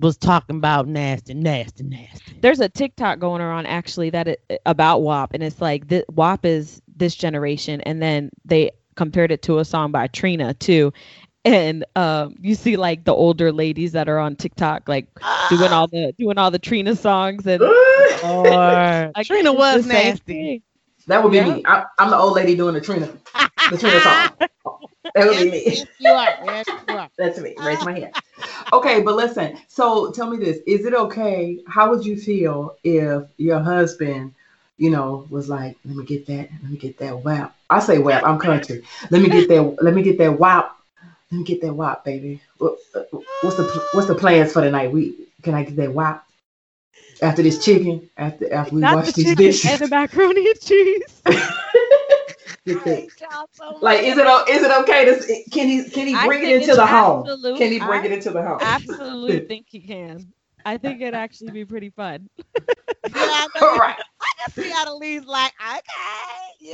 was 0.00 0.16
talking 0.16 0.56
about 0.56 0.86
nasty, 0.86 1.34
nasty, 1.34 1.82
nasty. 1.84 2.38
There's 2.40 2.60
a 2.60 2.68
TikTok 2.68 3.18
going 3.18 3.40
around 3.42 3.66
actually 3.66 4.10
that 4.10 4.28
it, 4.28 4.60
about 4.64 5.02
WAP, 5.02 5.34
and 5.34 5.42
it's 5.42 5.60
like 5.60 5.88
th- 5.88 6.04
WAP 6.12 6.44
is 6.44 6.80
this 6.96 7.14
generation, 7.14 7.80
and 7.82 8.00
then 8.00 8.30
they 8.44 8.70
compared 8.96 9.30
it 9.32 9.42
to 9.42 9.58
a 9.58 9.64
song 9.64 9.90
by 9.92 10.06
Trina 10.08 10.54
too, 10.54 10.92
and 11.44 11.84
um, 11.96 12.34
you 12.40 12.54
see 12.54 12.76
like 12.76 13.04
the 13.04 13.12
older 13.14 13.50
ladies 13.52 13.92
that 13.92 14.08
are 14.08 14.18
on 14.18 14.36
TikTok 14.36 14.88
like 14.88 15.06
doing 15.50 15.72
all 15.72 15.88
the 15.88 16.12
doing 16.18 16.38
all 16.38 16.50
the 16.50 16.58
Trina 16.58 16.94
songs, 16.94 17.46
and 17.46 17.62
Or 18.24 19.12
like, 19.16 19.26
Trina 19.26 19.52
was 19.52 19.86
nasty. 19.86 20.62
that 21.08 21.22
would 21.22 21.30
be 21.32 21.38
Yeah. 21.38 21.54
me. 21.54 21.62
I, 21.66 21.84
I'm 21.98 22.10
the 22.10 22.16
old 22.18 22.34
lady 22.34 22.54
doing 22.56 22.74
the 22.74 22.80
Trina. 22.80 23.08
The 23.70 23.78
Trina 23.78 24.00
song. 24.00 24.30
That 25.14 25.26
would 25.26 25.36
be 25.38 25.50
me. 25.50 25.62
Yes, 25.66 25.86
you 25.98 26.12
are. 26.12 26.38
Yes, 26.44 26.66
you 26.88 26.96
are. 26.96 27.08
That's 27.18 27.38
me. 27.38 27.54
Raise 27.58 27.84
my 27.84 27.98
hand. 27.98 28.14
Okay, 28.72 29.00
but 29.02 29.16
listen. 29.16 29.58
So 29.66 30.12
tell 30.12 30.28
me 30.30 30.36
this: 30.36 30.58
Is 30.66 30.84
it 30.84 30.94
okay? 30.94 31.58
How 31.66 31.90
would 31.90 32.04
you 32.04 32.16
feel 32.16 32.76
if 32.84 33.24
your 33.38 33.58
husband, 33.60 34.34
you 34.76 34.90
know, 34.90 35.26
was 35.30 35.48
like, 35.48 35.76
"Let 35.84 35.96
me 35.96 36.04
get 36.04 36.26
that. 36.26 36.50
Let 36.62 36.70
me 36.70 36.76
get 36.76 36.98
that 36.98 37.18
WAP." 37.24 37.54
I 37.70 37.80
say 37.80 37.98
WAP. 37.98 38.22
I'm 38.22 38.38
country. 38.38 38.84
Let 39.10 39.22
me 39.22 39.28
get 39.28 39.48
that. 39.48 39.78
Let 39.82 39.94
me 39.94 40.02
get 40.02 40.18
that 40.18 40.38
WAP. 40.38 40.76
Let 41.32 41.38
me 41.38 41.44
get 41.44 41.60
that 41.62 41.72
WAP, 41.74 42.04
baby. 42.04 42.40
What's 42.58 42.90
the 42.92 43.08
What's 43.92 44.06
the 44.06 44.14
plans 44.14 44.52
for 44.52 44.60
tonight? 44.62 44.92
We 44.92 45.14
can 45.42 45.54
I 45.54 45.64
get 45.64 45.76
that 45.76 45.92
WAP 45.94 46.24
after 47.22 47.42
this 47.42 47.64
chicken? 47.64 48.08
After 48.16 48.52
after 48.52 48.74
we 48.74 48.82
Not 48.82 48.96
wash 48.96 49.06
the 49.06 49.12
these 49.12 49.24
chicken 49.26 49.46
dishes. 49.46 49.70
and 49.70 49.80
the 49.80 49.88
macaroni 49.88 50.46
and 50.50 50.60
cheese. 50.60 51.22
Like, 53.80 54.02
is 54.02 54.16
it 54.18 54.26
is 54.48 54.62
it 54.62 54.70
okay 54.82 55.04
to 55.04 55.50
can 55.50 55.68
he 55.68 55.88
can 55.90 56.06
he 56.06 56.14
bring 56.26 56.42
it 56.42 56.62
into 56.62 56.74
the 56.74 56.86
home? 56.86 57.26
Can 57.56 57.72
he 57.72 57.78
bring 57.78 58.02
I 58.02 58.06
it 58.06 58.12
into 58.12 58.30
the 58.30 58.42
home? 58.42 58.58
Absolutely 58.60 59.40
think 59.40 59.66
he 59.68 59.80
can. 59.80 60.32
I 60.64 60.76
think 60.76 61.00
it'd 61.00 61.14
actually 61.14 61.52
be 61.52 61.64
pretty 61.64 61.90
fun. 61.90 62.28
Yeah, 62.38 62.44
I 63.16 63.48
know. 63.54 63.68
All 63.68 63.76
right. 63.76 63.96
I 64.20 64.30
can 64.38 64.52
see 64.52 64.70
how 64.70 64.84
the 64.84 64.94
leads 64.94 65.26
like, 65.26 65.52
okay. 65.60 65.82
Yeah. 66.60 66.72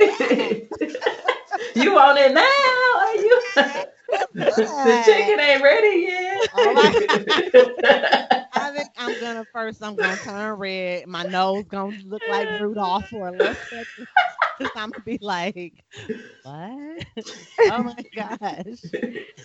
you 1.75 1.97
on 1.97 2.17
it 2.17 2.33
now? 2.33 2.41
Are 2.99 3.15
you? 3.15 3.85
The 4.33 5.01
chicken 5.05 5.39
ain't 5.39 5.63
ready 5.63 6.01
yet. 6.01 6.49
I 8.53 8.71
think 8.71 8.89
I'm 8.97 9.19
gonna 9.19 9.45
first. 9.53 9.83
I'm 9.83 9.97
gonna 9.97 10.17
turn 10.17 10.53
red. 10.53 11.07
My 11.07 11.23
nose 11.23 11.65
gonna 11.67 11.95
look 12.05 12.23
like 12.27 12.47
Rudolph 12.51 13.09
for 13.09 13.27
a 13.27 13.31
little 13.31 13.55
second. 13.69 14.07
I'm 14.75 14.91
gonna 14.91 15.03
be 15.03 15.17
like, 15.21 15.73
what? 16.43 17.05
Oh 17.69 17.83
my 17.83 17.95
gosh! 18.15 18.79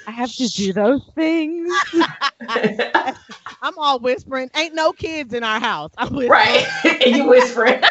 I 0.07 0.11
have 0.11 0.33
to 0.35 0.49
do 0.49 0.73
those 0.73 1.03
things. 1.15 1.71
I'm 2.49 3.79
all 3.79 3.99
whispering. 4.01 4.51
Ain't 4.57 4.75
no 4.75 4.93
kids 4.93 5.35
in 5.35 5.45
our 5.45 5.61
house. 5.61 5.91
I'm 5.99 6.15
whispering. 6.15 6.31
right? 6.31 6.67
and 6.85 7.03
you 7.17 7.29
whispering. 7.29 7.83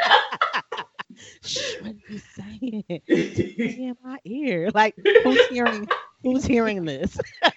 Shh, 1.44 1.76
what 1.80 1.92
are 1.92 1.96
you 2.08 2.20
saying? 2.20 2.84
in 3.08 3.96
my 4.04 4.18
ear. 4.26 4.70
Like 4.74 4.96
who's 5.24 5.46
hearing? 5.46 5.88
Who's 6.24 6.46
hearing 6.46 6.86
this? 6.86 7.18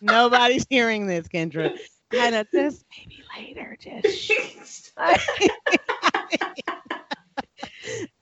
Nobody's 0.00 0.66
hearing 0.68 1.06
this, 1.06 1.28
Kendra. 1.28 1.70
Kind 2.12 2.34
of 2.34 2.46
just 2.52 2.84
maybe 2.98 3.22
later. 3.36 3.76
Just. 3.80 4.92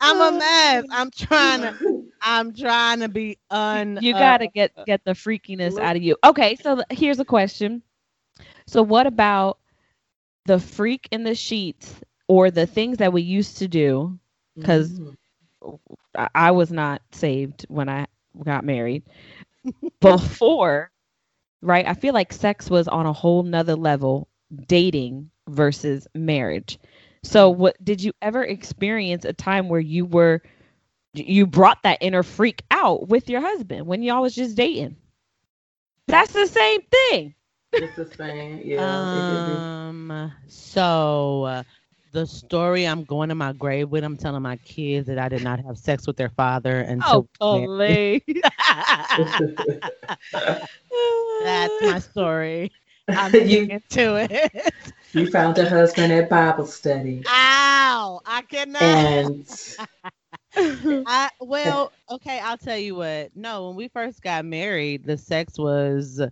I'm 0.01 0.21
a 0.21 0.39
mess. 0.39 0.85
I'm 0.91 1.11
trying 1.11 1.63
to. 1.63 2.05
I'm 2.21 2.55
trying 2.55 3.01
to 3.01 3.09
be 3.09 3.39
un. 3.51 3.99
You 4.01 4.15
uh, 4.15 4.19
gotta 4.19 4.49
get 4.49 4.73
get 4.87 5.05
the 5.05 5.13
freakiness 5.13 5.79
out 5.79 5.97
of 5.97 6.03
you. 6.03 6.17
Okay, 6.25 6.57
so 6.57 6.83
here's 6.91 7.21
a 7.21 7.25
question. 7.25 7.83
So 8.67 8.83
what 8.83 9.07
about 9.07 9.59
the 10.47 10.59
freak 10.59 11.09
in 11.11 11.25
the 11.25 11.35
sheets 11.35 12.01
or 12.29 12.51
the 12.51 12.67
things 12.67 12.99
that 12.99 13.13
we 13.13 13.23
used 13.23 13.59
to 13.59 13.69
do 13.69 14.19
because 14.59 14.99
Mhm. 14.99 15.17
I- 16.17 16.29
I 16.35 16.51
was 16.53 16.71
not 16.71 17.03
saved 17.13 17.67
when 17.69 17.89
I 17.89 18.07
got 18.45 18.65
married. 18.65 19.03
Before, 20.01 20.91
right? 21.63 21.87
I 21.87 21.95
feel 21.95 22.15
like 22.15 22.33
sex 22.33 22.71
was 22.71 22.89
on 22.89 23.07
a 23.07 23.13
whole 23.13 23.43
nother 23.43 23.77
level, 23.77 24.29
dating 24.67 25.31
versus 25.49 26.07
marriage. 26.15 26.79
So, 27.23 27.51
what 27.51 27.83
did 27.85 28.03
you 28.03 28.13
ever 28.23 28.43
experience 28.45 29.25
a 29.25 29.33
time 29.33 29.69
where 29.69 29.81
you 29.81 30.05
were, 30.07 30.43
you 31.15 31.47
brought 31.47 31.83
that 31.83 31.99
inner 32.01 32.23
freak 32.23 32.63
out 32.71 33.09
with 33.09 33.29
your 33.29 33.41
husband 33.41 33.87
when 33.87 34.03
y'all 34.03 34.23
was 34.23 34.35
just 34.35 34.57
dating? 34.57 34.97
That's 36.09 36.33
the 36.33 36.47
same 36.47 36.81
thing. 36.83 37.35
It's 37.77 37.97
the 37.97 38.07
same. 38.07 38.61
Yeah. 38.65 39.09
Um. 39.89 40.33
So 40.49 41.45
uh, 41.45 41.63
the 42.17 42.27
story 42.27 42.87
I'm 42.87 43.05
going 43.05 43.29
to 43.29 43.35
my 43.35 43.53
grave 43.53 43.91
with, 43.91 44.03
I'm 44.03 44.17
telling 44.17 44.41
my 44.41 44.57
kids 44.57 45.07
that 45.07 45.19
I 45.19 45.29
did 45.29 45.43
not 45.43 45.63
have 45.67 45.77
sex 45.77 46.07
with 46.07 46.17
their 46.17 46.31
father 46.31 46.81
until. 46.81 47.29
Oh, 47.43 47.61
we 47.61 47.67
married. 47.67 48.23
please. 48.25 48.25
be. 48.25 48.41
That's 51.45 51.83
my 51.83 51.99
story. 51.99 52.73
I'm 53.09 53.35
You- 53.35 53.41
sticking 53.67 53.83
to 53.91 54.27
it. 54.31 54.75
you 55.13 55.31
found 55.31 55.59
a 55.59 55.69
husband 55.69 56.11
at 56.11 56.31
Bible 56.31 56.67
study. 56.67 57.23
Ow! 57.29 58.21
I 58.25 58.43
cannot. 58.49 58.83
And 58.83 59.77
I 61.07 61.29
well, 61.43 61.93
okay, 62.11 62.41
I'll 62.41 62.57
tell 62.57 62.79
you 62.79 62.95
what. 62.95 63.31
No, 63.37 63.69
when 63.69 63.77
we 63.77 63.89
first 63.89 64.23
got 64.23 64.47
married, 64.47 65.05
the 65.05 65.19
sex 65.19 65.59
was 65.59 66.23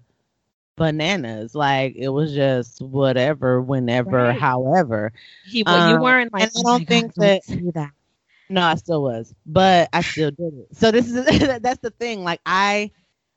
bananas. 0.76 1.54
Like 1.54 1.94
it 1.96 2.08
was 2.08 2.34
just 2.34 2.80
whatever, 2.82 3.60
whenever, 3.60 4.10
Right. 4.10 4.38
however. 4.40 5.12
he, 5.44 5.62
well, 5.64 5.88
you 5.90 5.96
Um, 5.96 6.02
weren't 6.02 6.32
like, 6.32 6.42
and 6.42 6.52
I 6.56 6.60
"Oh 6.60 6.62
don't 6.78 6.88
think 6.88 7.14
God, 7.14 7.22
that- 7.24 7.72
that. 7.74 7.90
No, 8.50 8.62
I 8.62 8.74
still 8.74 9.02
was, 9.02 9.34
but 9.46 9.88
I 9.92 10.02
still 10.02 10.30
did 10.30 10.52
it. 10.54 10.68
So 10.76 10.90
this 10.90 11.08
is 11.10 11.24
that's 11.62 11.80
the 11.80 11.90
thing. 11.90 12.24
Like 12.24 12.40
I, 12.44 12.90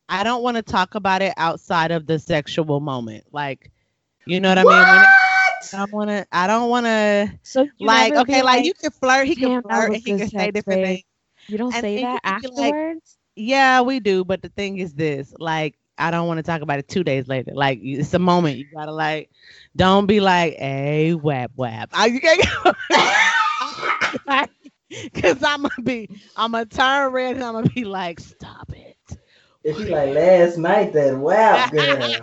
I 0.09 0.23
don't 0.23 0.43
want 0.43 0.57
to 0.57 0.63
talk 0.63 0.95
about 0.95 1.21
it 1.21 1.33
outside 1.37 1.91
of 1.91 2.05
the 2.07 2.19
sexual 2.19 2.79
moment. 2.81 3.25
Like, 3.31 3.71
you 4.25 4.39
know 4.39 4.49
what 4.49 4.57
I 4.57 4.63
mean? 4.63 4.71
When 4.71 4.79
it- 4.79 4.91
what? 4.91 5.07
I 5.73 5.77
don't 5.77 5.91
want 5.93 6.09
to. 6.11 6.27
I 6.31 6.47
don't 6.47 6.69
want 6.69 6.85
to. 6.85 7.39
So 7.43 7.67
Like, 7.79 8.13
okay, 8.13 8.41
like, 8.43 8.63
you 8.65 8.73
can 8.73 8.91
flirt. 8.91 9.27
He 9.27 9.35
can 9.35 9.61
flirt. 9.63 9.87
and 9.93 9.95
He 9.95 10.01
can 10.17 10.27
say 10.29 10.51
different 10.51 10.81
babe." 10.83 10.85
things. 10.85 11.03
You 11.47 11.57
don't 11.57 11.73
And 11.73 11.81
say 11.81 12.01
that 12.03 12.21
you 12.43 12.49
be 12.49 12.55
like- 12.61 12.73
afterwards. 12.73 13.17
Yeah, 13.35 13.81
we 13.81 13.99
do. 13.99 14.23
But 14.25 14.41
the 14.41 14.49
thing 14.49 14.77
is 14.77 14.93
this: 14.93 15.33
like, 15.39 15.75
I 15.97 16.11
don't 16.11 16.27
want 16.27 16.37
to 16.37 16.43
talk 16.43 16.61
about 16.61 16.79
it 16.79 16.87
two 16.87 17.03
days 17.03 17.27
later. 17.27 17.51
Like, 17.53 17.79
it's 17.81 18.13
a 18.13 18.19
moment. 18.19 18.57
You 18.57 18.65
gotta 18.73 18.91
like, 18.91 19.29
don't 19.75 20.05
be 20.05 20.19
like, 20.19 20.55
"Hey, 20.55 21.13
WAP 21.13 21.51
WAP." 21.55 21.89
I, 21.93 22.05
you 22.07 22.19
can't 22.19 22.45
go. 22.63 22.71
Cause 25.21 25.43
I'm 25.43 25.63
gonna 25.63 25.81
be, 25.83 26.09
I'm 26.35 26.51
gonna 26.51 26.65
turn 26.65 27.11
red 27.11 27.35
and 27.35 27.43
I'm 27.43 27.53
gonna 27.53 27.69
be 27.69 27.83
like, 27.83 28.19
stop 28.19 28.71
it. 28.73 29.17
If 29.63 29.79
you 29.79 29.87
like 29.87 30.13
last 30.13 30.57
night, 30.57 30.93
that 30.93 31.17
wow, 31.17 31.67
girl. 31.71 32.17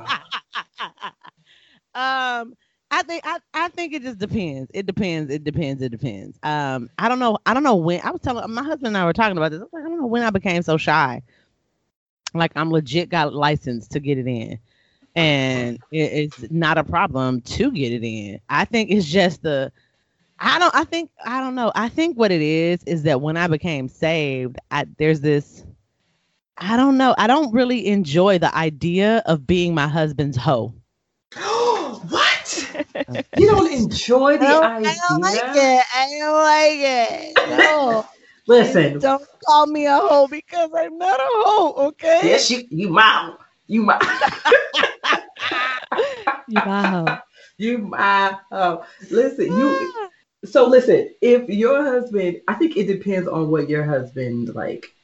um, 1.95 2.55
I 2.91 3.03
think 3.03 3.23
I, 3.27 3.39
I 3.53 3.69
think 3.69 3.93
it 3.93 4.03
just 4.03 4.19
depends. 4.19 4.71
It 4.73 4.87
depends. 4.87 5.31
It 5.31 5.45
depends. 5.45 5.83
It 5.83 5.91
depends. 5.91 6.39
Um, 6.43 6.89
I 6.99 7.09
don't 7.09 7.19
know. 7.19 7.39
I 7.45 7.53
don't 7.53 7.65
know 7.65 7.77
when. 7.77 8.01
I 8.03 8.11
was 8.11 8.21
telling 8.21 8.49
my 8.53 8.63
husband 8.63 8.89
and 8.89 8.97
I 8.97 9.05
were 9.05 9.13
talking 9.13 9.37
about 9.37 9.51
this. 9.51 9.61
I 9.61 9.65
was 9.65 9.73
like, 9.73 9.85
I 9.85 9.89
don't 9.89 10.01
know 10.01 10.07
when 10.07 10.23
I 10.23 10.31
became 10.31 10.63
so 10.63 10.77
shy. 10.77 11.23
Like 12.35 12.53
I'm 12.57 12.71
legit 12.71 13.09
got 13.09 13.33
licensed 13.33 13.93
to 13.93 14.01
get 14.01 14.19
it 14.19 14.27
in, 14.27 14.59
and 15.15 15.79
it, 15.93 16.13
it's 16.13 16.45
not 16.51 16.79
a 16.79 16.85
problem 16.85 17.41
to 17.43 17.71
get 17.71 17.93
it 17.93 18.05
in. 18.05 18.41
I 18.49 18.65
think 18.65 18.91
it's 18.91 19.07
just 19.07 19.43
the. 19.43 19.73
I 20.39 20.59
don't. 20.59 20.75
I 20.75 20.85
think 20.85 21.11
I 21.25 21.41
don't 21.41 21.55
know. 21.55 21.71
I 21.75 21.89
think 21.89 22.19
what 22.19 22.33
it 22.33 22.43
is 22.43 22.83
is 22.85 23.05
that 23.05 23.21
when 23.21 23.37
I 23.37 23.47
became 23.47 23.89
saved, 23.89 24.59
I, 24.71 24.87
there's 24.99 25.21
this. 25.21 25.65
I 26.59 26.77
don't 26.77 26.99
know. 26.99 27.15
I 27.17 27.27
don't 27.27 27.53
really 27.53 27.87
enjoy 27.87 28.39
the 28.39 28.55
idea 28.55 29.23
of 29.27 29.47
being 29.47 29.75
my 29.75 29.89
husband's 29.89 30.37
hoe. 30.37 30.75
what? 31.37 32.75
You 33.37 33.47
don't 33.47 33.73
enjoy 33.73 34.39
the 34.39 34.47
I 34.47 34.51
don't 34.51 34.65
idea? 34.65 34.81
Like 34.83 34.97
I 34.97 35.09
don't 35.09 35.21
like 35.21 35.57
it. 35.57 35.85
I 35.95 36.19
don't 36.19 36.35
like 36.35 37.59
it. 37.59 37.59
No. 37.59 38.07
Listen, 38.47 38.99
don't 38.99 39.27
call 39.47 39.67
me 39.67 39.87
a 39.87 39.97
hoe 39.97 40.29
because 40.29 40.71
I'm 40.77 40.99
not 40.99 41.19
a 41.19 41.27
hoe, 41.27 41.75
okay? 41.89 42.21
yes, 42.25 42.51
you 42.51 42.65
you 42.71 42.89
my 42.91 43.35
you 43.67 43.83
my 43.83 43.99
You 46.49 46.61
wow. 46.67 47.23
you 47.57 47.79
my 47.79 48.37
oh. 48.53 48.85
Listen, 49.11 49.47
you 49.47 49.95
so 50.45 50.67
listen, 50.67 51.11
if 51.23 51.49
your 51.49 51.83
husband 51.83 52.43
I 52.49 52.55
think 52.55 52.77
it 52.77 52.87
depends 52.87 53.29
on 53.29 53.51
what 53.51 53.69
your 53.69 53.85
husband 53.85 54.55
like 54.55 54.95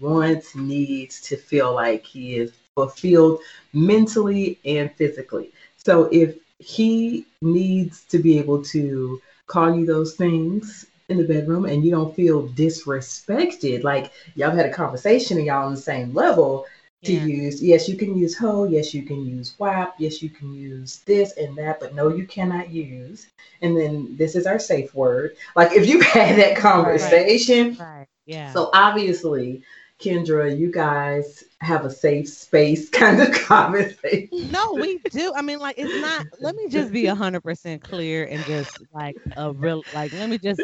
wants, 0.00 0.54
needs 0.54 1.20
to 1.22 1.36
feel 1.36 1.74
like 1.74 2.04
he 2.04 2.36
is 2.36 2.52
fulfilled 2.76 3.40
mentally 3.72 4.58
and 4.64 4.92
physically. 4.92 5.50
So 5.76 6.08
if 6.12 6.36
he 6.58 7.26
needs 7.42 8.04
to 8.04 8.18
be 8.18 8.38
able 8.38 8.62
to 8.64 9.20
call 9.46 9.74
you 9.74 9.84
those 9.84 10.14
things 10.14 10.86
in 11.08 11.18
the 11.18 11.24
bedroom 11.24 11.64
and 11.66 11.84
you 11.84 11.90
don't 11.90 12.14
feel 12.14 12.48
disrespected, 12.48 13.82
like 13.82 14.12
y'all 14.34 14.50
had 14.50 14.66
a 14.66 14.72
conversation 14.72 15.36
and 15.38 15.46
y'all 15.46 15.66
on 15.66 15.74
the 15.74 15.80
same 15.80 16.12
level, 16.14 16.66
to 17.04 17.12
Yeah. 17.12 17.24
use. 17.24 17.62
Yes, 17.62 17.88
you 17.88 17.96
can 17.96 18.16
use 18.16 18.36
ho. 18.36 18.64
Yes, 18.64 18.94
you 18.94 19.02
can 19.02 19.24
use 19.26 19.54
WAP. 19.58 19.94
Yes, 19.98 20.22
you 20.22 20.30
can 20.30 20.54
use 20.54 21.00
this 21.06 21.36
and 21.36 21.54
that, 21.56 21.78
but 21.80 21.94
no, 21.94 22.08
you 22.08 22.26
cannot 22.26 22.70
use. 22.70 23.26
And 23.60 23.76
then 23.76 24.16
this 24.16 24.34
is 24.34 24.46
our 24.46 24.58
safe 24.58 24.94
word. 24.94 25.36
Like 25.54 25.72
if 25.72 25.86
you 25.86 26.00
had 26.14 26.38
that 26.38 26.56
conversation, 26.56 27.76
Right. 27.78 28.06
Yeah. 28.26 28.52
so 28.52 28.70
obviously, 28.72 29.62
Kendra, 30.04 30.56
you 30.56 30.70
guys 30.70 31.44
have 31.60 31.84
a 31.84 31.90
safe 31.90 32.28
space 32.28 32.88
kind 32.90 33.20
of 33.20 33.32
conversation. 33.32 34.28
no, 34.32 34.74
we 34.74 34.98
do. 35.10 35.32
I 35.34 35.42
mean, 35.42 35.58
like, 35.58 35.76
it's 35.78 35.94
not. 35.94 36.26
Let 36.40 36.54
me 36.56 36.68
just 36.68 36.92
be 36.92 37.06
a 37.06 37.14
hundred 37.14 37.40
percent 37.42 37.82
clear 37.82 38.24
and 38.24 38.44
just 38.44 38.82
like 38.92 39.16
a 39.36 39.52
real, 39.52 39.84
like, 39.90 40.12
let 40.12 40.28
me 40.28 40.38
just 40.38 40.62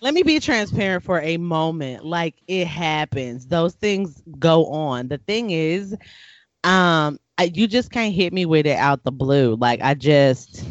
let 0.00 0.14
me 0.14 0.22
be 0.22 0.38
transparent 0.40 1.02
for 1.02 1.20
a 1.20 1.38
moment. 1.38 2.04
Like, 2.04 2.34
it 2.46 2.66
happens. 2.66 3.46
Those 3.46 3.74
things 3.74 4.22
go 4.38 4.66
on. 4.66 5.08
The 5.08 5.18
thing 5.18 5.50
is, 5.50 5.96
um, 6.62 7.18
I, 7.38 7.44
you 7.44 7.66
just 7.66 7.90
can't 7.90 8.14
hit 8.14 8.32
me 8.32 8.46
with 8.46 8.66
it 8.66 8.76
out 8.76 9.02
the 9.02 9.12
blue. 9.12 9.56
Like, 9.56 9.80
I 9.80 9.94
just, 9.94 10.64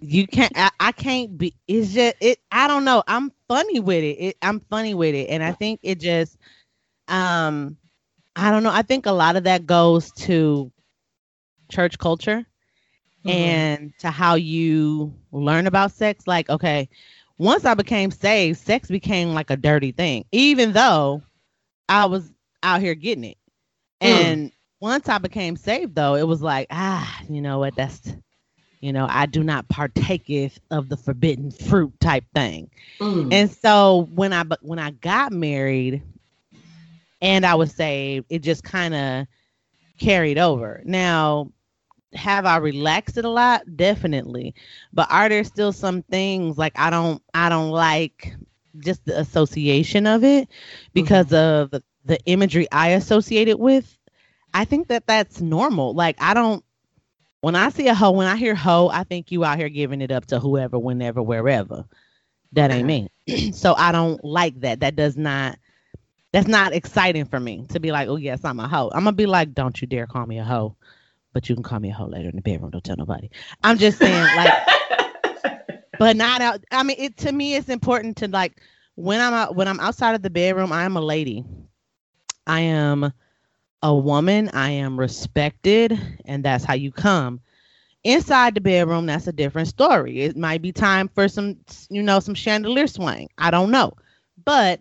you 0.00 0.26
can't. 0.26 0.52
I, 0.56 0.70
I 0.80 0.92
can't 0.92 1.36
be. 1.36 1.54
It's 1.68 1.92
just 1.92 2.16
it. 2.20 2.38
I 2.50 2.68
don't 2.68 2.84
know. 2.84 3.02
I'm 3.06 3.32
funny 3.48 3.80
with 3.80 4.02
it. 4.02 4.16
it. 4.18 4.36
I'm 4.42 4.60
funny 4.70 4.94
with 4.94 5.14
it, 5.14 5.28
and 5.28 5.42
I 5.42 5.52
think 5.52 5.80
it 5.82 6.00
just, 6.00 6.38
um, 7.08 7.76
I 8.36 8.50
don't 8.50 8.62
know. 8.62 8.72
I 8.72 8.82
think 8.82 9.06
a 9.06 9.12
lot 9.12 9.36
of 9.36 9.44
that 9.44 9.66
goes 9.66 10.10
to 10.12 10.70
church 11.70 11.98
culture 11.98 12.46
Mm-hmm. 13.24 13.38
and 13.38 13.98
to 14.00 14.10
how 14.10 14.34
you 14.34 15.14
learn 15.32 15.66
about 15.66 15.92
sex. 15.92 16.26
Like, 16.26 16.50
okay, 16.50 16.90
once 17.38 17.64
I 17.64 17.72
became 17.72 18.10
saved, 18.10 18.58
sex 18.58 18.88
became 18.88 19.32
like 19.32 19.48
a 19.48 19.56
dirty 19.56 19.92
thing, 19.92 20.26
even 20.30 20.72
though 20.72 21.22
I 21.88 22.04
was 22.04 22.30
out 22.62 22.82
here 22.82 22.94
getting 22.94 23.24
it. 23.24 23.38
Mm. 24.02 24.06
And 24.06 24.52
once 24.78 25.08
I 25.08 25.16
became 25.16 25.56
saved, 25.56 25.94
though, 25.94 26.16
it 26.16 26.28
was 26.28 26.42
like, 26.42 26.66
ah, 26.70 27.18
you 27.30 27.40
know 27.40 27.60
what? 27.60 27.76
That's, 27.76 28.14
you 28.82 28.92
know, 28.92 29.06
I 29.08 29.24
do 29.24 29.42
not 29.42 29.68
partaketh 29.68 30.58
of 30.70 30.90
the 30.90 30.96
forbidden 30.98 31.50
fruit 31.50 31.98
type 32.00 32.24
thing. 32.34 32.70
Mm. 33.00 33.32
And 33.32 33.50
so 33.50 34.06
when 34.12 34.34
I 34.34 34.44
when 34.60 34.78
I 34.78 34.90
got 34.90 35.32
married 35.32 36.02
and 37.24 37.46
I 37.46 37.54
was 37.54 37.72
saved, 37.72 38.26
it 38.28 38.40
just 38.40 38.62
kind 38.62 38.94
of 38.94 39.26
carried 39.98 40.38
over. 40.38 40.82
Now, 40.84 41.50
have 42.12 42.44
I 42.44 42.58
relaxed 42.58 43.16
it 43.16 43.24
a 43.24 43.30
lot? 43.30 43.62
Definitely. 43.76 44.54
But 44.92 45.10
are 45.10 45.30
there 45.30 45.42
still 45.42 45.72
some 45.72 46.02
things 46.02 46.58
like 46.58 46.78
I 46.78 46.90
don't 46.90 47.22
I 47.32 47.48
don't 47.48 47.70
like 47.70 48.36
just 48.78 49.06
the 49.06 49.18
association 49.18 50.06
of 50.06 50.22
it 50.22 50.48
because 50.92 51.26
mm-hmm. 51.26 51.62
of 51.62 51.70
the, 51.70 51.82
the 52.04 52.20
imagery 52.26 52.68
I 52.70 52.90
associate 52.90 53.48
it 53.48 53.58
with? 53.58 53.98
I 54.52 54.66
think 54.66 54.88
that 54.88 55.06
that's 55.06 55.40
normal. 55.40 55.94
Like 55.94 56.16
I 56.20 56.34
don't 56.34 56.62
when 57.40 57.56
I 57.56 57.70
see 57.70 57.88
a 57.88 57.94
hoe, 57.94 58.12
when 58.12 58.26
I 58.26 58.36
hear 58.36 58.54
hoe, 58.54 58.90
I 58.92 59.04
think 59.04 59.32
you 59.32 59.44
out 59.44 59.58
here 59.58 59.70
giving 59.70 60.02
it 60.02 60.10
up 60.10 60.26
to 60.26 60.38
whoever, 60.38 60.78
whenever, 60.78 61.22
wherever. 61.22 61.86
That 62.52 62.70
ain't 62.70 62.86
me. 62.86 63.08
so 63.52 63.74
I 63.74 63.92
don't 63.92 64.22
like 64.22 64.60
that. 64.60 64.80
That 64.80 64.94
does 64.94 65.16
not 65.16 65.58
that's 66.34 66.48
not 66.48 66.72
exciting 66.72 67.24
for 67.26 67.38
me 67.38 67.64
to 67.68 67.78
be 67.78 67.92
like, 67.92 68.08
oh 68.08 68.16
yes, 68.16 68.40
I'm 68.42 68.58
a 68.58 68.66
hoe. 68.66 68.90
I'm 68.92 69.04
gonna 69.04 69.12
be 69.12 69.24
like, 69.24 69.54
don't 69.54 69.80
you 69.80 69.86
dare 69.86 70.08
call 70.08 70.26
me 70.26 70.40
a 70.40 70.44
hoe. 70.44 70.74
But 71.32 71.48
you 71.48 71.54
can 71.54 71.62
call 71.62 71.78
me 71.78 71.90
a 71.90 71.94
hoe 71.94 72.06
later 72.06 72.28
in 72.28 72.34
the 72.34 72.42
bedroom. 72.42 72.72
Don't 72.72 72.82
tell 72.82 72.96
nobody. 72.96 73.30
I'm 73.62 73.78
just 73.78 73.98
saying, 73.98 74.36
like, 74.36 74.52
but 76.00 76.16
not 76.16 76.40
out. 76.40 76.64
I 76.72 76.82
mean, 76.82 76.96
it 76.98 77.16
to 77.18 77.30
me, 77.30 77.54
it's 77.54 77.68
important 77.68 78.16
to 78.16 78.26
like 78.26 78.60
when 78.96 79.20
I'm 79.20 79.32
out 79.32 79.54
when 79.54 79.68
I'm 79.68 79.78
outside 79.78 80.16
of 80.16 80.22
the 80.22 80.30
bedroom. 80.30 80.72
I 80.72 80.82
am 80.82 80.96
a 80.96 81.00
lady. 81.00 81.44
I 82.48 82.62
am 82.62 83.12
a 83.84 83.94
woman. 83.94 84.50
I 84.54 84.70
am 84.70 84.98
respected, 84.98 85.96
and 86.24 86.44
that's 86.44 86.64
how 86.64 86.74
you 86.74 86.90
come. 86.90 87.42
Inside 88.02 88.56
the 88.56 88.60
bedroom, 88.60 89.06
that's 89.06 89.28
a 89.28 89.32
different 89.32 89.68
story. 89.68 90.22
It 90.22 90.36
might 90.36 90.62
be 90.62 90.72
time 90.72 91.08
for 91.14 91.28
some, 91.28 91.58
you 91.90 92.02
know, 92.02 92.18
some 92.18 92.34
chandelier 92.34 92.88
swing. 92.88 93.28
I 93.38 93.52
don't 93.52 93.70
know, 93.70 93.92
but 94.44 94.80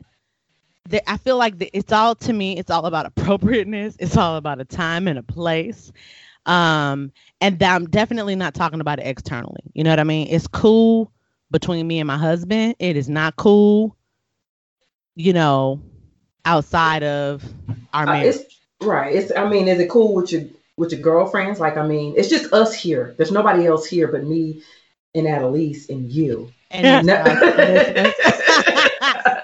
the, 0.90 1.10
I 1.10 1.18
feel 1.18 1.38
like 1.38 1.60
the, 1.60 1.70
it's 1.74 1.92
all 1.92 2.16
to 2.16 2.34
me. 2.34 2.58
It's 2.58 2.70
all 2.72 2.86
about 2.86 3.06
appropriateness. 3.06 3.96
It's 4.00 4.18
all 4.18 4.36
about 4.38 4.60
a 4.60 4.66
time 4.66 5.08
and 5.08 5.18
a 5.18 5.24
place. 5.24 5.92
Um, 6.46 7.12
and 7.40 7.62
I'm 7.64 7.86
definitely 7.90 8.36
not 8.36 8.54
talking 8.54 8.82
about 8.82 9.00
it 9.00 9.08
externally. 9.08 9.62
You 9.74 9.84
know 9.84 9.92
what 9.92 10.00
I 10.00 10.04
mean? 10.04 10.28
It's 10.30 10.48
cool 10.48 11.12
between 11.52 11.88
me 11.88 12.00
and 12.00 12.08
my 12.08 12.18
husband. 12.18 12.76
It 12.80 12.98
is 12.98 13.08
not 13.08 13.36
cool, 13.38 13.96
you 15.16 15.32
know, 15.32 15.82
outside 16.44 17.04
of 17.04 17.44
our 17.94 18.04
Uh, 18.04 18.14
marriage. 18.14 18.36
it's 18.36 18.60
right. 18.82 19.16
It's 19.16 19.32
I 19.36 19.48
mean, 19.48 19.68
is 19.70 19.80
it 19.80 19.90
cool 19.90 20.14
with 20.14 20.32
your 20.34 20.44
with 20.76 20.92
your 20.92 21.00
girlfriends? 21.02 21.60
Like, 21.62 21.78
I 21.78 21.88
mean, 21.88 22.16
it's 22.18 22.28
just 22.28 22.52
us 22.52 22.74
here. 22.74 23.14
There's 23.18 23.32
nobody 23.32 23.66
else 23.68 23.86
here 23.86 24.08
but 24.08 24.26
me 24.26 24.62
and 25.16 25.28
Annalise 25.28 25.90
and 25.90 26.12
you. 26.12 26.52
and, 26.72 27.06
No- 27.08 27.24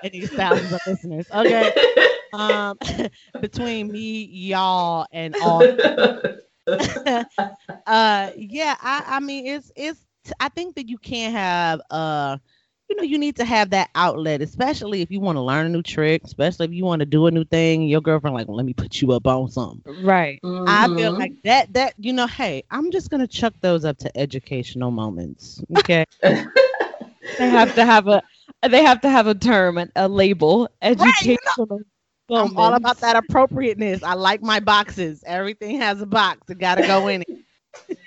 these 0.12 0.32
thousands 0.32 0.72
of 0.74 0.80
listeners. 0.86 1.26
and 1.32 1.44
these 1.46 1.60
thousands 1.60 1.68
of 1.68 1.68
listeners. 1.68 1.72
Okay. 1.72 1.72
Um, 2.34 2.78
between 3.42 3.92
me, 3.92 4.24
y'all, 4.26 5.06
and 5.12 5.36
all 5.40 5.68
uh 7.86 8.30
yeah 8.36 8.76
i 8.82 9.04
i 9.08 9.20
mean 9.20 9.46
it's 9.46 9.72
it's 9.76 10.06
i 10.40 10.50
think 10.50 10.76
that 10.76 10.88
you 10.90 10.98
can't 10.98 11.34
have 11.34 11.82
uh 11.90 12.38
you 12.90 12.96
know 12.96 13.04
you 13.04 13.18
need 13.18 13.36
to 13.36 13.46
have 13.46 13.72
that 13.72 13.90
outlet 13.96 14.42
especially 14.42 15.02
if 15.02 15.12
you 15.12 15.20
want 15.20 15.36
to 15.36 15.42
learn 15.42 15.66
a 15.66 15.70
new 15.70 15.82
trick 15.82 16.22
especially 16.26 16.66
if 16.66 16.72
you 16.74 16.86
want 16.86 17.00
to 17.00 17.06
do 17.06 17.26
a 17.28 17.32
new 17.32 17.44
thing 17.46 17.84
your 17.88 18.02
girlfriend 18.02 18.36
like 18.36 18.48
well, 18.48 18.58
let 18.58 18.66
me 18.66 18.74
put 18.74 19.02
you 19.02 19.12
up 19.12 19.28
on 19.28 19.50
something 19.50 19.84
Right. 19.86 20.42
i 20.66 20.88
feel 20.90 21.12
Mhm. 21.12 21.20
like 21.20 21.34
that 21.44 21.74
that 21.74 21.94
you 21.98 22.14
know 22.14 22.28
hey 22.28 22.64
i'm 22.72 22.92
just 22.92 23.10
gonna 23.10 23.28
chuck 23.28 23.54
those 23.62 23.86
up 23.86 23.98
to 23.98 24.18
educational 24.18 24.92
moments 24.92 25.64
okay 25.78 26.06
They 27.38 27.50
have 27.50 27.74
to 27.74 27.86
have 27.86 28.08
a 28.08 28.22
they 28.68 28.84
have 28.84 29.02
to 29.02 29.10
have 29.10 29.28
a 29.28 29.36
term, 29.36 29.78
a, 29.78 29.88
a 29.96 30.08
label, 30.08 30.70
you 30.84 30.96
know, 30.96 31.04
educational. 31.06 31.82
i'm 32.32 32.58
all 32.58 32.76
about 32.76 33.00
that 33.02 33.16
appropriateness 33.16 34.04
i 34.04 34.14
like 34.14 34.44
my 34.44 34.60
boxes 34.60 35.24
everything 35.26 35.80
has 35.80 36.00
a 36.00 36.06
box 36.06 36.48
it 36.50 36.60
gotta 36.60 36.86
go 36.86 37.08
in 37.08 37.24
it 37.24 37.28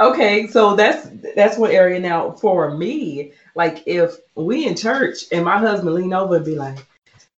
Okay, 0.00 0.46
so 0.46 0.76
that's 0.76 1.08
that's 1.34 1.58
one 1.58 1.72
area 1.72 1.98
now 1.98 2.30
for 2.30 2.76
me. 2.76 3.32
Like 3.56 3.82
if 3.86 4.16
we 4.36 4.66
in 4.66 4.76
church 4.76 5.24
and 5.32 5.44
my 5.44 5.58
husband 5.58 5.94
lean 5.94 6.12
over 6.12 6.36
and 6.36 6.44
be 6.44 6.54
like, 6.54 6.78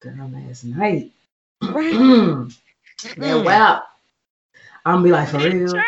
"Girl, 0.01 0.29
last 0.33 0.65
night, 0.65 1.11
Right. 1.61 1.91
that 3.17 3.45
wow," 3.45 3.83
I'm 4.85 5.03
be 5.03 5.11
like, 5.11 5.29
"For 5.29 5.39
real." 5.39 5.81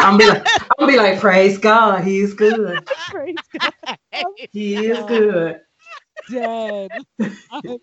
I'm 0.00 0.18
be 0.18 0.26
like, 0.26 0.44
I'm 0.76 0.88
be 0.88 0.96
like, 0.96 1.20
"Praise 1.20 1.56
God, 1.56 2.02
He's 2.02 2.34
good. 2.34 2.88
Praise 3.10 3.36
God. 3.60 3.72
He 4.52 4.86
is 4.86 5.04
good." 5.04 5.60
Dead. 6.28 6.92
I'm 7.50 7.78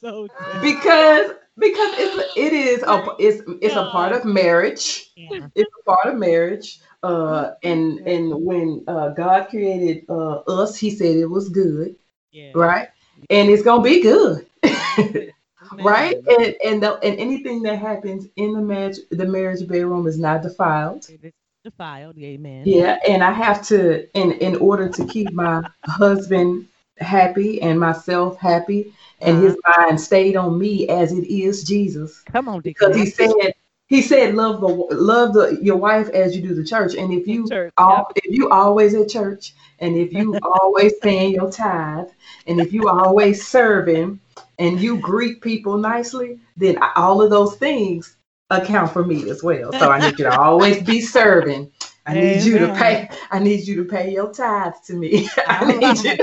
so 0.00 0.28
dead. 0.38 0.60
Because 0.60 1.30
because 1.58 1.94
it's 1.98 2.32
it 2.36 2.52
is 2.52 2.82
a 2.82 3.04
it's 3.18 3.42
it's 3.60 3.76
a 3.76 3.86
part 3.90 4.12
of 4.12 4.24
marriage. 4.24 5.10
Yeah. 5.16 5.48
it's 5.54 5.70
a 5.80 5.84
part 5.84 6.06
of 6.14 6.18
marriage. 6.18 6.80
Uh, 7.02 7.52
and 7.62 7.98
and 8.06 8.44
when 8.44 8.84
uh, 8.86 9.10
God 9.10 9.48
created 9.48 10.04
uh, 10.08 10.38
us, 10.48 10.76
He 10.76 10.90
said 10.90 11.16
it 11.16 11.26
was 11.26 11.48
good, 11.48 11.96
Yeah. 12.30 12.52
right? 12.54 12.88
And 13.30 13.50
it's 13.50 13.62
gonna 13.62 13.82
be 13.82 14.02
good, 14.02 14.46
right? 15.78 16.16
And 16.38 16.54
and 16.64 16.82
the, 16.82 16.98
and 17.02 17.18
anything 17.18 17.62
that 17.62 17.78
happens 17.78 18.26
in 18.36 18.52
the 18.52 18.60
marriage 18.60 18.98
the 19.10 19.26
marriage 19.26 19.66
bedroom 19.66 20.06
is 20.06 20.18
not 20.18 20.42
defiled. 20.42 21.08
It 21.08 21.24
is 21.24 21.32
defiled. 21.62 22.18
Amen. 22.18 22.62
Yeah, 22.64 22.98
and 23.08 23.22
I 23.22 23.32
have 23.32 23.66
to 23.68 24.08
in 24.16 24.32
in 24.32 24.56
order 24.56 24.88
to 24.88 25.06
keep 25.06 25.32
my 25.32 25.62
husband 25.84 26.68
happy 26.98 27.60
and 27.62 27.78
myself 27.78 28.38
happy, 28.38 28.92
and 29.20 29.42
his 29.42 29.54
uh-huh. 29.54 29.86
mind 29.86 30.00
stayed 30.00 30.36
on 30.36 30.58
me 30.58 30.88
as 30.88 31.12
it 31.12 31.26
is 31.26 31.64
Jesus. 31.64 32.20
Come 32.20 32.48
on, 32.48 32.60
because 32.60 32.96
he 32.96 33.06
said 33.06 33.54
he 33.86 34.02
said 34.02 34.34
love 34.34 34.60
the 34.60 34.68
love 34.68 35.34
the 35.34 35.58
your 35.62 35.76
wife 35.76 36.08
as 36.10 36.34
you 36.34 36.42
do 36.42 36.54
the 36.54 36.64
church. 36.64 36.94
And 36.94 37.12
if 37.12 37.26
you 37.26 37.48
Church, 37.48 37.72
all, 37.76 38.10
if 38.16 38.36
you 38.36 38.48
always 38.50 38.94
at 38.94 39.08
church 39.08 39.54
and 39.78 39.96
if 39.96 40.12
you 40.12 40.38
always 40.42 40.94
paying 41.02 41.34
your 41.34 41.50
tithe 41.50 42.08
and 42.46 42.60
if 42.60 42.72
you 42.72 42.88
always 42.88 43.46
serving 43.46 44.20
and 44.58 44.80
you 44.80 44.98
greet 44.98 45.40
people 45.42 45.76
nicely 45.76 46.38
then 46.56 46.78
all 46.96 47.20
of 47.20 47.30
those 47.30 47.56
things 47.56 48.16
account 48.52 48.92
for 48.92 49.04
me 49.04 49.28
as 49.30 49.42
well. 49.42 49.72
So 49.72 49.90
i 49.90 49.98
need 49.98 50.18
you 50.18 50.24
to 50.24 50.38
always 50.38 50.82
be 50.82 51.00
serving. 51.00 51.70
I 52.04 52.14
need 52.14 52.42
you 52.42 52.58
to 52.58 52.74
pay 52.74 53.08
i 53.30 53.38
need 53.38 53.66
you 53.66 53.76
to 53.76 53.84
pay 53.84 54.12
your 54.12 54.32
tithes 54.32 54.80
to 54.86 54.94
me. 54.94 55.28
I 55.46 55.64
need 55.64 55.98
you 56.04 56.16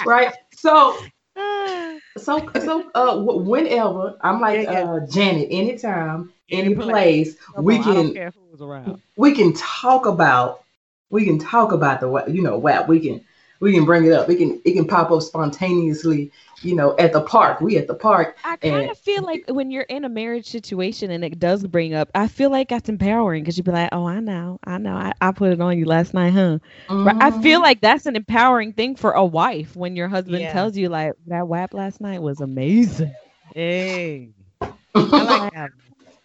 right? 0.06 0.32
So 0.52 0.96
so 2.16 2.48
so 2.60 2.90
uh 2.94 3.20
whenever 3.20 4.16
i'm 4.20 4.40
like 4.40 4.68
uh 4.68 5.00
janet 5.10 5.48
anytime 5.50 6.32
any 6.50 6.74
place. 6.74 7.36
we 7.58 7.76
on, 7.76 7.80
I 7.80 7.84
don't 7.84 8.04
can 8.06 8.14
care 8.14 8.32
who's 8.50 8.62
around. 8.62 9.02
we 9.16 9.32
can 9.34 9.52
talk 9.52 10.06
about 10.06 10.62
we 11.10 11.24
can 11.24 11.38
talk 11.38 11.72
about 11.72 12.00
the 12.00 12.24
you 12.28 12.42
know 12.42 12.56
wow 12.56 12.84
we 12.86 13.00
can 13.00 13.24
we 13.60 13.72
can 13.72 13.84
bring 13.84 14.04
it 14.04 14.12
up 14.12 14.28
it 14.28 14.36
can 14.36 14.60
it 14.64 14.72
can 14.72 14.86
pop 14.86 15.10
up 15.10 15.22
spontaneously 15.22 16.30
you 16.62 16.74
know 16.74 16.94
at 16.98 17.12
the 17.12 17.20
park 17.22 17.60
we 17.60 17.76
at 17.76 17.86
the 17.86 17.94
park 17.94 18.36
I 18.44 18.56
kind 18.56 18.82
And- 18.82 18.90
of 18.90 18.98
feel 18.98 19.22
like 19.22 19.44
when 19.48 19.70
you're 19.70 19.82
in 19.84 20.04
a 20.04 20.08
marriage 20.08 20.46
situation 20.48 21.10
and 21.10 21.24
it 21.24 21.38
does 21.38 21.66
bring 21.66 21.94
up, 21.94 22.10
I 22.14 22.28
feel 22.28 22.50
like 22.50 22.68
that's 22.68 22.88
empowering 22.88 23.42
because 23.42 23.56
you'd 23.58 23.64
be 23.64 23.72
like, 23.72 23.88
"Oh, 23.92 24.06
I 24.06 24.20
know, 24.20 24.58
I 24.64 24.78
know, 24.78 24.94
I, 24.94 25.12
I 25.20 25.32
put 25.32 25.52
it 25.52 25.60
on 25.60 25.78
you 25.78 25.84
last 25.86 26.14
night, 26.14 26.30
huh?" 26.32 26.58
Right? 26.90 27.16
I 27.20 27.30
feel 27.42 27.60
Mhm. 27.60 27.62
like 27.64 27.80
that's 27.80 28.06
an 28.06 28.16
empowering 28.16 28.72
thing 28.72 28.96
for 28.96 29.12
a 29.12 29.24
wife 29.24 29.74
when 29.76 29.96
your 29.96 30.08
husband 30.08 30.40
Yeah. 30.40 30.52
tells 30.52 30.76
you, 30.76 30.88
like, 30.88 31.12
"That 31.26 31.48
WAP 31.48 31.74
last 31.74 32.00
night 32.00 32.22
was 32.22 32.40
amazing." 32.40 33.14
Hey, 33.54 34.30
I 34.60 34.68
like 34.94 35.52
that. 35.54 35.70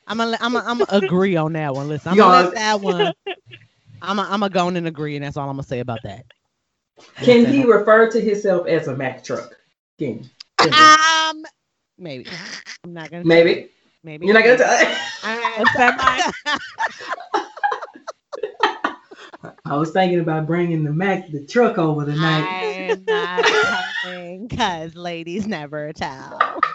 I'm 0.07 0.17
gonna 0.17 0.37
I'm 0.41 0.53
gonna 0.53 0.65
I'm 0.69 0.77
gonna 0.79 1.05
agree 1.05 1.35
on 1.35 1.53
that 1.53 1.73
one. 1.73 1.87
Listen, 1.89 2.11
I'm 2.11 2.15
You 2.17 2.21
gonna 2.23 2.35
are- 2.37 2.43
let 2.45 2.53
that 2.55 2.81
one. 2.81 3.13
I'm 4.01 4.15
gonna 4.17 4.23
I'm 4.29 4.39
gonna 4.39 4.49
go 4.49 4.67
on 4.67 4.77
and 4.77 4.87
agree, 4.87 5.15
and 5.15 5.23
that's 5.25 5.37
all 5.37 5.49
I'm 5.49 5.55
gonna 5.55 5.63
say 5.63 5.79
about 5.79 5.99
that. 6.03 6.25
Can 7.21 7.45
he 7.45 7.63
refer 7.63 8.09
to 8.11 8.19
himself 8.19 8.67
as 8.67 8.87
a 8.87 8.95
Mack 8.95 9.23
truck 9.23 9.55
can? 9.99 10.29
Can? 10.57 10.73
Um, 10.73 11.45
maybe. 11.97 12.27
I'm 12.83 12.93
not 12.93 13.11
gonna. 13.11 13.25
maybe 13.25 13.69
Maybe. 14.03 14.25
you're 14.25 14.33
not 14.33 14.45
gonna 14.45 14.57
tell 14.57 14.67
I- 19.43 19.51
i 19.65 19.75
was 19.75 19.91
thinking 19.91 20.19
about 20.19 20.47
bringing 20.47 20.83
the 20.83 20.91
Mack 20.91 21.29
the 21.31 21.45
truck 21.45 21.77
over 21.77 22.05
tonight 22.05 22.91
I'm 22.91 23.05
not 23.05 23.45
telling 24.03 24.47
because 24.47 24.95
ladies 24.95 25.47
never 25.47 25.91
tell. 25.93 26.61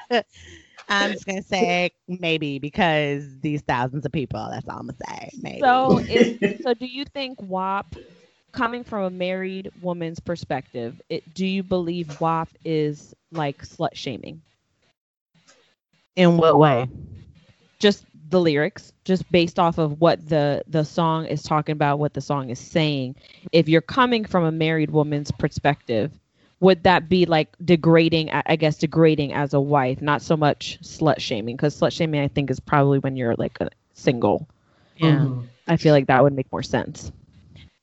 I'm 0.90 1.12
just 1.12 1.26
gonna 1.26 1.42
say 1.42 1.90
maybe 2.08 2.58
because 2.58 3.40
these 3.40 3.62
thousands 3.62 4.06
of 4.06 4.12
people. 4.12 4.48
That's 4.50 4.68
all 4.68 4.78
I'm 4.78 4.88
gonna 4.88 4.98
say. 5.08 5.30
Maybe. 5.40 5.64
So, 5.64 6.00
is, 6.08 6.34
so 6.62 6.74
do 6.74 6.86
you 6.86 7.04
think 7.04 7.40
WAP, 7.42 7.96
coming 8.52 8.84
from 8.84 9.04
a 9.04 9.10
married 9.10 9.70
woman's 9.80 10.20
perspective, 10.20 11.00
it, 11.10 11.32
do 11.32 11.46
you 11.46 11.62
believe 11.64 12.20
WAP 12.20 12.50
is 12.64 13.14
like 13.32 13.62
slut 13.62 13.94
shaming? 13.94 14.42
in 16.16 16.36
what 16.38 16.58
way? 16.58 16.88
Just 17.80 18.06
the 18.28 18.40
lyrics, 18.40 18.92
just 19.04 19.30
based 19.30 19.58
off 19.58 19.78
of 19.78 20.00
what 20.00 20.26
the 20.26 20.62
the 20.66 20.84
song 20.84 21.26
is 21.26 21.42
talking 21.42 21.72
about, 21.72 21.98
what 21.98 22.14
the 22.14 22.20
song 22.20 22.50
is 22.50 22.58
saying. 22.60 23.16
If 23.52 23.68
you're 23.68 23.80
coming 23.82 24.24
from 24.24 24.44
a 24.44 24.52
married 24.52 24.90
woman's 24.90 25.30
perspective, 25.32 26.12
would 26.60 26.84
that 26.84 27.08
be 27.08 27.26
like 27.26 27.56
degrading? 27.64 28.30
I 28.32 28.42
I 28.46 28.56
guess 28.56 28.78
degrading 28.78 29.32
as 29.32 29.54
a 29.54 29.60
wife, 29.60 30.00
not 30.02 30.22
so 30.22 30.36
much 30.36 30.78
slut 30.82 31.20
shaming, 31.20 31.56
because 31.56 31.78
slut 31.78 31.92
shaming 31.92 32.20
I 32.20 32.28
think 32.28 32.50
is 32.50 32.60
probably 32.60 32.98
when 32.98 33.16
you're 33.16 33.34
like 33.36 33.58
a 33.60 33.70
single. 33.94 34.48
Yeah. 34.96 35.26
Mhm. 35.26 35.48
I 35.66 35.76
feel 35.76 35.92
like 35.94 36.06
that 36.06 36.22
would 36.22 36.32
make 36.34 36.50
more 36.52 36.62
sense. 36.62 37.12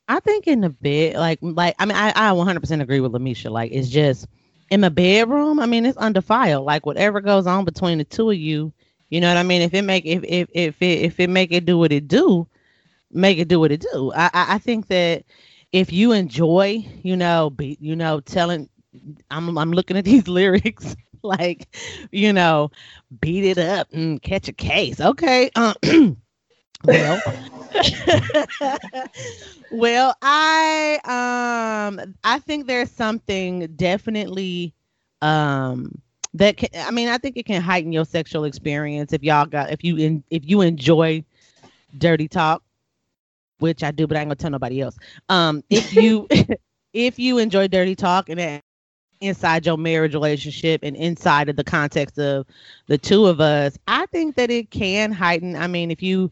I 0.07 0.19
think 0.19 0.47
in 0.47 0.63
a 0.63 0.69
bed, 0.69 1.15
like, 1.15 1.39
like 1.41 1.75
I 1.79 1.85
mean, 1.85 1.97
I, 1.97 2.11
I 2.15 2.31
100% 2.33 2.81
agree 2.81 2.99
with 2.99 3.11
Lamisha. 3.13 3.49
Like, 3.51 3.71
it's 3.71 3.89
just 3.89 4.27
in 4.69 4.81
the 4.81 4.89
bedroom. 4.91 5.59
I 5.59 5.65
mean, 5.65 5.85
it's 5.85 5.97
undefiled. 5.97 6.65
Like, 6.65 6.85
whatever 6.85 7.21
goes 7.21 7.47
on 7.47 7.65
between 7.65 7.97
the 7.99 8.03
two 8.05 8.29
of 8.31 8.37
you, 8.37 8.73
you 9.09 9.21
know 9.21 9.27
what 9.27 9.37
I 9.37 9.43
mean. 9.43 9.61
If 9.61 9.73
it 9.73 9.83
make 9.83 10.05
if 10.05 10.23
if 10.23 10.49
if 10.53 10.81
it 10.81 10.99
if 11.01 11.19
it 11.19 11.29
make 11.29 11.51
it 11.51 11.65
do 11.65 11.77
what 11.77 11.91
it 11.91 12.07
do, 12.07 12.47
make 13.11 13.37
it 13.37 13.47
do 13.47 13.59
what 13.59 13.71
it 13.71 13.81
do. 13.81 14.11
I 14.15 14.25
I, 14.33 14.45
I 14.55 14.57
think 14.59 14.87
that 14.87 15.23
if 15.71 15.91
you 15.91 16.11
enjoy, 16.13 16.85
you 17.03 17.15
know, 17.17 17.49
be 17.49 17.77
you 17.79 17.95
know, 17.95 18.19
telling, 18.19 18.69
I'm 19.29 19.57
I'm 19.57 19.71
looking 19.71 19.97
at 19.97 20.05
these 20.05 20.27
lyrics. 20.29 20.95
Like, 21.23 21.67
you 22.11 22.31
know, 22.31 22.71
beat 23.19 23.43
it 23.43 23.57
up 23.57 23.87
and 23.91 24.21
catch 24.21 24.47
a 24.47 24.53
case. 24.53 25.01
Okay. 25.01 25.49
Uh, 25.55 25.73
well, 26.85 27.19
well, 29.71 30.15
I 30.21 30.99
um 31.99 32.15
I 32.23 32.39
think 32.39 32.67
there's 32.67 32.91
something 32.91 33.67
definitely 33.75 34.73
um 35.21 36.01
that 36.33 36.57
can 36.57 36.69
i 36.75 36.91
mean 36.91 37.07
i 37.09 37.17
think 37.17 37.37
it 37.37 37.45
can 37.45 37.61
heighten 37.61 37.91
your 37.91 38.05
sexual 38.05 38.43
experience 38.43 39.13
if 39.13 39.23
y'all 39.23 39.45
got 39.45 39.71
if 39.71 39.83
you 39.83 39.97
in, 39.97 40.23
if 40.29 40.47
you 40.47 40.61
enjoy 40.61 41.23
dirty 41.97 42.27
talk 42.27 42.61
which 43.59 43.83
i 43.83 43.91
do 43.91 44.07
but 44.07 44.17
i 44.17 44.21
ain't 44.21 44.27
gonna 44.29 44.35
tell 44.35 44.51
nobody 44.51 44.81
else. 44.81 44.97
Um 45.29 45.63
if 45.69 45.93
you 45.93 46.27
if 46.93 47.19
you 47.19 47.37
enjoy 47.37 47.67
dirty 47.67 47.95
talk 47.95 48.29
and 48.29 48.39
that 48.39 48.63
inside 49.19 49.65
your 49.65 49.77
marriage 49.77 50.13
relationship 50.13 50.81
and 50.83 50.95
inside 50.95 51.49
of 51.49 51.55
the 51.55 51.63
context 51.63 52.19
of 52.19 52.45
the 52.85 52.97
two 52.97 53.25
of 53.25 53.39
us 53.41 53.77
i 53.87 54.05
think 54.07 54.35
that 54.35 54.51
it 54.51 54.69
can 54.69 55.11
heighten. 55.11 55.55
I 55.55 55.67
mean 55.67 55.89
if 55.91 56.01
you 56.03 56.29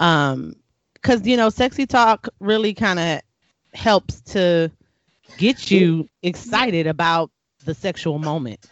um 0.00 0.54
because 0.94 1.26
you 1.26 1.36
know 1.36 1.50
sexy 1.50 1.86
talk 1.86 2.28
really 2.40 2.72
kind 2.74 2.98
of 2.98 3.20
helps 3.74 4.20
to 4.20 4.70
get 5.36 5.70
you 5.70 6.08
excited 6.22 6.86
about 6.86 7.30
the 7.64 7.74
sexual 7.74 8.18
moment. 8.18 8.66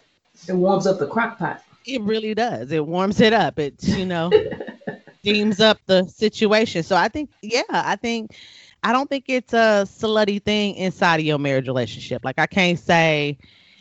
It 0.48 0.52
warms 0.54 0.86
up 0.86 0.98
the 0.98 1.06
crock 1.06 1.38
pot. 1.38 1.62
it 1.86 2.00
really 2.02 2.34
does. 2.34 2.70
It 2.72 2.86
warms 2.86 3.20
it 3.20 3.32
up. 3.32 3.58
It's 3.58 3.86
you 3.88 4.04
know 4.06 4.30
steams 5.20 5.60
up 5.60 5.78
the 5.86 6.06
situation. 6.06 6.82
So 6.82 6.96
i 6.96 7.08
think 7.08 7.30
yeah 7.42 7.62
i 7.70 7.96
think 7.96 8.36
i 8.82 8.92
don't 8.92 9.08
think 9.08 9.24
it's 9.28 9.52
a 9.52 9.84
slutty 9.86 10.42
thing 10.42 10.74
inside 10.76 11.20
of 11.20 11.26
your 11.26 11.38
marriage 11.38 11.66
relationship. 11.68 12.24
Like 12.24 12.38
i 12.38 12.46
can't 12.46 12.78
say 12.78 13.38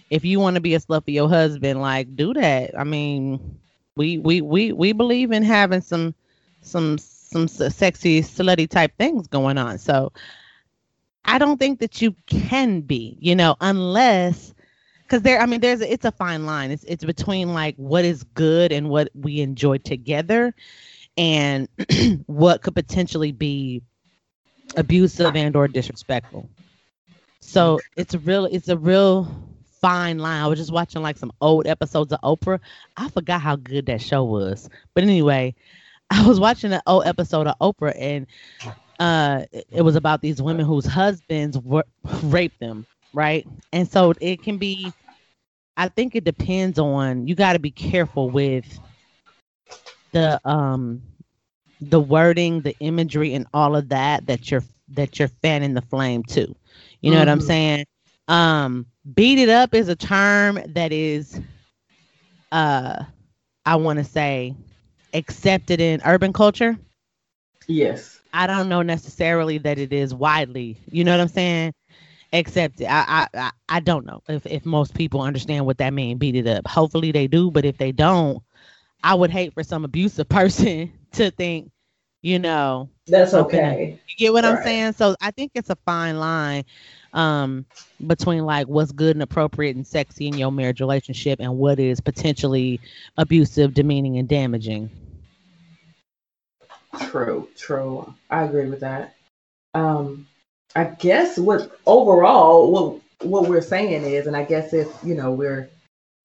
if 0.10 0.26
you 0.26 0.40
want 0.40 0.56
to 0.56 0.62
be 0.62 0.76
a 0.76 0.80
slut 0.80 1.06
for 1.06 1.12
your 1.12 1.30
husband 1.30 1.82
like 1.82 2.16
do 2.16 2.34
that. 2.34 2.78
I 2.78 2.84
mean 2.84 3.60
we 3.96 4.18
we 4.18 4.42
we 4.42 4.72
we 4.74 4.94
believe 4.94 5.32
in 5.32 5.44
having 5.44 5.82
some 5.82 6.16
some 6.62 6.98
some 6.98 7.48
sexy 7.48 8.22
slutty 8.22 8.70
type 8.70 8.98
things 8.98 9.28
going 9.28 9.58
on. 9.58 9.78
So 9.80 10.12
i 11.26 11.38
don't 11.38 11.58
think 11.58 11.80
that 11.80 12.02
you 12.02 12.16
can 12.28 12.82
be 12.82 13.18
you 13.20 13.36
know 13.36 13.56
unless 13.62 14.54
because 15.04 15.22
there 15.22 15.40
i 15.40 15.46
mean 15.46 15.60
there's 15.62 15.82
it's 15.82 16.06
a 16.06 16.12
fine 16.12 16.46
line. 16.46 16.72
It's 16.72 16.84
it's 16.86 17.04
between 17.06 17.54
like 17.54 17.76
what 17.78 18.06
is 18.06 18.24
good 18.24 18.72
and 18.72 18.90
what 18.90 19.10
we 19.14 19.42
enjoy 19.42 19.78
together 19.80 20.54
and 21.20 21.70
what 22.28 22.64
could 22.64 22.76
potentially 22.76 23.34
be 23.34 23.84
abusive 24.78 25.36
and 25.36 25.56
or 25.58 25.68
disrespectful. 25.68 26.50
So 27.42 27.84
it's 27.96 28.16
a 28.16 28.20
real 28.20 28.46
it's 28.46 28.70
a 28.70 28.78
real 28.78 29.28
fine 29.82 30.20
line. 30.20 30.44
I 30.44 30.48
was 30.48 30.60
just 30.60 30.74
watching 30.74 31.04
like 31.04 31.18
some 31.18 31.32
old 31.42 31.68
episodes 31.68 32.14
of 32.14 32.22
oprah. 32.22 32.60
I 32.98 33.10
forgot 33.10 33.42
how 33.42 33.58
good 33.58 33.88
that 33.88 34.02
show 34.02 34.26
was. 34.26 34.70
But 34.96 35.04
anyway 35.04 35.56
i 36.12 36.28
was 36.28 36.40
watching 36.40 36.74
an 36.74 36.82
old 36.88 37.06
episode 37.08 37.48
of 37.48 37.56
oprah 37.62 37.96
and 37.98 38.28
uh 39.00 39.44
it- 39.52 39.82
was 39.84 39.96
about 39.96 40.22
these 40.22 40.42
women 40.42 40.66
whose 40.66 40.86
husbands 40.86 41.58
were, 41.60 41.86
raped 42.24 42.60
them 42.60 42.88
right? 43.14 43.48
And 43.74 43.90
so 43.90 44.14
it 44.22 44.42
can 44.44 44.58
be 44.60 44.96
i 45.78 45.90
think 45.90 46.16
it 46.16 46.24
depends 46.26 46.80
on 46.80 47.28
you 47.28 47.36
got 47.36 47.54
to 47.54 47.60
be 47.60 47.72
careful 47.72 48.32
with 48.32 48.80
the 50.12 50.40
um 50.48 51.02
the 51.82 52.00
wording 52.00 52.62
the 52.62 52.76
imagery 52.80 53.34
and 53.34 53.46
all 53.54 53.76
of 53.76 53.90
that 53.90 54.28
that 54.28 54.50
you're 54.52 54.64
that 54.90 55.20
you're 55.20 55.28
fanning 55.42 55.74
the 55.74 55.82
flame 55.82 56.24
to 56.24 56.54
you 57.02 57.12
know 57.12 57.20
what 57.20 57.30
i'm 57.30 57.40
Mhm. 57.40 57.42
saying 57.42 57.86
um 58.28 58.86
beat 59.16 59.38
it 59.40 59.50
up 59.50 59.74
is 59.74 59.88
a 59.90 59.96
term 59.96 60.60
that 60.68 60.92
is 60.92 61.40
uh 62.52 63.04
i 63.66 63.76
want 63.76 64.00
to 64.00 64.04
say 64.06 64.54
accepted 65.14 65.80
in 65.82 66.02
urban 66.06 66.34
culture 66.34 66.78
Yes. 67.68 68.22
I 68.34 68.48
don't 68.48 68.70
know 68.70 68.82
necessarily 68.82 69.58
that 69.60 69.78
it 69.80 69.94
is 69.94 70.14
widely. 70.14 70.78
You 70.90 71.04
know 71.04 71.12
what 71.12 71.22
I'm 71.22 71.28
saying? 71.28 71.74
Except 72.32 72.82
I 72.82 73.06
I 73.08 73.28
I, 73.34 73.52
I 73.70 73.80
don't 73.80 74.06
know 74.06 74.22
if, 74.28 74.46
if 74.46 74.66
most 74.66 74.94
people 74.94 75.22
understand 75.22 75.66
what 75.66 75.78
that 75.80 75.94
means. 75.94 76.20
Beat 76.20 76.36
it 76.36 76.48
up. 76.48 76.68
Hopefully 76.68 77.12
they 77.12 77.28
do, 77.28 77.52
but 77.52 77.66
if 77.66 77.78
they 77.78 77.92
don't, 77.92 78.42
I 79.04 79.16
would 79.16 79.32
hate 79.32 79.54
for 79.54 79.64
some 79.64 79.86
abusive 79.86 80.28
person 80.30 80.92
to 81.14 81.32
think, 81.32 81.72
you 82.22 82.40
know, 82.40 82.90
That's 83.08 83.34
okay. 83.34 84.00
you 84.08 84.16
get 84.18 84.34
what 84.34 84.46
I'm 84.46 84.62
saying? 84.64 84.94
So 84.94 85.16
I 85.22 85.32
think 85.32 85.52
it's 85.56 85.70
a 85.70 85.78
fine 85.86 86.20
line 86.20 86.66
um 87.14 87.66
between 88.06 88.46
like 88.46 88.68
what's 88.68 88.92
good 88.92 89.16
and 89.16 89.24
appropriate 89.24 89.76
and 89.76 89.88
sexy 89.88 90.28
in 90.28 90.38
your 90.38 90.52
marriage 90.52 90.80
relationship 90.80 91.40
and 91.40 91.58
what 91.58 91.80
is 91.80 92.00
potentially 92.00 92.80
abusive, 93.18 93.74
demeaning, 93.74 94.18
and 94.18 94.28
damaging. 94.28 94.92
True, 97.10 97.48
true. 97.56 98.14
I 98.30 98.44
agree 98.44 98.70
with 98.70 98.82
that. 98.82 99.16
Um, 99.74 100.28
I 100.76 100.86
guess 100.86 101.38
what 101.38 101.80
overall 101.86 102.72
what 102.72 103.02
what 103.28 103.50
we're 103.50 103.62
saying 103.62 104.04
is, 104.04 104.28
and 104.28 104.36
I 104.36 104.44
guess 104.44 104.74
if 104.74 104.88
you 105.04 105.16
know 105.16 105.32
we're 105.32 105.70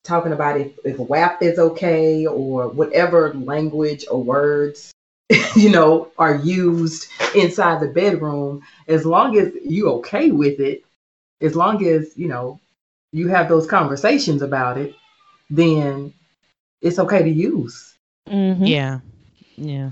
talking 0.05 0.33
about 0.33 0.61
if 0.61 0.73
if 0.85 0.99
WAP 0.99 1.43
is 1.43 1.59
okay 1.59 2.27
or 2.27 2.69
whatever 2.69 3.33
language 3.35 4.05
or 4.11 4.23
words 4.23 4.93
you 5.57 5.71
know 5.71 6.09
are 6.19 6.37
used 6.37 7.09
inside 7.35 7.81
the 7.81 7.89
bedroom, 7.89 8.63
as 8.87 9.05
long 9.05 9.37
as 9.37 9.53
you 9.65 9.89
okay 9.91 10.31
with 10.31 10.61
it, 10.61 10.85
as 11.41 11.57
long 11.57 11.85
as 11.85 12.17
you 12.17 12.29
know 12.29 12.61
you 13.13 13.29
have 13.29 13.49
those 13.49 13.67
conversations 13.67 14.43
about 14.43 14.77
it, 14.77 14.95
then 15.51 16.13
it's 16.83 16.99
okay 16.99 17.23
to 17.23 17.31
use. 17.31 17.95
Mhm. 18.29 18.69
Yeah. 18.69 19.01
Yeah. 19.57 19.91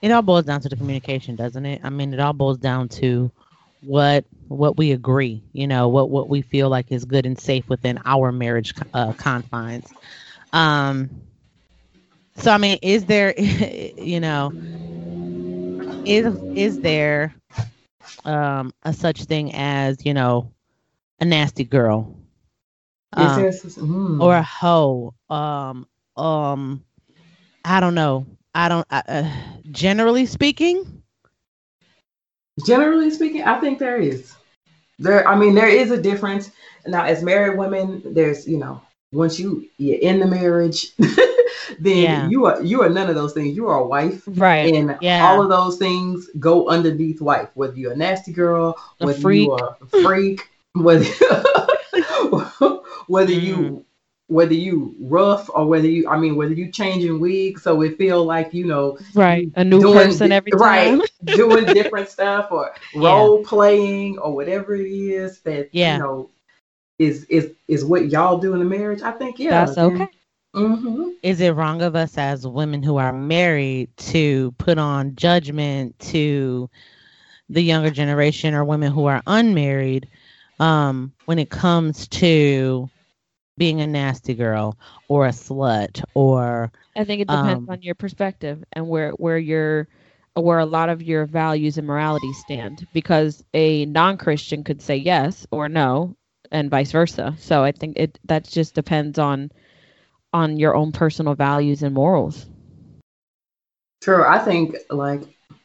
It 0.00 0.12
all 0.12 0.22
boils 0.22 0.44
down 0.44 0.60
to 0.60 0.68
the 0.68 0.76
communication, 0.76 1.34
doesn't 1.34 1.66
it? 1.66 1.80
I 1.82 1.90
mean, 1.90 2.14
it 2.14 2.20
all 2.20 2.32
boils 2.32 2.58
down 2.58 2.88
to 2.90 3.30
what 3.80 4.24
what 4.48 4.76
we 4.76 4.92
agree, 4.92 5.44
you 5.52 5.66
know, 5.66 5.88
what 5.88 6.10
what 6.10 6.28
we 6.28 6.42
feel 6.42 6.68
like 6.68 6.90
is 6.92 7.04
good 7.04 7.26
and 7.26 7.38
safe 7.38 7.68
within 7.68 7.98
our 8.04 8.32
marriage 8.32 8.72
uh, 8.92 9.12
confines. 9.14 9.94
Um 10.52 11.10
so 12.36 12.50
I 12.52 12.58
mean, 12.58 12.78
is 12.82 13.06
there 13.06 13.34
you 13.38 14.20
know, 14.20 14.54
is 16.04 16.38
is 16.54 16.78
there 16.80 17.34
um 18.24 18.72
a 18.82 18.92
such 18.92 19.24
thing 19.24 19.52
as, 19.54 20.04
you 20.04 20.14
know, 20.14 20.52
a 21.20 21.24
nasty 21.24 21.64
girl? 21.64 22.16
Is 23.16 23.34
Um, 23.34 23.34
there 23.34 23.50
mm. 23.52 24.18
or 24.18 24.34
a 24.36 24.42
hoe 24.42 25.14
um 25.28 25.86
um 26.16 26.84
i 27.64 27.80
don't 27.80 27.94
know 27.94 28.26
i 28.54 28.68
don't 28.68 28.86
I, 28.90 29.02
uh, 29.08 29.30
generally 29.70 30.26
speaking 30.26 30.97
Generally 32.64 33.10
speaking, 33.10 33.42
I 33.44 33.60
think 33.60 33.78
there 33.78 33.98
is. 33.98 34.34
There, 34.98 35.26
I 35.28 35.36
mean, 35.36 35.54
there 35.54 35.68
is 35.68 35.90
a 35.90 36.00
difference. 36.00 36.50
Now, 36.86 37.04
as 37.04 37.22
married 37.22 37.58
women, 37.58 38.02
there's, 38.04 38.48
you 38.48 38.58
know, 38.58 38.80
once 39.12 39.38
you 39.38 39.66
you're 39.78 39.98
in 40.00 40.18
the 40.20 40.26
marriage, 40.26 40.94
then 41.78 41.96
Yeah. 41.96 42.28
you 42.28 42.46
are 42.46 42.62
you 42.62 42.82
are 42.82 42.88
none 42.88 43.08
of 43.08 43.14
those 43.14 43.32
things. 43.32 43.56
You 43.56 43.68
are 43.68 43.78
a 43.80 43.86
wife, 43.86 44.22
Right. 44.26 44.74
and 44.74 44.96
Yeah. 45.00 45.26
all 45.26 45.40
of 45.40 45.48
those 45.48 45.76
things 45.78 46.28
go 46.38 46.68
underneath 46.68 47.20
wife. 47.20 47.48
Whether 47.54 47.76
you're 47.76 47.92
a 47.92 47.96
nasty 47.96 48.32
girl, 48.32 48.76
A 49.00 49.06
whether 49.06 49.18
freak. 49.18 49.46
you 49.46 49.52
are 49.52 49.76
a 49.80 49.86
freak, 49.86 50.48
whether 50.74 51.04
whether 53.06 53.32
Mm. 53.32 53.42
you 53.42 53.84
whether 54.28 54.54
you 54.54 54.94
rough 55.00 55.50
or 55.54 55.66
whether 55.66 55.88
you, 55.88 56.08
I 56.08 56.18
mean, 56.18 56.36
whether 56.36 56.54
you 56.54 56.72
changing 56.72 57.20
wigs, 57.20 57.62
so 57.64 57.82
it 57.82 57.98
feel 57.98 58.24
like 58.24 58.54
you 58.54 58.66
know 58.66 58.98
Right. 59.14 59.48
A 59.56 59.64
new 59.64 59.84
doing 59.84 60.10
person 60.10 60.32
every 60.32 60.52
time. 60.52 61.00
right 61.00 61.02
doing 61.32 61.72
different 61.72 62.08
stuff 62.08 62.48
or 62.52 62.72
Yeah. 62.94 63.28
role 63.28 63.44
playing 63.44 64.18
or 64.18 64.34
whatever 64.34 64.74
it 64.76 64.86
is 64.88 65.40
that 65.42 65.70
Yeah. 65.72 65.94
you 65.94 65.98
know 65.98 66.30
is 66.98 67.24
is 67.26 67.52
is 67.68 67.84
what 67.84 68.08
y'all 68.10 68.38
do 68.38 68.54
in 68.54 68.60
the 68.60 68.64
marriage 68.64 69.02
i 69.02 69.12
think 69.12 69.38
yeah 69.38 69.66
That's 69.66 69.78
okay. 69.78 70.08
hmm 70.54 71.10
is 71.22 71.40
it 71.40 71.50
wrong 71.50 71.82
of 71.82 71.96
us 71.96 72.18
as 72.18 72.46
women 72.46 72.82
who 72.82 72.96
are 72.98 73.12
married 73.12 73.90
to 73.96 74.52
put 74.58 74.78
on 74.78 75.16
judgment 75.16 75.98
to 75.98 76.70
the 77.48 77.62
younger 77.62 77.90
generation 77.90 78.54
or 78.54 78.64
women 78.64 78.92
who 78.92 79.06
are 79.06 79.22
unmarried 79.26 80.08
um 80.60 81.12
when 81.26 81.38
it 81.38 81.50
comes 81.50 82.08
to 82.08 82.90
being 83.58 83.80
a 83.82 83.86
nasty 83.86 84.34
girl 84.34 84.78
or 85.08 85.26
a 85.26 85.30
slut 85.30 86.02
or 86.14 86.72
I 86.96 87.04
think 87.04 87.20
it 87.22 87.30
depends 87.30 87.62
Um, 87.62 87.68
on 87.68 87.82
your 87.82 87.94
perspective 87.94 88.64
and 88.72 88.88
where 88.88 89.10
where 89.12 89.38
your 89.38 89.88
where 90.34 90.58
a 90.58 90.66
lot 90.66 90.88
of 90.90 91.02
your 91.02 91.26
values 91.26 91.78
and 91.78 91.86
morality 91.86 92.32
stand 92.32 92.86
because 92.92 93.44
a 93.54 93.86
non-Christian 93.86 94.64
could 94.64 94.82
say 94.82 94.96
yes 94.96 95.46
or 95.50 95.68
no 95.68 96.16
and 96.50 96.70
vice 96.70 96.92
versa. 96.92 97.34
So 97.38 97.62
I 97.64 97.72
think 97.72 97.98
it 97.98 98.18
that 98.24 98.44
just 98.48 98.74
depends 98.74 99.18
on 99.18 99.50
on 100.32 100.56
your 100.58 100.74
own 100.76 100.92
personal 100.92 101.34
values 101.34 101.82
and 101.82 101.94
morals. 101.94 102.46
true 104.00 104.24
i 104.24 104.38
think 104.38 104.76
like 104.90 105.22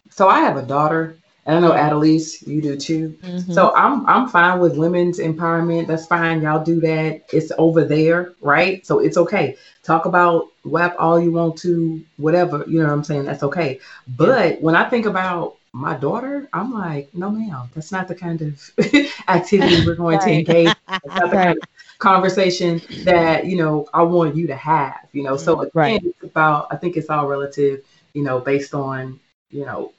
so 0.10 0.28
i 0.28 0.40
have 0.40 0.58
a 0.58 0.62
daughter 0.64 1.16
and 1.23 1.23
i 1.46 1.60
know 1.60 1.72
Adelise, 1.72 2.46
you 2.48 2.62
do 2.62 2.76
too 2.78 3.16
Mhm. 3.24 3.54
So 3.54 3.74
I'm 3.76 4.06
I'm 4.08 4.28
fine 4.30 4.60
with 4.60 4.78
women's 4.78 5.20
empowerment. 5.20 5.88
That's 5.88 6.06
fine. 6.08 6.42
Y'all 6.42 6.64
do 6.64 6.80
that. 6.82 7.22
It's 7.32 7.52
over 7.58 7.84
there, 7.84 8.34
right? 8.42 8.86
So 8.86 9.00
it's 9.00 9.18
okay. 9.18 9.58
Talk 9.84 10.06
about 10.06 10.48
WAP 10.64 10.96
all 11.00 11.20
you 11.20 11.32
want 11.32 11.58
to, 11.58 12.02
whatever. 12.18 12.64
You 12.68 12.80
know 12.80 12.86
what 12.88 12.94
I'm 12.94 13.04
saying? 13.04 13.26
That's 13.26 13.44
okay. 13.44 13.80
But 14.08 14.62
when 14.62 14.76
I 14.76 14.90
think 14.90 15.06
about 15.06 15.56
my 15.74 15.96
daughter, 15.96 16.48
I'm 16.54 16.72
like, 16.74 17.10
no, 17.14 17.30
ma'am. 17.30 17.70
That's 17.74 17.92
not 17.92 18.08
the 18.08 18.16
kind 18.16 18.42
of 18.42 18.72
activity 19.28 19.86
we're 19.86 19.96
going 19.96 20.20
to 20.20 20.32
engage. 20.32 20.76
That's 21.04 21.18
not 21.18 21.32
the 21.32 21.38
kind 21.38 21.58
of 21.58 21.64
conversation 22.00 22.82
that 23.04 23.46
you 23.46 23.58
know 23.58 23.88
I 23.94 24.04
want 24.04 24.36
you 24.36 24.48
to 24.48 24.56
have. 24.56 25.08
You 25.12 25.24
know, 25.24 25.38
so 25.38 25.62
again, 25.62 25.72
Right. 25.74 26.02
it's 26.04 26.24
about 26.24 26.68
I 26.72 26.76
think 26.78 26.98
it's 26.98 27.10
all 27.10 27.28
relative. 27.28 27.82
You 28.14 28.24
know, 28.24 28.40
based 28.40 28.74
on 28.74 29.20
you 29.50 29.66
know 29.66 29.92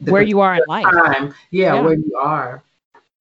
Where 0.00 0.22
you 0.22 0.40
are 0.40 0.54
in 0.54 0.62
life. 0.68 0.84
time. 0.84 1.34
Yeah, 1.50 1.74
Yeah. 1.74 1.80
where 1.82 1.94
you 1.94 2.16
are. 2.16 2.62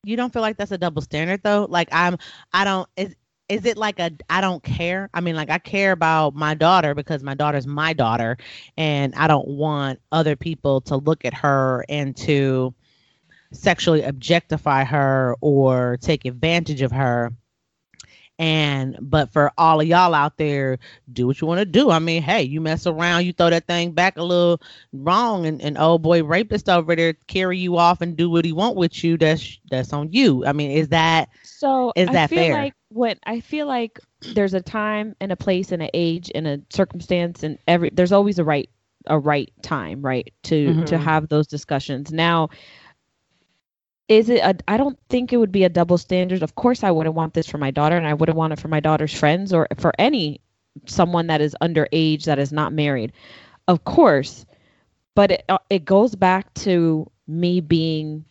You 0.03 0.15
don't 0.15 0.32
feel 0.32 0.41
like 0.41 0.57
that's 0.57 0.71
a 0.71 0.78
double 0.78 1.01
standard 1.01 1.41
though? 1.43 1.67
Like 1.69 1.89
I'm 1.91 2.17
I 2.53 2.63
don't 2.63 2.88
is 2.95 3.15
is 3.49 3.65
it 3.65 3.78
like 3.78 3.99
a 3.99 4.11
I 4.30 4.41
don't 4.41 4.63
care? 4.63 5.09
I 5.13 5.21
mean 5.21 5.36
like 5.36 5.49
I 5.49 5.57
care 5.57 5.91
about 5.91 6.36
my 6.36 6.53
daughter 6.53 6.93
because 6.93 7.23
my 7.23 7.34
daughter's 7.34 7.67
my 7.67 7.93
daughter 7.93 8.38
and 8.78 9.13
I 9.15 9.28
don't 9.28 9.47
want 9.47 9.99
other 10.11 10.36
people 10.36 10.82
to 10.82 10.97
look 10.97 11.25
at 11.25 11.34
her 11.34 11.84
and 11.89 12.15
to 12.17 12.73
sexually 13.51 14.03
objectify 14.03 14.84
her 14.84 15.36
or 15.41 15.97
take 16.01 16.25
advantage 16.25 16.82
of 16.82 16.91
her. 16.91 17.32
And 18.39 18.97
but 19.01 19.31
for 19.31 19.51
all 19.57 19.79
of 19.81 19.88
y'all 19.88 20.13
out 20.13 20.38
there, 20.38 20.77
do 21.11 21.27
what 21.27 21.39
you 21.41 21.47
want 21.47 21.59
to 21.59 21.65
do. 21.65 21.89
I 21.89 21.99
mean, 21.99 22.21
hey, 22.21 22.43
you 22.43 22.61
mess 22.61 22.85
around, 22.85 23.25
you 23.25 23.33
throw 23.33 23.49
that 23.49 23.67
thing 23.67 23.91
back 23.91 24.17
a 24.17 24.23
little 24.23 24.61
wrong, 24.93 25.45
and, 25.45 25.61
and 25.61 25.77
old 25.77 26.01
boy 26.01 26.23
rapist 26.23 26.69
over 26.69 26.95
there 26.95 27.13
carry 27.27 27.57
you 27.57 27.77
off 27.77 28.01
and 28.01 28.15
do 28.15 28.29
what 28.29 28.45
he 28.45 28.51
want 28.51 28.75
with 28.75 29.03
you. 29.03 29.17
That's 29.17 29.59
that's 29.69 29.93
on 29.93 30.11
you. 30.11 30.45
I 30.45 30.53
mean, 30.53 30.71
is 30.71 30.89
that 30.89 31.29
So 31.43 31.93
Is 31.95 32.09
I 32.09 32.11
that 32.11 32.29
feel 32.29 32.47
fair? 32.47 32.49
like 32.49 32.73
what 32.89 33.17
I 33.25 33.39
feel 33.39 33.67
like 33.67 33.99
there's 34.21 34.53
a 34.53 34.61
time 34.61 35.15
and 35.19 35.31
a 35.31 35.35
place 35.35 35.71
and 35.71 35.81
an 35.81 35.89
age 35.93 36.31
and 36.33 36.47
a 36.47 36.59
circumstance 36.69 37.43
and 37.43 37.57
every 37.67 37.89
there's 37.93 38.11
always 38.11 38.39
a 38.39 38.43
right 38.43 38.69
a 39.07 39.17
right 39.19 39.51
time 39.61 40.01
right 40.01 40.33
to 40.43 40.75
to 40.85 40.97
Mhm. 40.97 40.99
have 40.99 41.27
those 41.29 41.47
discussions. 41.47 42.11
Now 42.11 42.49
is 44.08 44.30
it 44.30 44.64
I 44.68 44.78
don't 44.78 44.97
think 45.10 45.34
it 45.34 45.38
would 45.38 45.51
be 45.51 45.64
a 45.64 45.70
double 45.70 45.97
standard. 45.97 46.43
Of 46.43 46.55
course 46.55 46.84
I 46.84 46.91
wouldn't 46.91 47.16
want 47.16 47.34
this 47.34 47.47
for 47.47 47.58
my 47.58 47.72
daughter 47.72 47.97
and 47.97 48.08
I 48.08 48.14
wouldn't 48.14 48.38
want 48.38 48.53
it 48.53 48.60
for 48.60 48.68
my 48.70 48.80
daughter's 48.80 49.14
friends 49.14 49.53
or 49.53 49.68
for 49.78 49.93
any 49.99 50.41
someone 50.86 51.28
that 51.28 51.41
is 51.41 51.55
underage 51.62 52.26
that 52.26 52.39
is 52.39 52.51
not 52.51 52.74
married. 52.74 53.14
Of 53.68 53.84
course. 53.84 54.45
But 55.16 55.32
it 55.32 55.45
uh, 55.49 55.58
it 55.70 55.86
goes 55.86 56.16
back 56.16 56.53
to 56.55 57.10
me 57.28 57.60
being 57.60 58.24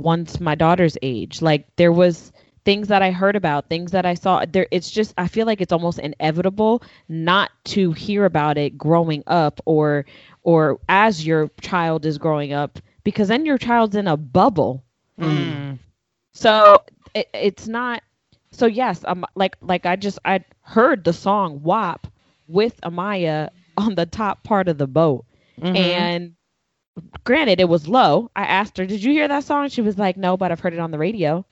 once 0.00 0.40
my 0.40 0.54
daughter's 0.54 0.96
age. 1.02 1.42
Like 1.42 1.66
there 1.76 1.92
was 1.92 2.32
things 2.64 2.88
that 2.88 3.02
I 3.02 3.10
heard 3.10 3.36
about, 3.36 3.68
things 3.68 3.92
that 3.92 4.06
I 4.06 4.14
saw. 4.14 4.44
There, 4.44 4.66
it's 4.70 4.90
just 4.90 5.14
I 5.18 5.28
feel 5.28 5.46
like 5.46 5.60
it's 5.60 5.72
almost 5.72 5.98
inevitable 5.98 6.82
not 7.08 7.50
to 7.66 7.92
hear 7.92 8.24
about 8.24 8.58
it 8.58 8.76
growing 8.78 9.22
up, 9.26 9.60
or 9.66 10.06
or 10.42 10.80
as 10.88 11.24
your 11.26 11.50
child 11.60 12.06
is 12.06 12.18
growing 12.18 12.52
up, 12.52 12.78
because 13.04 13.28
then 13.28 13.46
your 13.46 13.58
child's 13.58 13.96
in 13.96 14.08
a 14.08 14.16
bubble. 14.16 14.84
Mm. 15.22 15.78
So 16.34 16.82
it, 17.14 17.28
it's 17.34 17.68
not. 17.68 18.02
So 18.52 18.66
yes, 18.66 19.04
um, 19.06 19.24
like 19.34 19.56
like 19.60 19.86
I 19.86 19.96
just 19.96 20.18
I 20.24 20.44
heard 20.62 21.04
the 21.04 21.12
song 21.12 21.62
WAP 21.62 22.06
with 22.48 22.80
Amaya 22.82 23.50
on 23.76 23.94
the 23.94 24.06
top 24.06 24.44
part 24.44 24.68
of 24.68 24.78
the 24.78 24.86
boat, 24.86 25.24
Mhm. 25.60 25.76
and 25.76 26.34
granted 27.24 27.60
it 27.60 27.68
was 27.68 27.88
low. 27.88 28.30
I 28.36 28.42
asked 28.44 28.78
her, 28.78 28.86
"Did 28.86 29.02
you 29.02 29.12
hear 29.12 29.28
that 29.28 29.44
song?" 29.44 29.68
She 29.68 29.82
was 29.82 29.98
like, 29.98 30.16
"No, 30.16 30.36
but 30.36 30.52
I've 30.52 30.60
heard 30.60 30.74
it 30.74 30.80
on 30.80 30.90
the 30.90 30.98
radio." 30.98 31.44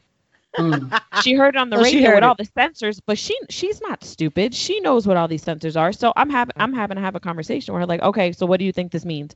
Mm. 0.58 0.92
she 1.12 1.34
heard 1.34 1.54
it 1.56 1.58
on 1.58 1.70
the 1.70 1.78
Oh, 1.78 1.82
radio 1.82 2.10
with 2.14 2.24
it. 2.24 2.24
all 2.24 2.34
the 2.34 2.44
censors, 2.44 3.00
but 3.00 3.18
she 3.18 3.36
she's 3.50 3.80
not 3.80 4.04
stupid. 4.04 4.54
She 4.54 4.80
knows 4.80 5.06
what 5.06 5.16
all 5.16 5.28
these 5.28 5.42
censors 5.42 5.76
are. 5.76 5.92
So 5.92 6.12
I'm 6.16 6.30
having 6.30 6.54
I'm 6.58 6.72
having 6.72 6.96
to 6.96 7.02
have 7.02 7.14
a 7.14 7.20
conversation 7.20 7.74
with 7.74 7.80
her 7.80 7.86
like, 7.86 8.02
okay, 8.02 8.32
so 8.32 8.46
what 8.46 8.58
do 8.58 8.64
you 8.64 8.72
think 8.72 8.92
this 8.92 9.04
means? 9.04 9.34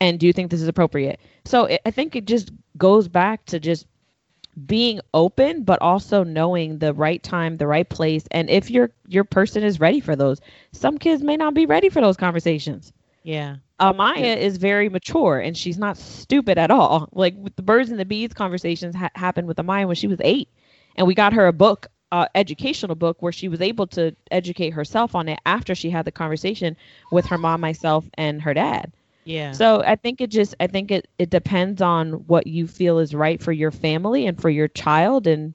And 0.00 0.18
do 0.18 0.26
you 0.26 0.32
think 0.32 0.50
this 0.50 0.62
is 0.62 0.68
appropriate? 0.68 1.20
So 1.44 1.66
it, 1.66 1.80
I 1.84 1.90
think 1.90 2.16
it 2.16 2.24
just 2.26 2.50
goes 2.78 3.08
back 3.08 3.44
to 3.46 3.60
just 3.60 3.86
being 4.66 5.00
open, 5.14 5.62
but 5.62 5.80
also 5.80 6.24
knowing 6.24 6.78
the 6.78 6.92
right 6.92 7.22
time, 7.22 7.56
the 7.56 7.66
right 7.66 7.88
place, 7.88 8.24
and 8.30 8.50
if 8.50 8.70
your 8.70 8.90
your 9.06 9.24
person 9.24 9.62
is 9.62 9.78
ready 9.80 10.00
for 10.00 10.16
those. 10.16 10.40
Some 10.72 10.98
kids 10.98 11.22
may 11.22 11.36
not 11.36 11.54
be 11.54 11.66
ready 11.66 11.88
for 11.88 12.00
those 12.00 12.16
conversations. 12.16 12.92
yeah. 13.22 13.56
Amaya 13.80 14.36
is 14.36 14.58
very 14.58 14.90
mature 14.90 15.38
and 15.38 15.56
she's 15.56 15.78
not 15.78 15.96
stupid 15.96 16.58
at 16.58 16.70
all. 16.70 17.08
Like 17.12 17.34
with 17.38 17.56
the 17.56 17.62
birds 17.62 17.88
and 17.90 17.98
the 17.98 18.04
bees 18.04 18.34
conversations 18.34 18.94
ha- 18.94 19.08
happened 19.14 19.48
with 19.48 19.56
Amaya 19.56 19.86
when 19.86 19.96
she 19.96 20.06
was 20.06 20.18
eight, 20.22 20.48
and 20.96 21.06
we 21.06 21.14
got 21.14 21.32
her 21.32 21.46
a 21.46 21.52
book, 21.52 21.86
uh, 22.12 22.26
educational 22.34 22.94
book, 22.94 23.22
where 23.22 23.32
she 23.32 23.48
was 23.48 23.60
able 23.62 23.86
to 23.88 24.14
educate 24.30 24.70
herself 24.70 25.14
on 25.14 25.28
it 25.28 25.38
after 25.46 25.74
she 25.74 25.88
had 25.90 26.04
the 26.04 26.12
conversation 26.12 26.76
with 27.10 27.26
her 27.26 27.38
mom, 27.38 27.60
myself, 27.62 28.04
and 28.14 28.42
her 28.42 28.52
dad. 28.52 28.92
Yeah. 29.24 29.58
So 29.58 29.82
I 29.84 29.96
think 29.96 30.20
it 30.20 30.30
just 30.30 30.54
I 30.60 30.66
think 30.66 30.90
it 30.90 31.08
it 31.18 31.30
depends 31.30 31.80
on 31.82 32.26
what 32.26 32.46
you 32.46 32.66
feel 32.66 32.98
is 32.98 33.14
right 33.14 33.42
for 33.42 33.52
your 33.52 33.70
family 33.70 34.26
and 34.26 34.40
for 34.40 34.50
your 34.50 34.68
child, 34.68 35.26
and 35.26 35.54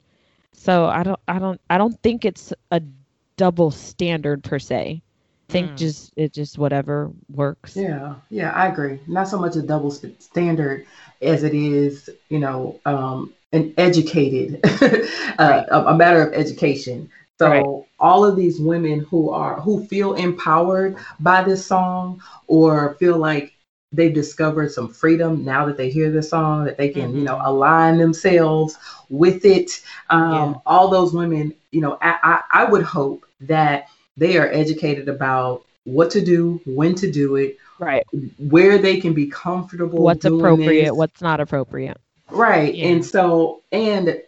so 0.54 0.86
I 0.86 1.04
don't 1.04 1.20
I 1.28 1.40
don't 1.40 1.62
I 1.70 1.78
don't 1.78 1.98
think 2.02 2.26
it's 2.26 2.54
a 2.72 2.82
double 2.82 3.26
standard 3.72 4.02
per 4.44 4.60
se. 4.60 5.02
I 5.50 5.52
think 5.52 5.76
Mm. 5.76 5.76
just 5.76 6.14
it 6.16 6.34
just 6.34 6.58
whatever 6.58 7.12
works. 7.32 7.66
Yeah, 7.76 8.16
yeah, 8.30 8.52
I 8.52 8.68
agree. 8.68 9.00
Not 9.08 9.28
so 9.28 9.38
much 9.40 9.56
a 9.56 9.62
double 9.62 9.92
st- 9.92 10.22
standard 10.22 10.86
as 11.22 11.44
it 11.44 11.54
is, 11.54 12.10
you 12.30 12.40
know, 12.40 12.80
um, 12.86 13.34
an 13.52 13.74
educated, 13.78 14.60
uh, 15.40 15.64
a, 15.70 15.80
a 15.88 15.96
matter 15.96 16.22
of 16.22 16.34
education. 16.34 17.10
So 17.40 17.86
Right. 17.86 18.00
all 18.00 18.26
of 18.26 18.36
these 18.36 18.60
women 18.62 19.02
who 19.10 19.30
are 19.32 19.60
who 19.62 19.86
feel 19.88 20.14
empowered 20.14 20.98
by 21.20 21.44
this 21.44 21.66
song 21.66 22.22
or 22.48 22.96
feel 23.00 23.18
like 23.18 23.55
they've 23.96 24.14
discovered 24.14 24.72
some 24.72 24.90
freedom 24.90 25.44
now 25.46 25.66
that 25.66 25.78
they 25.78 25.90
hear 25.90 26.12
the 26.12 26.22
song 26.22 26.66
that 26.66 26.78
they 26.78 26.90
can, 26.90 27.16
you 27.16 27.24
know, 27.24 27.36
Mhm. 27.36 27.46
align 27.48 27.98
themselves 27.98 28.78
with 29.10 29.46
it. 29.46 29.82
Um, 30.10 30.32
Yeah. 30.32 30.54
All 30.66 30.90
those 30.90 31.14
women, 31.14 31.54
you 31.72 31.82
know, 31.82 31.98
I, 32.02 32.16
I, 32.24 32.42
I 32.62 32.64
would 32.66 32.84
hope 32.84 33.26
that 33.42 33.88
they 34.18 34.38
are 34.38 34.48
educated 34.48 35.08
about 35.10 35.64
what 35.86 36.10
to 36.12 36.22
do, 36.24 36.60
when 36.66 36.96
to 36.96 37.12
do 37.12 37.36
it, 37.36 37.58
Right. 37.80 38.04
where 38.50 38.78
they 38.78 39.00
can 39.00 39.14
be 39.14 39.28
comfortable. 39.28 40.00
what's 40.02 40.26
appropriate, 40.26 40.86
this. 40.86 40.94
what's 40.94 41.22
not 41.22 41.40
appropriate. 41.40 41.98
right. 42.32 42.74
Yeah. 42.74 42.88
And 42.88 43.06
so, 43.06 43.62
and 43.72 44.22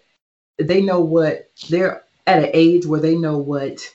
they 0.59 0.81
know 0.81 0.99
what 1.01 1.49
they're 1.69 2.03
at 2.27 2.43
an 2.43 2.49
age 2.53 2.85
where 2.85 2.99
they 2.99 3.15
know 3.15 3.37
what 3.37 3.89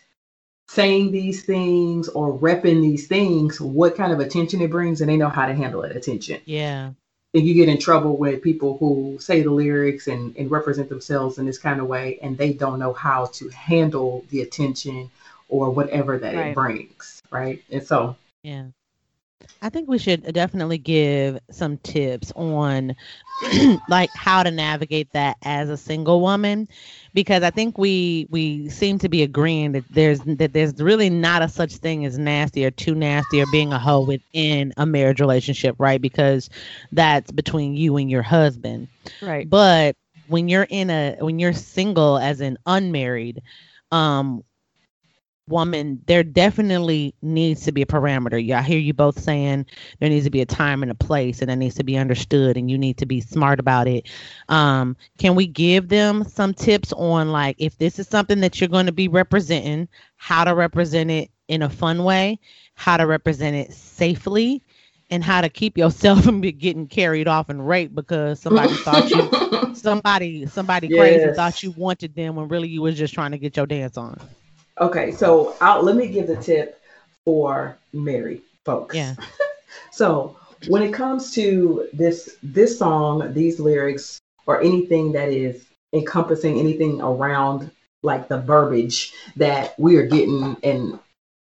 saying 0.73 1.13
these 1.13 1.45
things 1.45 2.09
or 2.09 2.39
repping 2.39 2.81
these 2.81 3.07
things, 3.07 3.61
what 3.61 3.95
kind 3.95 4.11
of 4.11 4.21
attention 4.21 4.63
it 4.63 4.71
brings, 4.71 5.03
and 5.03 5.11
they 5.11 5.19
know 5.19 5.29
how 5.29 5.45
to 5.47 5.55
handle 5.55 5.83
that 5.83 5.95
attention. 5.95 6.41
Yeah. 6.47 6.93
And 7.35 7.47
you 7.47 7.53
get 7.53 7.69
in 7.69 7.79
trouble 7.79 8.17
with 8.17 8.41
people 8.41 8.79
who 8.79 9.19
say 9.21 9.43
the 9.43 9.51
lyrics 9.51 10.07
and, 10.07 10.35
and 10.37 10.51
represent 10.51 10.89
themselves 10.89 11.37
in 11.37 11.45
this 11.45 11.59
kind 11.59 11.79
of 11.79 11.89
way, 11.89 12.19
and 12.23 12.39
they 12.39 12.55
don't 12.55 12.79
know 12.79 12.95
how 12.95 13.27
to 13.35 13.49
handle 13.51 14.25
the 14.31 14.41
attention 14.41 15.11
or 15.51 15.71
whatever 15.71 16.17
that 16.19 16.35
Right. 16.35 16.47
it 16.49 16.55
brings. 16.55 17.23
Right. 17.31 17.63
And 17.71 17.87
so, 17.87 18.17
Yeah. 18.43 18.69
I 19.61 19.69
think 19.69 19.89
we 19.89 19.99
should 19.99 20.33
definitely 20.33 20.79
give 20.79 21.39
some 21.51 21.79
tips 21.79 22.33
on 22.35 22.97
like 23.89 24.11
how 24.15 24.43
to 24.43 24.51
navigate 24.51 25.13
that 25.13 25.37
as 25.43 25.69
a 25.71 25.77
single 25.77 26.21
woman 26.21 26.69
because 27.15 27.43
I 27.43 27.51
think 27.51 27.79
we 27.79 28.27
we 28.31 28.69
seem 28.69 28.99
to 28.99 29.09
be 29.09 29.23
agreeing 29.23 29.73
that 29.73 29.85
there's 29.91 30.21
that 30.21 30.53
there's 30.53 30.81
really 30.81 31.11
not 31.11 31.43
a 31.43 31.49
such 31.49 31.77
thing 31.77 32.05
as 32.05 32.19
nasty 32.19 32.65
or 32.65 32.71
too 32.71 32.95
nasty 32.95 33.41
or 33.41 33.47
being 33.47 33.73
a 33.73 33.79
hoe 33.79 34.01
within 34.01 34.73
a 34.77 34.87
marriage 34.87 35.21
relationship, 35.21 35.77
right? 35.79 36.01
Because 36.01 36.49
that's 36.93 37.31
between 37.31 37.75
you 37.75 37.97
and 37.97 38.11
your 38.11 38.23
husband. 38.23 38.89
Right. 39.21 39.49
But 39.49 39.97
when 40.27 40.49
you're 40.49 40.67
in 40.69 40.91
a 40.91 41.17
when 41.21 41.39
you're 41.39 41.53
single 41.53 42.19
as 42.19 42.41
an 42.41 42.59
unmarried 42.67 43.43
um 43.91 44.43
woman, 45.49 46.01
there 46.07 46.23
definitely 46.23 47.15
needs 47.23 47.65
to 47.65 47.73
be 47.73 47.83
a 47.83 47.87
parameter. 47.87 48.45
Yeah, 48.45 48.61
I 48.61 48.63
hear 48.63 48.79
you 48.79 48.95
both 48.95 49.19
saying 49.19 49.67
there 49.99 50.09
needs 50.09 50.25
to 50.25 50.31
be 50.31 50.41
a 50.41 50.47
time 50.47 50.83
and 50.83 50.91
a 50.91 50.95
place 50.95 51.43
and 51.43 51.51
it 51.51 51.57
needs 51.57 51.75
to 51.77 51.85
be 51.85 51.97
understood 51.97 52.57
and 52.57 52.71
you 52.71 52.79
need 52.79 52.99
to 52.99 53.07
be 53.07 53.21
smart 53.21 53.61
about 53.61 53.89
it. 53.89 54.09
Um, 54.49 54.97
can 55.19 55.35
we 55.35 55.47
give 55.47 55.89
them 55.89 56.25
some 56.25 56.55
tips 56.55 56.93
on 56.93 57.33
like 57.33 57.57
if 57.59 57.79
this 57.79 57.99
is 57.99 58.09
something 58.09 58.41
that 58.41 58.61
you're 58.61 58.69
going 58.69 58.87
to 58.87 58.93
be 58.93 59.09
representing, 59.09 59.89
how 60.17 60.45
to 60.45 60.55
represent 60.55 61.11
it 61.11 61.31
in 61.49 61.63
a 61.63 61.69
fun 61.71 62.05
way, 62.05 62.39
how 62.75 62.97
to 62.97 63.07
represent 63.07 63.57
it 63.57 63.73
safely, 63.73 64.63
and 65.11 65.23
how 65.23 65.43
to 65.43 65.49
keep 65.51 65.77
yourself 65.77 66.25
from 66.25 66.41
getting 66.41 66.87
carried 66.87 67.29
off 67.29 67.49
and 67.51 67.67
raped 67.69 67.95
because 67.95 68.41
somebody 68.41 68.77
thought 68.79 69.11
you 69.11 69.75
somebody 69.75 70.47
somebody 70.47 70.89
crazy 70.89 71.29
thought 71.31 71.63
you 71.63 71.73
wanted 71.73 72.15
them 72.15 72.37
when 72.37 72.49
really 72.49 72.69
you 72.69 72.81
was 72.83 72.97
just 72.97 73.13
trying 73.13 73.33
to 73.33 73.39
get 73.39 73.57
your 73.57 73.67
dance 73.67 73.97
on. 73.97 74.19
Okay, 74.81 75.11
so 75.13 75.57
I'll, 75.61 75.83
let 75.83 75.97
me 75.97 76.09
give 76.09 76.27
the 76.27 76.37
tip 76.37 76.81
for 77.25 77.77
married 77.93 78.43
folks. 78.65 78.97
Yeah. 78.97 79.15
So 79.91 80.37
when 80.69 80.83
it 80.83 80.93
comes 80.93 81.33
to 81.33 81.89
this 81.93 82.37
this 82.43 82.79
song, 82.79 83.33
these 83.33 83.59
lyrics, 83.59 84.19
or 84.47 84.61
anything 84.61 85.13
that 85.13 85.29
is 85.29 85.65
encompassing 85.93 86.59
anything 86.59 87.01
around 87.01 87.71
like 88.03 88.29
the 88.29 88.39
verbiage 88.39 89.13
that 89.37 89.75
we 89.79 89.97
are 89.97 90.07
getting 90.07 90.57
and 90.63 90.99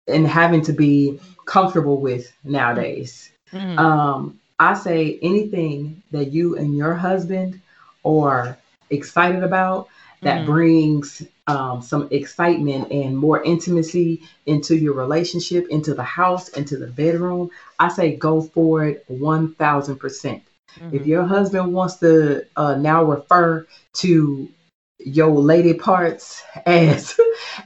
and 0.08 0.26
having 0.26 0.62
to 0.62 0.72
be 0.72 1.20
comfortable 1.44 2.00
with 2.00 2.32
nowadays, 2.44 3.30
Mhm. 3.52 3.78
um, 3.78 4.40
I 4.58 4.74
say 4.74 5.18
anything 5.22 6.02
that 6.12 6.32
you 6.32 6.56
and 6.56 6.76
your 6.76 6.94
husband 6.94 7.60
are 8.04 8.56
excited 8.90 9.42
about 9.42 9.88
that 10.22 10.44
Mhm. 10.44 10.46
brings 10.46 11.22
um, 11.46 11.82
some 11.82 12.08
excitement 12.10 12.90
and 12.92 13.16
more 13.16 13.42
intimacy 13.42 14.22
into 14.46 14.76
your 14.76 14.94
relationship, 14.94 15.66
into 15.68 15.94
the 15.94 16.02
house, 16.02 16.48
into 16.50 16.76
the 16.76 16.86
bedroom, 16.86 17.50
I 17.78 17.88
say 17.88 18.16
go 18.16 18.40
for 18.42 18.84
it 18.86 19.04
1000%. 19.08 20.42
If 20.90 21.06
Mhm. 21.06 21.06
your 21.06 21.24
husband 21.24 21.72
wants 21.72 21.96
to 21.96 22.44
uh, 22.56 22.76
now 22.76 23.04
refer 23.04 23.66
to 23.94 24.48
your 24.98 25.30
lady 25.30 25.74
parts 25.74 26.42
as 26.66 27.18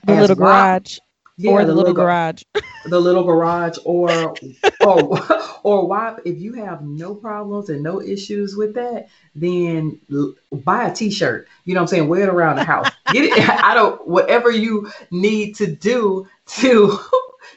The 0.05 0.15
as 0.15 0.31
little 0.31 0.37
garage 0.37 0.99
yeah, 1.41 1.53
or 1.53 1.65
the, 1.65 1.75
little 1.75 1.95
gar- 1.95 2.07
garage. 2.07 2.43
the 2.85 3.01
little 3.01 3.25
garage 3.25 3.79
or 3.85 4.35
or 4.85 5.19
or 5.63 5.87
wife 5.87 6.19
if 6.27 6.39
you 6.39 6.53
have 6.53 6.83
no 6.83 7.15
problems 7.15 7.71
and 7.71 7.83
no 7.83 8.01
issues 8.01 8.57
with 8.57 8.75
that 8.75 9.09
then 9.35 9.99
buy 10.53 10.89
a 10.89 10.95
t-shirt. 10.95 11.49
You 11.65 11.75
know 11.75 11.81
what 11.81 11.85
i'm 11.85 11.89
saying? 11.89 12.09
Wear 12.09 12.25
it 12.25 12.29
around 12.29 12.57
the 12.57 12.65
house. 12.65 12.91
Get 13.13 13.25
it. 13.25 13.49
I 13.49 13.75
don't 13.75 14.07
whatever 14.07 14.51
you 14.51 14.91
need 15.11 15.57
to 15.57 15.67
do 15.67 16.29
to 16.59 16.99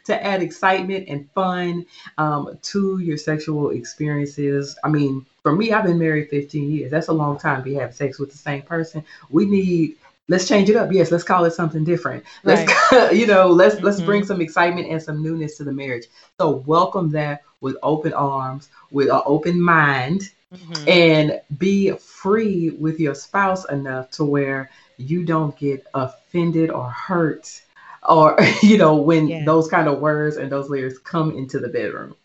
to 0.05 0.23
add 0.23 0.41
excitement 0.41 1.07
and 1.09 1.29
fun 1.31 1.85
um, 2.17 2.57
to 2.61 2.99
your 2.99 3.17
sexual 3.17 3.71
experiences. 3.71 4.77
I 4.83 4.89
mean 4.89 5.25
for 5.41 5.53
me 5.53 5.73
i've 5.73 5.83
been 5.83 5.99
married 5.99 6.29
15 6.29 6.71
years. 6.71 6.91
That's 6.91 7.09
a 7.09 7.13
long 7.13 7.37
time 7.37 7.57
to 7.57 7.63
be 7.63 7.73
having 7.73 7.93
sex 7.93 8.17
with 8.17 8.31
the 8.31 8.37
same 8.37 8.61
person. 8.61 9.03
We 9.29 9.45
need 9.45 9.97
let's 10.29 10.47
change 10.47 10.69
it 10.69 10.75
up 10.75 10.91
yes 10.91 11.11
let's 11.11 11.23
call 11.23 11.45
it 11.45 11.51
something 11.51 11.83
different 11.83 12.23
let's 12.43 12.63
you 13.13 13.27
know 13.27 13.47
let's 13.47 13.79
let's 13.81 13.99
Mhm. 13.99 14.05
bring 14.05 14.23
some 14.25 14.41
excitement 14.41 14.87
and 14.89 15.01
some 15.01 15.21
newness 15.21 15.57
to 15.57 15.63
the 15.63 15.71
marriage 15.71 16.05
so 16.39 16.57
welcome 16.65 17.09
that 17.11 17.41
with 17.61 17.75
open 17.83 18.13
arms 18.13 18.69
with 18.91 19.09
an 19.09 19.21
open 19.25 19.59
mind 19.61 20.29
Mhm. 20.53 20.87
and 20.87 21.41
be 21.57 21.91
free 21.91 22.69
with 22.71 22.99
your 22.99 23.15
spouse 23.15 23.65
enough 23.69 24.09
to 24.11 24.23
where 24.23 24.69
you 24.97 25.25
don't 25.25 25.57
get 25.57 25.85
offended 25.93 26.69
or 26.69 26.89
hurt 26.89 27.61
or 28.07 28.37
you 28.63 28.77
know 28.77 28.95
when 28.97 29.27
Yeah. 29.27 29.45
those 29.45 29.67
kind 29.67 29.87
of 29.87 29.99
words 29.99 30.37
and 30.37 30.51
those 30.51 30.69
lyrics 30.69 30.99
come 30.99 31.31
into 31.31 31.59
the 31.59 31.69
bedroom 31.69 32.15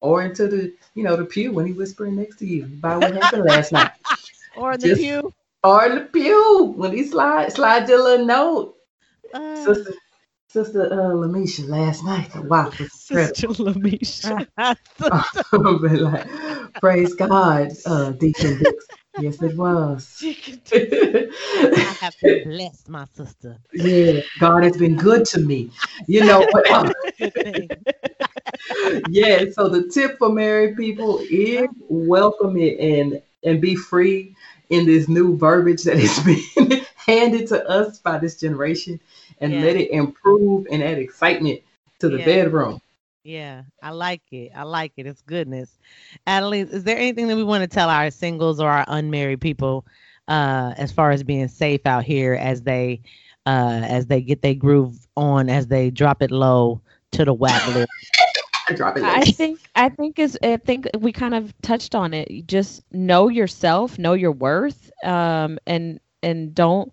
or 0.00 0.22
into 0.22 0.48
the 0.48 0.72
you 0.94 1.02
know 1.04 1.16
the 1.16 1.24
pew 1.24 1.52
when 1.52 1.66
he 1.66 1.72
whispering 1.72 2.16
next 2.16 2.36
to 2.38 2.46
you 2.46 2.64
about 2.64 3.00
what 3.02 3.14
happened 3.14 3.44
last 3.44 3.72
night 3.72 3.92
or 4.56 4.76
the 4.76 4.88
just- 4.88 5.00
pew. 5.00 5.32
Or 5.64 5.86
in 5.86 5.94
the 5.96 6.00
pew 6.02 6.74
when 6.76 6.92
he 6.92 7.04
slide 7.04 7.52
slide 7.52 7.88
your 7.88 8.02
little 8.02 8.26
note 8.26 8.74
Uh, 9.34 9.54
sister 9.56 9.94
sister 10.48 10.84
uh 10.92 11.14
lamisha 11.14 11.68
last 11.68 12.04
night 12.04 12.34
wow 12.44 12.70
was 12.78 12.90
Sister 13.10 13.48
Lamisha. 13.58 14.46
like, 15.52 16.26
praise 16.80 17.14
God, 17.14 17.70
uh, 17.86 18.12
Deacon 18.12 18.58
Dix. 18.58 18.88
Yes, 19.16 19.42
it 19.42 19.56
was. 19.56 20.22
I 20.72 21.96
have 22.00 22.16
to 22.20 22.30
bless 22.44 22.88
my 22.88 23.04
sister. 23.14 23.58
yeah, 23.74 24.20
God 24.38 24.62
has 24.62 24.76
been 24.76 24.96
good 24.96 25.24
to 25.26 25.40
me. 25.40 25.70
You 26.06 26.24
know 26.24 26.42
what? 26.50 26.94
Yeah. 29.08 29.44
So 29.52 29.68
the 29.68 29.88
tip 29.92 30.18
for 30.18 30.30
married 30.30 30.76
people 30.76 31.20
is 31.30 31.68
welcome 31.88 32.56
it 32.56 32.78
and 32.78 33.20
and 33.44 33.60
be 33.60 33.74
free 33.74 34.34
in 34.70 34.86
this 34.86 35.08
new 35.08 35.36
verbiage 35.36 35.82
that 35.84 35.96
is 35.98 36.18
being 36.56 36.82
handed 36.96 37.48
to 37.48 37.68
us 37.68 37.98
by 37.98 38.18
this 38.18 38.36
generation, 38.40 39.00
and 39.40 39.54
Yeah. 39.54 39.60
let 39.60 39.76
it 39.76 39.90
improve 39.90 40.66
and 40.70 40.82
add 40.82 40.98
excitement 40.98 41.60
to 42.00 42.08
the 42.08 42.18
Yeah. 42.18 42.24
bedroom. 42.24 42.80
Yeah, 43.24 43.62
I 43.82 43.90
like 43.90 44.22
it. 44.32 44.52
I 44.56 44.62
like 44.62 44.92
it. 44.96 45.06
It's 45.06 45.22
goodness. 45.22 45.78
Adeline, 46.26 46.68
is 46.68 46.84
there 46.84 46.96
anything 46.96 47.28
that 47.28 47.36
we 47.36 47.44
want 47.44 47.62
to 47.62 47.68
tell 47.68 47.90
our 47.90 48.10
singles 48.10 48.60
or 48.60 48.70
our 48.70 48.84
unmarried 48.88 49.40
people 49.40 49.84
uh 50.28 50.74
as 50.76 50.92
far 50.92 51.10
as 51.10 51.24
being 51.24 51.48
safe 51.48 51.84
out 51.86 52.04
here 52.04 52.34
as 52.34 52.62
they 52.62 53.00
uh 53.46 53.80
as 53.84 54.06
they 54.06 54.20
get 54.20 54.42
their 54.42 54.54
groove 54.54 55.06
on 55.16 55.48
as 55.48 55.66
they 55.66 55.90
drop 55.90 56.22
it 56.22 56.30
low 56.30 56.80
to 57.10 57.24
the 57.24 57.34
whack 57.34 57.64
lyrics? 58.70 58.96
I 58.96 58.96
drop 58.96 58.96
it. 58.96 59.04
I 59.04 59.20
like- 59.20 59.36
think 59.36 59.60
I 59.74 59.88
think 59.88 60.18
is 60.18 60.38
I 60.42 60.56
think 60.56 60.88
we 60.98 61.12
kind 61.12 61.34
of 61.34 61.52
touched 61.62 61.94
on 61.94 62.14
it. 62.14 62.46
Just 62.46 62.82
know 62.92 63.28
yourself, 63.28 63.98
know 63.98 64.14
your 64.14 64.32
worth, 64.32 64.90
um, 65.04 65.58
and 65.66 66.00
and 66.22 66.54
don't 66.54 66.92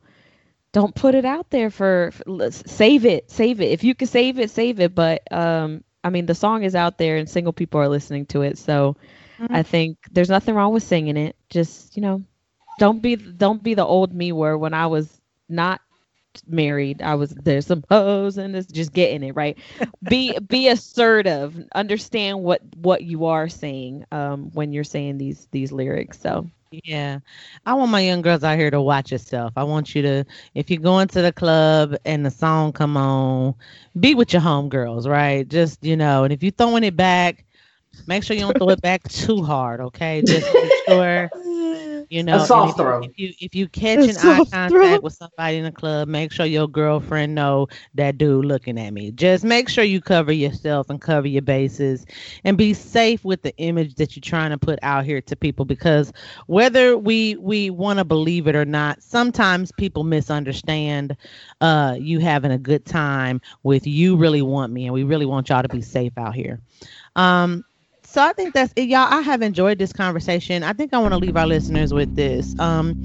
don't 0.73 0.93
put 0.95 1.15
it 1.15 1.25
out 1.25 1.49
there 1.49 1.69
for, 1.69 2.11
for 2.11 2.23
let's- 2.27 2.63
save 2.71 3.05
it, 3.05 3.29
save 3.31 3.61
it. 3.61 3.71
If 3.71 3.83
you 3.83 3.95
can 3.95 4.07
save 4.07 4.39
it, 4.39 4.51
save 4.51 4.79
it. 4.79 4.93
But 4.95 5.31
um, 5.31 5.83
I 6.03 6.09
mean, 6.09 6.25
the 6.25 6.35
song 6.35 6.63
is 6.63 6.75
out 6.75 6.97
there, 6.97 7.17
and 7.17 7.29
single 7.29 7.53
people 7.53 7.79
are 7.81 7.87
listening 7.89 8.25
to 8.27 8.41
it. 8.43 8.57
So 8.57 8.97
Mhm. 9.39 9.47
I 9.49 9.63
think 9.63 9.97
there's 10.11 10.29
nothing 10.29 10.55
wrong 10.55 10.73
with 10.73 10.83
singing 10.83 11.17
it. 11.17 11.35
Just 11.49 11.95
you 11.95 12.01
know, 12.01 12.23
don't 12.79 13.01
be 13.01 13.15
don't 13.15 13.61
be 13.63 13.73
the 13.75 13.85
old 13.85 14.13
me 14.13 14.31
where 14.31 14.57
when 14.57 14.73
I 14.73 14.87
was 14.87 15.21
not 15.49 15.81
married 16.47 17.01
i 17.01 17.15
was 17.15 17.31
there's 17.43 17.65
some 17.65 17.83
hoes 17.89 18.37
and 18.37 18.55
it's 18.55 18.71
just 18.71 18.93
getting 18.93 19.23
it 19.23 19.35
right 19.35 19.57
be 20.07 20.37
be 20.47 20.67
assertive 20.67 21.55
understand 21.75 22.41
what 22.43 22.61
what 22.77 23.03
you 23.03 23.25
are 23.25 23.47
saying 23.47 24.03
um 24.11 24.49
when 24.53 24.71
you're 24.71 24.83
saying 24.83 25.17
these 25.17 25.47
these 25.51 25.71
lyrics 25.71 26.19
so 26.19 26.49
Yeah. 26.83 27.19
I 27.65 27.73
want 27.73 27.91
my 27.91 28.01
young 28.01 28.21
girls 28.21 28.43
out 28.43 28.57
here 28.57 28.69
to 28.71 28.81
watch 28.81 29.11
yourself. 29.11 29.53
I 29.55 29.63
want 29.63 29.95
you 29.95 30.01
to 30.03 30.25
if 30.53 30.69
you're 30.69 30.81
going 30.81 31.07
to 31.09 31.21
the 31.21 31.31
club 31.31 31.95
and 32.05 32.25
the 32.25 32.31
song 32.31 32.73
come 32.73 32.97
on, 32.97 33.55
be 33.99 34.15
with 34.15 34.33
your 34.33 34.41
homegirls, 34.41 35.07
right? 35.07 35.47
Just, 35.47 35.83
you 35.83 35.95
know, 35.95 36.23
and 36.23 36.33
if 36.33 36.43
you're 36.43 36.51
throwing 36.51 36.83
it 36.83 36.95
back, 36.95 37.45
make 38.07 38.23
sure 38.23 38.35
you 38.35 38.41
don't 38.43 38.57
throw 38.57 38.71
it 38.71 38.81
back 38.81 39.03
too 39.09 39.43
hard, 39.43 39.79
okay? 39.81 40.21
Just 40.21 40.53
make 40.53 40.73
sure 40.87 41.31
you 42.09 42.23
know 42.23 42.47
and 42.49 42.65
soft 42.65 42.67
if 42.67 42.79
you- 42.79 42.87
throw. 42.87 43.01
If 43.01 43.17
you 43.17 43.33
if 43.39 43.55
you 43.55 43.67
catch 43.67 44.07
an 44.07 44.17
eye 44.17 44.41
contact 44.51 45.01
throw. 45.01 45.03
with 45.03 45.13
somebody 45.13 45.57
in 45.57 45.63
the 45.63 45.71
club, 45.71 46.07
make 46.07 46.31
sure 46.31 46.45
your 46.45 46.67
girlfriend 46.67 47.35
know 47.35 47.67
that 47.95 48.17
dude 48.17 48.45
looking 48.45 48.77
at 48.79 48.91
me. 48.93 49.11
Just 49.11 49.43
make 49.43 49.69
sure 49.69 49.83
you 49.83 50.01
cover 50.01 50.31
yourself 50.31 50.89
and 50.89 50.99
cover 51.01 51.27
your 51.27 51.41
bases 51.41 52.05
and 52.43 52.57
be 52.57 52.73
safe 52.73 53.23
with 53.23 53.41
the 53.41 53.55
image 53.57 53.95
that 53.95 54.15
you're 54.15 54.21
trying 54.21 54.51
to 54.51 54.57
put 54.57 54.79
out 54.83 55.05
here 55.05 55.21
to 55.21 55.35
people 55.35 55.65
because 55.65 56.11
whether 56.47 56.97
we 56.97 57.35
we 57.37 57.69
want 57.69 57.99
to 57.99 58.05
believe 58.05 58.47
it 58.47 58.55
or 58.55 58.65
not, 58.65 59.01
sometimes 59.01 59.71
people 59.71 60.03
misunderstand 60.03 61.15
uh 61.61 61.95
you 61.99 62.19
having 62.19 62.51
a 62.51 62.57
good 62.57 62.85
time 62.85 63.39
with 63.63 63.85
you 63.87 64.15
really 64.17 64.41
want 64.41 64.71
me 64.71 64.85
and 64.85 64.93
we 64.93 65.03
really 65.03 65.25
want 65.25 65.49
y'all 65.49 65.63
to 65.63 65.69
be 65.69 65.81
safe 65.81 66.13
out 66.17 66.35
here. 66.35 66.59
Um 67.15 67.63
so 68.17 68.23
I 68.23 68.33
think 68.33 68.55
that's 68.55 68.73
it, 68.75 68.89
y'all. 68.89 69.13
I 69.13 69.21
have 69.21 69.43
enjoyed 69.43 69.77
this 69.77 69.93
conversation. 69.93 70.63
I 70.63 70.73
think 70.73 70.91
I 70.91 70.97
want 70.97 71.11
to 71.11 71.19
leave 71.19 71.37
our 71.37 71.45
listeners 71.45 71.93
with 71.93 72.15
this. 72.15 72.57
Um, 72.57 72.95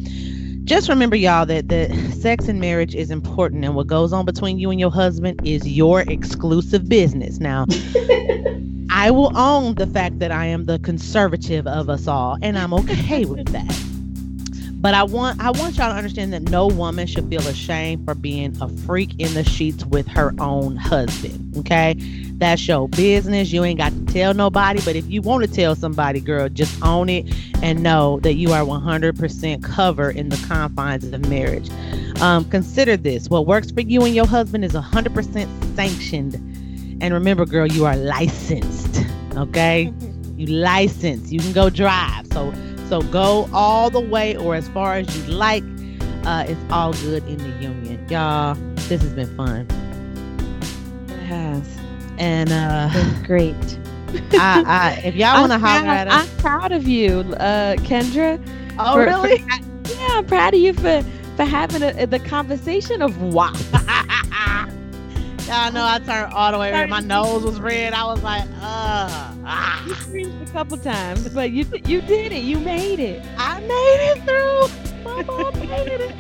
just 0.64 0.88
remember, 0.88 1.16
y'all, 1.16 1.44
that 1.44 1.68
that 1.68 1.94
sex 2.14 2.48
and 2.48 2.58
marriage 2.58 2.94
is 2.94 3.10
important, 3.10 3.62
and 3.62 3.74
what 3.74 3.88
goes 3.88 4.14
on 4.14 4.24
between 4.24 4.58
you 4.58 4.70
and 4.70 4.80
your 4.80 4.90
husband 4.90 5.38
is 5.46 5.68
your 5.68 6.00
exclusive 6.00 6.88
business. 6.88 7.40
Now, 7.40 7.66
I 8.88 9.10
will 9.10 9.36
own 9.36 9.74
the 9.74 9.86
fact 9.86 10.18
that 10.20 10.32
I 10.32 10.46
am 10.46 10.64
the 10.64 10.78
conservative 10.78 11.66
of 11.66 11.90
us 11.90 12.08
all, 12.08 12.38
and 12.40 12.56
I'm 12.56 12.72
okay 12.72 13.26
with 13.26 13.48
that. 13.48 13.91
But 14.82 14.94
I 14.94 15.04
want 15.04 15.40
I 15.40 15.52
want 15.52 15.76
y'all 15.76 15.92
to 15.92 15.96
understand 15.96 16.32
that 16.32 16.42
no 16.42 16.66
woman 16.66 17.06
should 17.06 17.28
feel 17.28 17.46
ashamed 17.46 18.04
for 18.04 18.16
being 18.16 18.60
a 18.60 18.68
freak 18.68 19.14
in 19.20 19.32
the 19.32 19.44
sheets 19.44 19.84
with 19.86 20.08
her 20.08 20.34
own 20.40 20.74
husband. 20.74 21.56
Okay, 21.58 21.94
that's 22.38 22.66
your 22.66 22.88
business. 22.88 23.52
You 23.52 23.62
ain't 23.62 23.78
got 23.78 23.92
to 23.92 24.04
tell 24.12 24.34
nobody. 24.34 24.80
But 24.84 24.96
if 24.96 25.08
you 25.08 25.22
want 25.22 25.44
to 25.44 25.50
tell 25.50 25.76
somebody, 25.76 26.18
girl, 26.18 26.48
just 26.48 26.82
own 26.82 27.08
it 27.08 27.32
and 27.62 27.84
know 27.84 28.18
that 28.20 28.34
you 28.34 28.52
are 28.52 28.64
100% 28.64 29.62
covered 29.62 30.16
in 30.16 30.30
the 30.30 30.46
confines 30.48 31.04
of 31.04 31.28
marriage. 31.28 31.70
Um, 32.20 32.44
consider 32.50 32.96
this: 32.96 33.30
what 33.30 33.46
works 33.46 33.70
for 33.70 33.82
you 33.82 34.02
and 34.04 34.16
your 34.16 34.26
husband 34.26 34.64
is 34.64 34.72
100% 34.72 35.76
sanctioned. 35.76 36.34
And 37.00 37.14
remember, 37.14 37.46
girl, 37.46 37.68
you 37.68 37.86
are 37.86 37.96
licensed. 37.96 39.00
Okay, 39.36 39.92
you 40.36 40.48
licensed. 40.48 41.30
You 41.30 41.38
can 41.38 41.52
go 41.52 41.70
drive. 41.70 42.26
So 42.32 42.52
so 42.92 43.00
go 43.00 43.48
all 43.54 43.88
the 43.88 43.98
way 44.00 44.36
or 44.36 44.54
as 44.54 44.68
far 44.68 44.96
as 44.96 45.16
you 45.16 45.32
like. 45.32 45.64
Uh, 46.26 46.44
it's 46.46 46.60
all 46.70 46.92
good 46.92 47.26
in 47.26 47.38
the 47.38 47.48
union, 47.58 48.06
y'all. 48.10 48.54
This 48.74 49.00
has 49.00 49.14
been 49.14 49.34
fun, 49.34 49.66
it 51.08 51.24
has 51.24 51.66
and 52.18 52.52
uh, 52.52 52.90
been 52.92 53.22
great 53.24 53.78
I, 54.34 54.62
I, 54.66 55.00
if 55.06 55.14
y'all 55.14 55.40
want 55.40 55.52
to 55.52 55.58
holler 55.58 55.84
proud, 55.84 55.96
at 55.96 56.08
us, 56.08 56.30
i'm 56.30 56.36
proud 56.36 56.72
of 56.72 56.86
you 56.86 57.20
uh 57.38 57.76
kendra 57.76 58.38
oh 58.78 58.92
for- 58.92 59.06
really? 59.06 59.38
for- 59.38 59.90
yeah 59.90 60.08
i'm 60.18 60.26
proud 60.26 60.52
of 60.52 60.60
you 60.60 60.74
for 60.74 61.02
for 61.36 61.44
having 61.44 61.82
a, 61.82 62.06
the 62.06 62.18
conversation 62.18 63.00
of 63.00 63.20
wow 63.22 63.52
Y'all 65.48 65.70
know 65.70 65.84
I 65.84 65.98
turned 65.98 66.32
all 66.32 66.52
the 66.52 66.58
way 66.58 66.72
red. 66.72 66.88
My 66.88 67.00
nose 67.00 67.42
was 67.42 67.60
red. 67.60 67.92
I 67.92 68.06
was 68.06 68.22
like, 68.22 68.48
uh, 68.62 69.31
ah. 69.44 69.84
you 69.86 69.94
screamed 69.94 70.48
a 70.48 70.52
couple 70.52 70.76
times 70.78 71.28
but 71.28 71.50
you 71.50 71.64
you 71.86 72.00
did 72.02 72.32
it 72.32 72.42
you 72.42 72.58
made 72.58 73.00
it 73.00 73.22
I 73.38 73.60
made 73.60 74.12
it 74.12 74.22
through. 74.24 74.68
My 75.04 75.22
mom 75.26 75.52
made 75.58 76.00
it. 76.00 76.14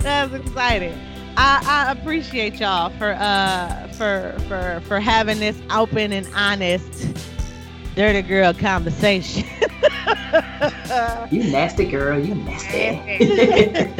That's 0.00 0.32
exciting. 0.34 0.98
I, 1.36 1.62
I 1.88 1.92
appreciate 1.92 2.58
y'all 2.58 2.90
for 2.98 3.14
uh 3.18 3.88
for 3.92 4.34
for 4.48 4.82
for 4.86 4.98
having 4.98 5.38
this 5.38 5.60
open 5.70 6.12
and 6.12 6.26
honest 6.34 7.06
dirty 7.94 8.22
girl 8.22 8.52
conversation. 8.54 9.44
you 11.30 11.44
nasty 11.44 11.86
girl. 11.86 12.18
You 12.18 12.34
nasty. 12.34 13.00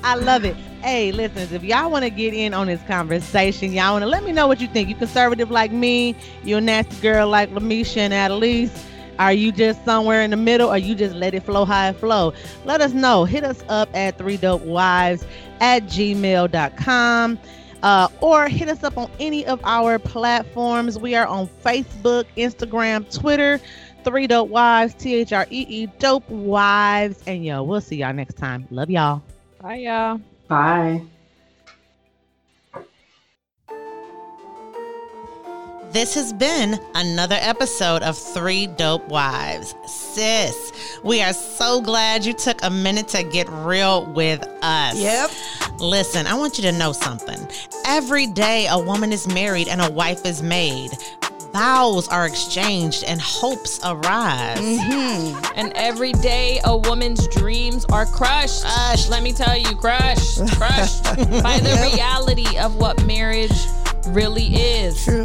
I 0.04 0.14
love 0.16 0.44
it. 0.44 0.56
Hey, 0.86 1.10
listen, 1.10 1.52
if 1.52 1.64
y'all 1.64 1.90
want 1.90 2.04
to 2.04 2.10
get 2.10 2.32
in 2.32 2.54
on 2.54 2.68
this 2.68 2.80
conversation, 2.82 3.72
y'all 3.72 3.94
want 3.94 4.04
to 4.04 4.06
let 4.06 4.22
me 4.22 4.30
know 4.30 4.46
what 4.46 4.60
you 4.60 4.68
think. 4.68 4.88
You 4.88 4.94
conservative 4.94 5.50
like 5.50 5.72
me? 5.72 6.14
You 6.44 6.58
a 6.58 6.60
nasty 6.60 6.94
girl 7.00 7.28
like 7.28 7.50
Lamisha 7.50 7.96
and 7.96 8.12
Adelise? 8.12 8.70
Are 9.18 9.32
you 9.32 9.50
just 9.50 9.84
somewhere 9.84 10.22
in 10.22 10.30
the 10.30 10.36
middle 10.36 10.70
or 10.70 10.78
you 10.78 10.94
just 10.94 11.16
let 11.16 11.34
it 11.34 11.42
flow 11.42 11.66
it 11.68 11.94
flow? 11.94 12.32
Let 12.64 12.80
us 12.82 12.92
know. 12.92 13.24
Hit 13.24 13.42
us 13.42 13.64
up 13.68 13.88
at 13.96 14.16
three 14.16 14.36
dope 14.36 14.62
wives 14.62 15.26
at 15.60 15.82
gmail.com. 15.86 17.38
Uh, 17.82 18.08
or 18.20 18.46
hit 18.46 18.68
us 18.68 18.84
up 18.84 18.96
on 18.96 19.10
any 19.18 19.44
of 19.44 19.60
our 19.64 19.98
platforms. 19.98 21.00
We 21.00 21.16
are 21.16 21.26
on 21.26 21.48
Facebook, 21.64 22.26
Instagram, 22.36 23.12
Twitter, 23.12 23.60
Three 24.04 24.28
Dope 24.28 24.50
Wives, 24.50 24.94
T 24.94 25.16
H 25.16 25.32
R 25.32 25.48
E 25.50 25.66
E 25.68 25.86
Dope 25.98 26.30
Wives. 26.30 27.24
And 27.26 27.44
yo, 27.44 27.64
we'll 27.64 27.80
see 27.80 27.96
y'all 27.96 28.12
next 28.12 28.34
time. 28.34 28.68
Love 28.70 28.88
y'all. 28.88 29.20
Bye, 29.60 29.78
y'all. 29.78 30.20
Bye. 30.48 31.02
This 35.90 36.14
has 36.14 36.32
been 36.32 36.78
another 36.94 37.38
episode 37.40 38.02
of 38.02 38.18
Three 38.18 38.66
Dope 38.66 39.08
Wives. 39.08 39.74
Sis, 39.86 40.98
we 41.02 41.22
are 41.22 41.32
so 41.32 41.80
glad 41.80 42.24
you 42.24 42.34
took 42.34 42.62
a 42.62 42.68
minute 42.68 43.08
to 43.08 43.22
get 43.22 43.48
real 43.48 44.04
with 44.12 44.46
us. 44.62 44.96
Yep. 44.98 45.30
Listen, 45.80 46.26
I 46.26 46.34
want 46.34 46.58
you 46.58 46.62
to 46.64 46.72
know 46.72 46.92
something. 46.92 47.38
Every 47.86 48.26
day 48.26 48.66
a 48.68 48.78
woman 48.78 49.10
is 49.10 49.26
married 49.26 49.68
and 49.68 49.80
a 49.80 49.90
wife 49.90 50.26
is 50.26 50.42
made. 50.42 50.90
Vows 51.56 52.06
are 52.08 52.26
exchanged 52.26 53.02
and 53.04 53.18
hopes 53.18 53.80
arise. 53.82 54.58
Mm-hmm. 54.58 55.42
And 55.56 55.72
every 55.74 56.12
day 56.12 56.60
a 56.64 56.76
woman's 56.76 57.26
dreams 57.28 57.86
are 57.86 58.04
crushed. 58.04 58.60
Crushed. 58.60 59.08
Let 59.08 59.22
me 59.22 59.32
tell 59.32 59.56
you, 59.56 59.74
crushed, 59.74 60.36
crushed 60.58 61.04
by 61.42 61.58
the 61.60 61.90
reality 61.90 62.58
of 62.58 62.76
what 62.76 63.02
marriage 63.06 63.56
really 64.08 64.54
is. 64.54 65.02
True. 65.02 65.24